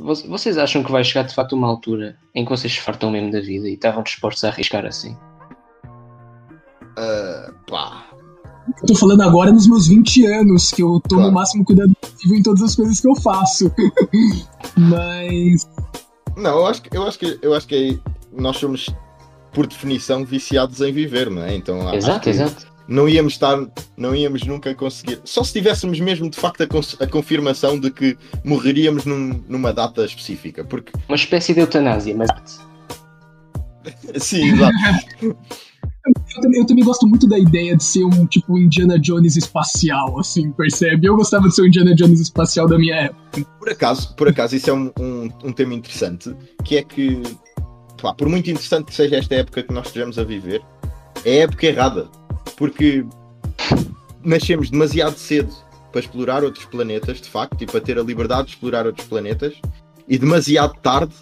vocês 0.00 0.56
acham 0.56 0.82
que 0.82 0.90
vai 0.90 1.04
chegar 1.04 1.24
de 1.24 1.34
facto 1.34 1.52
uma 1.52 1.68
altura 1.68 2.16
em 2.34 2.44
que 2.44 2.50
vocês 2.50 2.72
se 2.72 2.80
fartam 2.80 3.10
mesmo 3.10 3.30
da 3.30 3.40
vida 3.40 3.68
e 3.68 3.74
estavam 3.74 4.02
dispostos 4.02 4.42
a 4.44 4.48
arriscar 4.48 4.86
assim? 4.86 5.16
Uh, 6.98 7.52
pá. 7.70 8.06
tô 8.86 8.94
falando 8.94 9.22
agora 9.22 9.52
nos 9.52 9.66
meus 9.66 9.86
20 9.86 10.26
anos, 10.26 10.70
que 10.70 10.82
eu 10.82 11.00
tomo 11.08 11.22
claro. 11.22 11.30
o 11.30 11.34
máximo 11.34 11.64
cuidado 11.64 11.94
possível 12.00 12.36
em 12.36 12.42
todas 12.42 12.62
as 12.62 12.74
coisas 12.74 13.00
que 13.00 13.08
eu 13.08 13.14
faço. 13.16 13.72
Mas. 14.76 15.68
Não, 16.36 16.58
eu 16.58 16.66
acho, 16.66 16.82
que, 16.82 16.96
eu, 16.96 17.02
acho 17.02 17.18
que, 17.18 17.38
eu 17.42 17.54
acho 17.54 17.66
que 17.66 18.00
nós 18.32 18.56
somos, 18.56 18.88
por 19.52 19.66
definição, 19.66 20.24
viciados 20.24 20.80
em 20.80 20.92
viver, 20.92 21.30
não 21.30 21.42
é? 21.42 21.54
Então, 21.54 21.92
exato, 21.94 22.28
exato. 22.28 22.70
Não 22.88 23.08
íamos 23.08 23.34
estar, 23.34 23.56
não 23.96 24.14
íamos 24.14 24.44
nunca 24.44 24.74
conseguir. 24.74 25.20
Só 25.24 25.44
se 25.44 25.52
tivéssemos 25.52 26.00
mesmo 26.00 26.28
de 26.28 26.36
facto 26.36 26.62
a, 26.62 27.04
a 27.04 27.06
confirmação 27.06 27.78
de 27.78 27.90
que 27.90 28.18
morreríamos 28.44 29.04
num, 29.04 29.44
numa 29.48 29.72
data 29.72 30.04
específica. 30.04 30.64
Porque... 30.64 30.92
Uma 31.08 31.14
espécie 31.14 31.54
de 31.54 31.60
eutanásia, 31.60 32.16
mas. 32.16 32.60
Sim, 34.18 34.54
exato. 34.54 34.74
Eu 36.06 36.40
também, 36.40 36.60
eu 36.60 36.66
também, 36.66 36.84
gosto 36.84 37.06
muito 37.06 37.28
da 37.28 37.38
ideia 37.38 37.76
de 37.76 37.84
ser 37.84 38.04
um 38.04 38.26
tipo 38.26 38.58
Indiana 38.58 38.98
Jones 38.98 39.36
espacial, 39.36 40.18
assim, 40.18 40.50
percebe? 40.52 41.06
Eu 41.06 41.16
gostava 41.16 41.48
de 41.48 41.54
ser 41.54 41.62
um 41.62 41.66
Indiana 41.66 41.94
Jones 41.94 42.20
espacial 42.20 42.66
da 42.66 42.78
minha 42.78 42.94
época. 42.94 43.46
Por 43.58 43.68
acaso, 43.68 44.14
por 44.14 44.28
acaso 44.28 44.56
isso 44.56 44.70
é 44.70 44.72
um, 44.72 44.90
um, 44.98 45.28
um 45.44 45.52
tema 45.52 45.74
interessante, 45.74 46.34
que 46.64 46.78
é 46.78 46.82
que, 46.82 47.20
pá, 48.00 48.14
por 48.14 48.28
muito 48.28 48.50
interessante 48.50 48.86
que 48.86 48.94
seja 48.94 49.16
esta 49.16 49.34
época 49.34 49.62
que 49.62 49.74
nós 49.74 49.86
estejamos 49.86 50.18
a 50.18 50.24
viver, 50.24 50.62
é 51.24 51.40
a 51.40 51.44
época 51.44 51.66
errada. 51.66 52.08
Porque 52.56 53.04
nascemos 54.24 54.70
demasiado 54.70 55.16
cedo 55.18 55.52
para 55.92 56.00
explorar 56.00 56.44
outros 56.44 56.64
planetas, 56.64 57.20
de 57.20 57.28
facto, 57.28 57.60
e 57.62 57.66
para 57.66 57.80
ter 57.80 57.98
a 57.98 58.02
liberdade 58.02 58.48
de 58.48 58.54
explorar 58.54 58.86
outros 58.86 59.06
planetas, 59.06 59.54
e 60.08 60.16
demasiado 60.16 60.74
tarde 60.80 61.12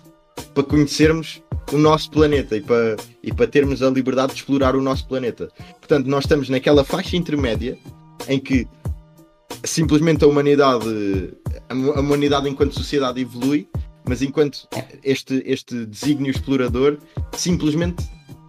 para 0.55 0.63
conhecermos 0.63 1.43
o 1.73 1.79
nosso 1.79 2.11
planeta 2.11 2.57
e 2.57 2.61
para, 2.61 2.97
e 3.23 3.33
para 3.33 3.47
termos 3.47 3.83
a 3.83 3.91
liberdade 3.91 4.33
de 4.33 4.39
explorar 4.39 4.75
o 4.75 4.83
nosso 4.83 5.07
planeta. 5.07 5.49
Portanto, 5.79 6.07
nós 6.07 6.25
estamos 6.25 6.49
naquela 6.49 6.85
faixa 6.85 7.17
intermédia 7.17 7.79
em 8.29 8.39
que 8.39 8.67
simplesmente 9.65 10.25
a 10.25 10.29
humanidade, 10.29 11.35
a 11.69 12.01
humanidade 12.01 12.49
enquanto 12.49 12.75
sociedade 12.75 13.21
evolui, 13.21 13.69
mas 14.09 14.23
enquanto 14.23 14.67
este, 15.03 15.43
este 15.45 15.87
desígnio 15.87 16.31
explorador 16.31 16.99
simplesmente, 17.33 18.05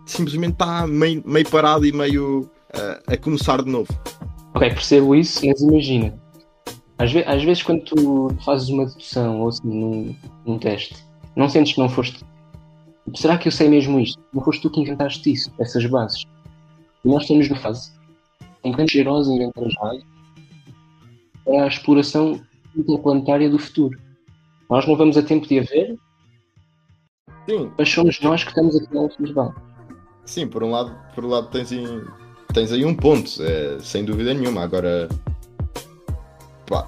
simplesmente 0.05 0.53
está 0.53 0.87
meio, 0.87 1.21
meio 1.25 1.49
parado 1.49 1.85
e 1.85 1.91
meio 1.91 2.41
uh, 2.41 3.01
a 3.13 3.17
começar 3.17 3.61
de 3.61 3.69
novo. 3.69 3.89
Ok, 4.55 4.69
percebo 4.69 5.15
isso, 5.15 5.45
mas 5.45 5.61
imagina, 5.61 6.13
às, 6.97 7.11
ve 7.11 7.23
às 7.25 7.43
vezes 7.43 7.63
quando 7.63 7.83
tu 7.83 8.35
fazes 8.43 8.69
uma 8.69 8.85
dedução 8.85 9.41
ou 9.41 9.49
assim, 9.49 9.67
num, 9.67 10.15
num 10.45 10.57
teste, 10.57 10.95
não 11.35 11.49
sentes 11.49 11.73
que 11.73 11.79
não 11.79 11.89
foste 11.89 12.23
Será 13.15 13.37
que 13.37 13.47
eu 13.47 13.51
sei 13.51 13.67
mesmo 13.69 13.99
isto? 13.99 14.21
Não 14.33 14.43
foste 14.43 14.61
tu 14.61 14.69
que 14.69 14.81
inventaste 14.81 15.31
isso, 15.31 15.51
essas 15.59 15.85
bases? 15.85 16.25
E 17.03 17.07
nós 17.07 17.23
estamos 17.23 17.49
na 17.49 17.55
fase 17.55 17.91
em 18.63 18.71
que 18.71 19.03
vamos 19.03 19.27
inventamos 19.27 19.73
mais 19.81 20.03
para 21.45 21.63
a 21.63 21.67
exploração 21.67 22.41
interplanetária 22.75 23.49
do 23.49 23.57
futuro. 23.57 23.97
Nós 24.69 24.85
não 24.85 24.95
vamos 24.95 25.17
a 25.17 25.23
tempo 25.23 25.47
de 25.47 25.59
a 25.59 25.63
ver, 25.63 25.97
Sim. 27.47 27.71
mas 27.77 27.89
somos 27.89 28.19
nós 28.21 28.43
que 28.43 28.49
estamos 28.49 28.75
a 28.75 28.85
criar 28.85 29.01
o 29.01 29.09
que 29.09 29.23
Sim, 30.25 30.47
por 30.47 30.63
um 30.63 30.71
lado, 30.71 30.95
por 31.15 31.25
um 31.25 31.29
lado 31.29 31.47
tens, 31.47 31.71
aí, 31.71 31.85
tens 32.53 32.71
aí 32.71 32.85
um 32.85 32.93
ponto, 32.93 33.41
é, 33.41 33.79
sem 33.79 34.05
dúvida 34.05 34.33
nenhuma. 34.33 34.61
Agora, 34.61 35.09
pá, 36.67 36.87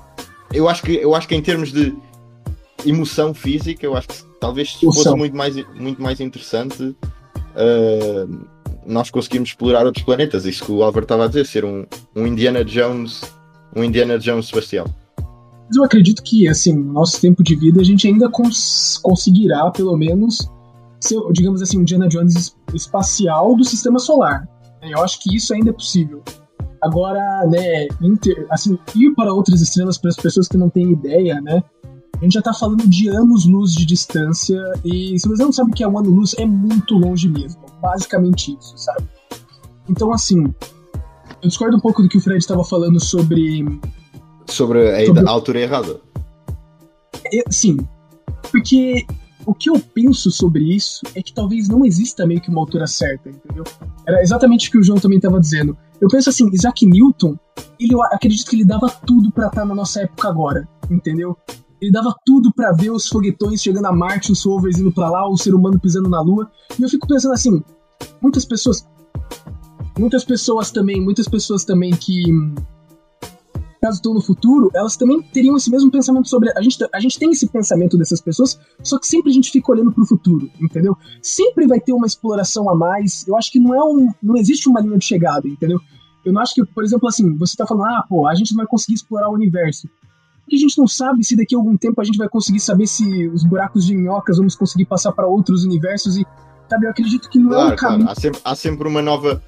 eu 0.54 0.70
acho 0.70 0.84
que 0.84 0.94
eu 0.94 1.16
acho 1.16 1.28
que 1.28 1.34
em 1.34 1.42
termos 1.42 1.72
de 1.72 1.96
emoção 2.86 3.34
física, 3.34 3.84
eu 3.86 3.96
acho 3.96 4.10
que 4.10 4.31
talvez 4.42 4.74
fosse 4.74 5.16
muito 5.16 5.38
mais, 5.38 5.56
muito 5.80 6.02
mais 6.02 6.20
interessante 6.20 6.84
uh, 6.84 8.46
nós 8.86 9.12
conseguirmos 9.12 9.50
explorar 9.50 9.86
outros 9.86 10.04
planetas. 10.04 10.46
Isso 10.46 10.66
que 10.66 10.72
o 10.72 10.84
Álvaro 10.84 11.04
estava 11.04 11.26
a 11.26 11.28
dizer, 11.28 11.46
ser 11.46 11.64
um, 11.64 11.86
um 12.16 12.26
Indiana 12.26 12.66
Jones, 12.66 13.22
um 13.74 13.84
Indiana 13.84 14.18
Jones 14.18 14.46
espacial. 14.46 14.88
Mas 15.68 15.78
eu 15.78 15.84
acredito 15.84 16.24
que, 16.24 16.48
assim, 16.50 16.74
no 16.74 16.92
nosso 16.92 17.22
tempo 17.22 17.44
de 17.44 17.56
vida, 17.56 17.80
a 17.80 17.84
gente 17.84 18.08
ainda 18.08 18.30
cons 18.30 19.00
conseguirá, 19.02 19.70
pelo 19.70 19.96
menos, 19.96 20.50
ser, 21.00 21.20
digamos 21.32 21.62
assim, 21.62 21.78
um 21.78 21.82
Indiana 21.82 22.10
Jones 22.10 22.58
espacial 22.74 23.56
do 23.56 23.64
sistema 23.64 24.00
solar. 24.00 24.50
Eu 24.82 25.04
acho 25.04 25.22
que 25.22 25.36
isso 25.36 25.54
ainda 25.54 25.70
é 25.70 25.74
possível. 25.74 26.24
Agora, 26.82 27.46
né, 27.48 27.88
inter, 28.02 28.48
assim, 28.50 28.78
ir 28.96 29.14
para 29.14 29.32
outras 29.32 29.62
estrelas 29.62 30.00
para 30.00 30.10
as 30.10 30.16
pessoas 30.16 30.48
que 30.48 30.58
não 30.58 30.68
têm 30.68 30.92
ideia, 30.92 31.40
né? 31.40 31.64
A 32.22 32.24
gente 32.24 32.34
já 32.34 32.42
tá 32.42 32.54
falando 32.54 32.88
de 32.88 33.10
anos-luz 33.10 33.74
de 33.74 33.84
distância, 33.84 34.56
e 34.86 35.20
se 35.20 35.28
você 35.28 35.44
não 35.44 35.52
sabe 35.52 35.72
o 35.72 35.74
que 35.74 35.84
é 35.84 35.88
um 35.88 35.98
ano-luz, 35.98 36.36
é 36.38 36.46
muito 36.46 36.94
longe 36.94 37.28
mesmo. 37.28 37.60
Basicamente 37.82 38.56
isso, 38.56 38.78
sabe? 38.78 39.08
Então, 39.90 40.14
assim, 40.14 40.44
eu 41.42 41.50
discordo 41.50 41.78
um 41.78 41.80
pouco 41.80 42.04
do 42.04 42.08
que 42.08 42.20
o 42.20 42.22
Fred 42.22 42.38
estava 42.38 42.64
falando 42.64 43.04
sobre. 43.04 43.66
Sobre 44.46 44.88
a, 44.88 45.04
sobre... 45.08 45.28
a 45.28 45.32
altura 45.32 45.62
errada. 45.62 46.00
É, 47.34 47.44
sim. 47.50 47.78
Porque 48.52 49.04
o 49.44 49.56
que 49.56 49.72
eu 49.72 49.80
penso 49.80 50.30
sobre 50.30 50.64
isso 50.76 51.02
é 51.16 51.24
que 51.24 51.34
talvez 51.34 51.68
não 51.68 51.84
exista 51.84 52.28
meio 52.28 52.40
que 52.40 52.52
uma 52.52 52.62
altura 52.62 52.86
certa, 52.86 53.30
entendeu? 53.30 53.64
Era 54.06 54.22
exatamente 54.22 54.70
o 54.70 54.72
que 54.74 54.78
o 54.78 54.84
João 54.84 55.00
também 55.00 55.18
estava 55.18 55.40
dizendo. 55.40 55.76
Eu 56.00 56.08
penso 56.08 56.30
assim, 56.30 56.48
Isaac 56.54 56.86
Newton, 56.86 57.36
ele, 57.80 57.96
eu 57.96 58.04
acredito 58.04 58.48
que 58.48 58.56
ele 58.56 58.66
dava 58.66 58.90
tudo 58.90 59.32
para 59.32 59.48
estar 59.48 59.62
tá 59.62 59.66
na 59.66 59.74
nossa 59.74 60.02
época 60.02 60.30
agora, 60.30 60.70
entendeu? 60.88 61.36
Ele 61.82 61.92
dava 61.92 62.16
tudo 62.24 62.54
para 62.54 62.72
ver 62.74 62.92
os 62.92 63.08
foguetões 63.08 63.62
chegando 63.62 63.88
a 63.88 63.92
Marte, 63.92 64.32
os 64.32 64.46
rovers 64.46 64.78
indo 64.78 64.92
para 64.92 65.10
lá, 65.10 65.28
o 65.28 65.36
ser 65.36 65.56
humano 65.56 65.80
pisando 65.80 66.08
na 66.08 66.22
Lua. 66.22 66.50
E 66.78 66.84
eu 66.84 66.88
fico 66.88 67.08
pensando 67.08 67.34
assim, 67.34 67.64
muitas 68.22 68.46
pessoas, 68.46 68.88
muitas 69.98 70.24
pessoas 70.24 70.70
também, 70.70 71.02
muitas 71.02 71.28
pessoas 71.28 71.66
também 71.66 71.92
que 71.92 72.24
caso 73.82 73.96
estão 73.96 74.14
no 74.14 74.22
futuro, 74.22 74.70
elas 74.76 74.96
também 74.96 75.20
teriam 75.24 75.58
esse 75.58 75.72
mesmo 75.72 75.90
pensamento 75.90 76.30
sobre. 76.30 76.52
A 76.56 76.62
gente, 76.62 76.78
a 76.94 77.00
gente 77.00 77.18
tem 77.18 77.32
esse 77.32 77.48
pensamento 77.48 77.98
dessas 77.98 78.22
pessoas, 78.22 78.60
só 78.84 79.00
que 79.00 79.08
sempre 79.08 79.32
a 79.32 79.34
gente 79.34 79.50
fica 79.50 79.72
olhando 79.72 79.92
para 79.92 80.04
o 80.04 80.06
futuro, 80.06 80.52
entendeu? 80.62 80.96
Sempre 81.22 81.66
vai 81.66 81.80
ter 81.80 81.92
uma 81.92 82.06
exploração 82.06 82.70
a 82.70 82.76
mais. 82.76 83.28
Eu 83.28 83.36
acho 83.36 83.52
que 83.52 83.60
não 83.60 83.74
é 83.74 83.84
um. 83.84 84.14
Não 84.22 84.38
existe 84.38 84.70
uma 84.70 84.80
linha 84.80 85.00
de 85.00 85.06
chegada, 85.06 85.48
entendeu? 85.48 85.80
Eu 86.24 86.32
não 86.32 86.42
acho 86.42 86.54
que, 86.54 86.64
por 86.64 86.84
exemplo, 86.84 87.08
assim, 87.10 87.36
você 87.36 87.58
tá 87.58 87.66
falando, 87.66 87.86
ah, 87.86 88.06
pô, 88.08 88.28
a 88.28 88.36
gente 88.36 88.52
não 88.52 88.58
vai 88.58 88.68
conseguir 88.68 88.94
explorar 88.94 89.30
o 89.30 89.34
universo. 89.34 89.90
Porque 90.52 90.58
a 90.58 90.68
gente 90.68 90.78
não 90.78 90.88
sabe 90.88 91.24
se 91.24 91.38
daqui 91.38 91.56
a 91.56 91.58
algum 91.58 91.78
tempo 91.78 92.02
a 92.02 92.04
gente 92.04 92.18
vai 92.18 92.28
conseguir 92.28 92.60
saber 92.60 92.86
se 92.86 93.26
os 93.30 93.42
buracos 93.46 93.86
de 93.86 93.96
minhocas 93.96 94.36
vamos 94.36 94.54
conseguir 94.54 94.84
passar 94.84 95.14
para 95.14 95.26
outros 95.26 95.64
universos 95.64 96.18
e. 96.18 96.26
Sabe, 96.70 96.86
eu 96.88 96.90
acredito 96.90 97.30
que 97.30 97.40
não 97.40 97.50
claro, 97.50 97.70
é 97.70 97.74
um 97.74 97.76
caminho. 97.78 98.00
Claro. 98.00 98.12
Há, 98.12 98.22
sempre, 98.22 98.42
há 98.44 98.56
sempre 98.56 98.88
uma 98.88 99.02
nova 99.02 99.42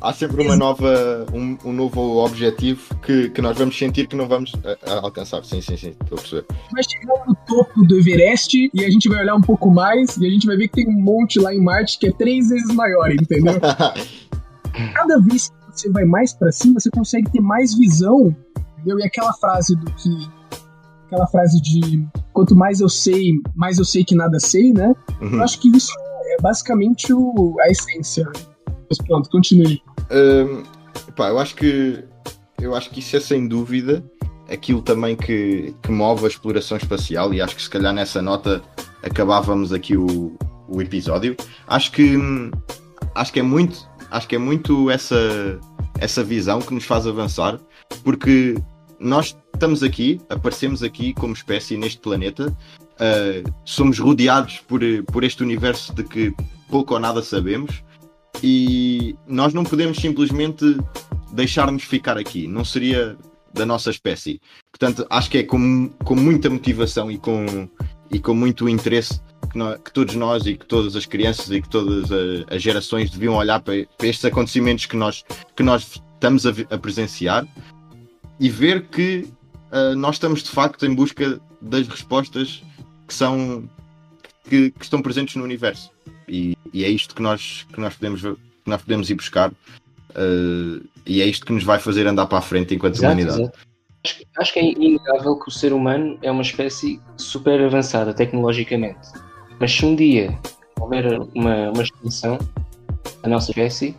há 0.00 0.12
sempre 0.12 0.42
uma 0.42 0.56
nova, 0.56 1.26
um, 1.32 1.56
um, 1.64 1.72
novo 1.72 2.22
objetivo 2.24 2.94
que, 2.96 3.30
que 3.30 3.40
nós 3.40 3.56
vamos 3.56 3.78
sentir 3.78 4.06
que 4.06 4.16
não 4.16 4.28
vamos 4.28 4.52
a, 4.64 4.92
a 4.92 5.00
alcançar. 5.04 5.42
Sim, 5.44 5.62
sim, 5.62 5.76
sim, 5.76 5.94
estou 6.02 6.18
a 6.18 6.20
perceber. 6.20 6.46
Vai 6.72 6.82
chegar 6.82 7.26
no 7.26 7.34
topo 7.46 7.82
do 7.86 7.96
Everest 7.96 8.70
e 8.74 8.84
a 8.84 8.90
gente 8.90 9.08
vai 9.08 9.20
olhar 9.22 9.34
um 9.34 9.40
pouco 9.40 9.70
mais 9.70 10.18
e 10.18 10.26
a 10.26 10.30
gente 10.30 10.46
vai 10.46 10.56
ver 10.56 10.68
que 10.68 10.74
tem 10.74 10.88
um 10.88 11.00
monte 11.00 11.38
lá 11.38 11.54
em 11.54 11.62
Marte 11.62 11.98
que 11.98 12.08
é 12.08 12.12
três 12.12 12.50
vezes 12.50 12.74
maior, 12.74 13.10
entendeu? 13.10 13.54
Cada 14.94 15.18
vez 15.18 15.48
que 15.48 15.54
você 15.72 15.90
vai 15.90 16.04
mais 16.04 16.34
para 16.34 16.52
cima, 16.52 16.78
você 16.78 16.90
consegue 16.90 17.30
ter 17.30 17.40
mais 17.40 17.74
visão, 17.74 18.36
entendeu? 18.76 18.98
E 18.98 19.04
aquela 19.04 19.32
frase 19.34 19.76
do 19.76 19.90
que 19.92 20.41
aquela 21.12 21.26
frase 21.26 21.60
de 21.60 22.06
quanto 22.32 22.56
mais 22.56 22.80
eu 22.80 22.88
sei, 22.88 23.32
mais 23.54 23.78
eu 23.78 23.84
sei 23.84 24.02
que 24.02 24.14
nada 24.14 24.40
sei, 24.40 24.72
né? 24.72 24.94
Uhum. 25.20 25.34
Eu 25.34 25.42
acho 25.42 25.60
que 25.60 25.68
isso 25.68 25.92
é 26.24 26.40
basicamente 26.40 27.12
o, 27.12 27.56
a 27.60 27.68
essência. 27.68 28.26
Mas 28.88 28.98
pronto, 28.98 29.28
continue. 29.28 29.82
Um, 30.10 30.62
pá, 31.12 31.28
eu 31.28 31.38
acho 31.38 31.54
que 31.54 32.02
eu 32.60 32.74
acho 32.74 32.90
que 32.90 33.00
isso 33.00 33.16
é 33.16 33.20
sem 33.20 33.46
dúvida 33.46 34.02
aquilo 34.48 34.82
também 34.82 35.16
que, 35.16 35.74
que 35.82 35.90
move 35.90 36.24
a 36.24 36.28
exploração 36.28 36.76
espacial 36.76 37.32
e 37.34 37.40
acho 37.40 37.56
que 37.56 37.62
se 37.62 37.70
calhar 37.70 37.92
nessa 37.92 38.22
nota 38.22 38.62
acabávamos 39.02 39.72
aqui 39.72 39.96
o, 39.96 40.36
o 40.68 40.80
episódio. 40.80 41.36
Acho 41.66 41.92
que 41.92 42.16
acho 43.14 43.32
que 43.32 43.40
é 43.40 43.42
muito 43.42 43.90
acho 44.10 44.28
que 44.28 44.36
é 44.36 44.38
muito 44.38 44.90
essa 44.90 45.16
essa 45.98 46.24
visão 46.24 46.60
que 46.60 46.72
nos 46.72 46.84
faz 46.84 47.06
avançar 47.06 47.58
porque 48.02 48.54
nós 49.02 49.36
estamos 49.52 49.82
aqui, 49.82 50.20
aparecemos 50.28 50.82
aqui 50.82 51.12
como 51.12 51.34
espécie 51.34 51.76
neste 51.76 52.00
planeta, 52.00 52.48
uh, 52.48 53.52
somos 53.64 53.98
rodeados 53.98 54.60
por, 54.60 54.80
por 55.12 55.24
este 55.24 55.42
universo 55.42 55.92
de 55.94 56.04
que 56.04 56.34
pouco 56.68 56.94
ou 56.94 57.00
nada 57.00 57.22
sabemos. 57.22 57.82
E 58.42 59.14
nós 59.26 59.52
não 59.52 59.62
podemos 59.62 59.98
simplesmente 59.98 60.78
deixar-nos 61.32 61.82
ficar 61.82 62.16
aqui, 62.16 62.46
não 62.46 62.64
seria 62.64 63.16
da 63.52 63.66
nossa 63.66 63.90
espécie. 63.90 64.40
Portanto, 64.70 65.06
acho 65.10 65.30
que 65.30 65.38
é 65.38 65.42
com, 65.42 65.90
com 66.04 66.16
muita 66.16 66.48
motivação 66.48 67.10
e 67.10 67.18
com, 67.18 67.68
e 68.10 68.18
com 68.18 68.34
muito 68.34 68.68
interesse 68.68 69.20
que, 69.50 69.58
nós, 69.58 69.78
que 69.84 69.92
todos 69.92 70.14
nós 70.14 70.46
e 70.46 70.56
que 70.56 70.66
todas 70.66 70.96
as 70.96 71.04
crianças 71.04 71.50
e 71.50 71.60
que 71.60 71.68
todas 71.68 72.10
as, 72.10 72.44
as 72.48 72.62
gerações 72.62 73.10
deviam 73.10 73.34
olhar 73.34 73.60
para, 73.60 73.86
para, 73.98 74.06
estes 74.06 74.24
acontecimentos 74.24 74.86
que 74.86 74.96
nós, 74.96 75.24
que 75.54 75.62
nós 75.62 76.00
estamos 76.14 76.46
a, 76.46 76.50
a 76.70 76.78
presenciar 76.78 77.46
e 78.38 78.48
ver 78.48 78.86
que 78.88 79.28
uh, 79.70 79.94
nós 79.96 80.16
estamos 80.16 80.42
de 80.42 80.50
facto 80.50 80.84
em 80.86 80.94
busca 80.94 81.40
das 81.60 81.86
respostas 81.86 82.62
que 83.06 83.14
são 83.14 83.68
que, 84.48 84.70
que 84.70 84.84
estão 84.84 85.00
presentes 85.00 85.36
no 85.36 85.44
universo. 85.44 85.90
E, 86.28 86.56
e, 86.72 86.84
é 86.84 86.88
isto 86.88 87.14
que 87.14 87.22
nós, 87.22 87.66
que 87.72 87.80
nós, 87.80 87.94
podemos, 87.94 88.22
que 88.22 88.36
nós 88.66 88.80
podemos 88.82 89.10
ir 89.10 89.14
buscar. 89.14 89.50
Uh, 89.50 90.84
e 91.06 91.22
é 91.22 91.26
isto 91.26 91.46
que 91.46 91.52
nos 91.52 91.64
vai 91.64 91.78
fazer 91.78 92.06
andar 92.06 92.26
para 92.26 92.38
a 92.38 92.42
frente 92.42 92.74
enquanto 92.74 92.94
exato, 92.94 93.12
humanidade. 93.12 93.42
Exato. 93.42 93.58
Acho, 94.04 94.24
acho 94.38 94.52
que 94.52 94.58
é 94.58 94.72
inegável 94.72 95.38
que 95.38 95.48
o 95.48 95.50
ser 95.50 95.72
humano 95.72 96.18
é 96.22 96.30
uma 96.30 96.42
espécie 96.42 97.00
super 97.16 97.60
avançada 97.62 98.12
tecnologicamente. 98.12 99.08
Mas 99.60 99.72
se 99.72 99.84
um 99.84 99.94
dia 99.94 100.36
houver 100.80 101.20
uma, 101.34 101.70
uma 101.70 101.82
extinção 101.82 102.38
da 103.22 103.28
nossa 103.28 103.50
espécie, 103.50 103.96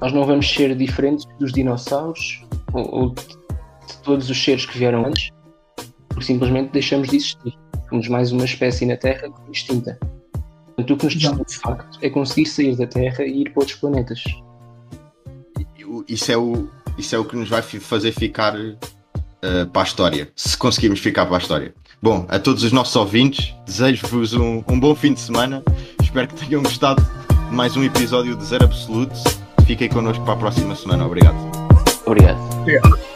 nós 0.00 0.12
não 0.12 0.26
vamos 0.26 0.48
ser 0.52 0.76
diferentes 0.76 1.26
dos 1.38 1.52
dinossauros 1.52 2.42
ou, 2.72 2.94
ou 2.94 3.10
de 3.10 3.98
todos 4.02 4.28
os 4.30 4.44
seres 4.44 4.66
que 4.66 4.78
vieram 4.78 5.06
antes, 5.06 5.30
porque 6.08 6.24
simplesmente 6.24 6.70
deixamos 6.72 7.08
de 7.08 7.16
existir. 7.16 7.58
Somos 7.88 8.08
mais 8.08 8.32
uma 8.32 8.44
espécie 8.44 8.86
na 8.86 8.96
Terra 8.96 9.28
extinta. 9.52 9.98
Portanto, 10.66 10.94
o 10.94 10.96
que 10.96 11.04
nos 11.04 11.14
distingue 11.14 11.44
de 11.44 11.56
facto 11.56 11.98
é 12.00 12.08
conseguir 12.08 12.46
sair 12.46 12.76
da 12.76 12.86
Terra 12.86 13.24
e 13.24 13.42
ir 13.42 13.50
para 13.50 13.60
outros 13.60 13.78
planetas. 13.78 14.22
Isso 16.08 16.32
é 16.32 16.36
o, 16.36 16.68
isso 16.96 17.14
é 17.14 17.18
o 17.18 17.24
que 17.24 17.36
nos 17.36 17.48
vai 17.48 17.60
fazer 17.62 18.12
ficar 18.12 18.56
uh, 18.56 19.66
para 19.70 19.82
a 19.82 19.84
história, 19.84 20.30
se 20.34 20.56
conseguirmos 20.56 21.00
ficar 21.00 21.26
para 21.26 21.36
a 21.36 21.38
história. 21.38 21.74
Bom, 22.02 22.26
a 22.28 22.38
todos 22.38 22.64
os 22.64 22.72
nossos 22.72 22.96
ouvintes, 22.96 23.54
desejo-vos 23.66 24.32
um, 24.34 24.64
um 24.68 24.80
bom 24.80 24.94
fim 24.94 25.12
de 25.12 25.20
semana. 25.20 25.62
Espero 26.02 26.28
que 26.28 26.46
tenham 26.46 26.62
gostado 26.62 27.02
de 27.02 27.54
mais 27.54 27.76
um 27.76 27.84
episódio 27.84 28.34
de 28.34 28.44
Zero 28.44 28.64
Absoluto. 28.64 29.14
Fiquem 29.66 29.88
connosco 29.88 30.24
para 30.24 30.34
a 30.34 30.38
próxima 30.38 30.74
semana. 30.74 31.06
Obrigado. 31.06 31.61
Obrigado. 32.04 32.38
Obrigado. 32.60 33.11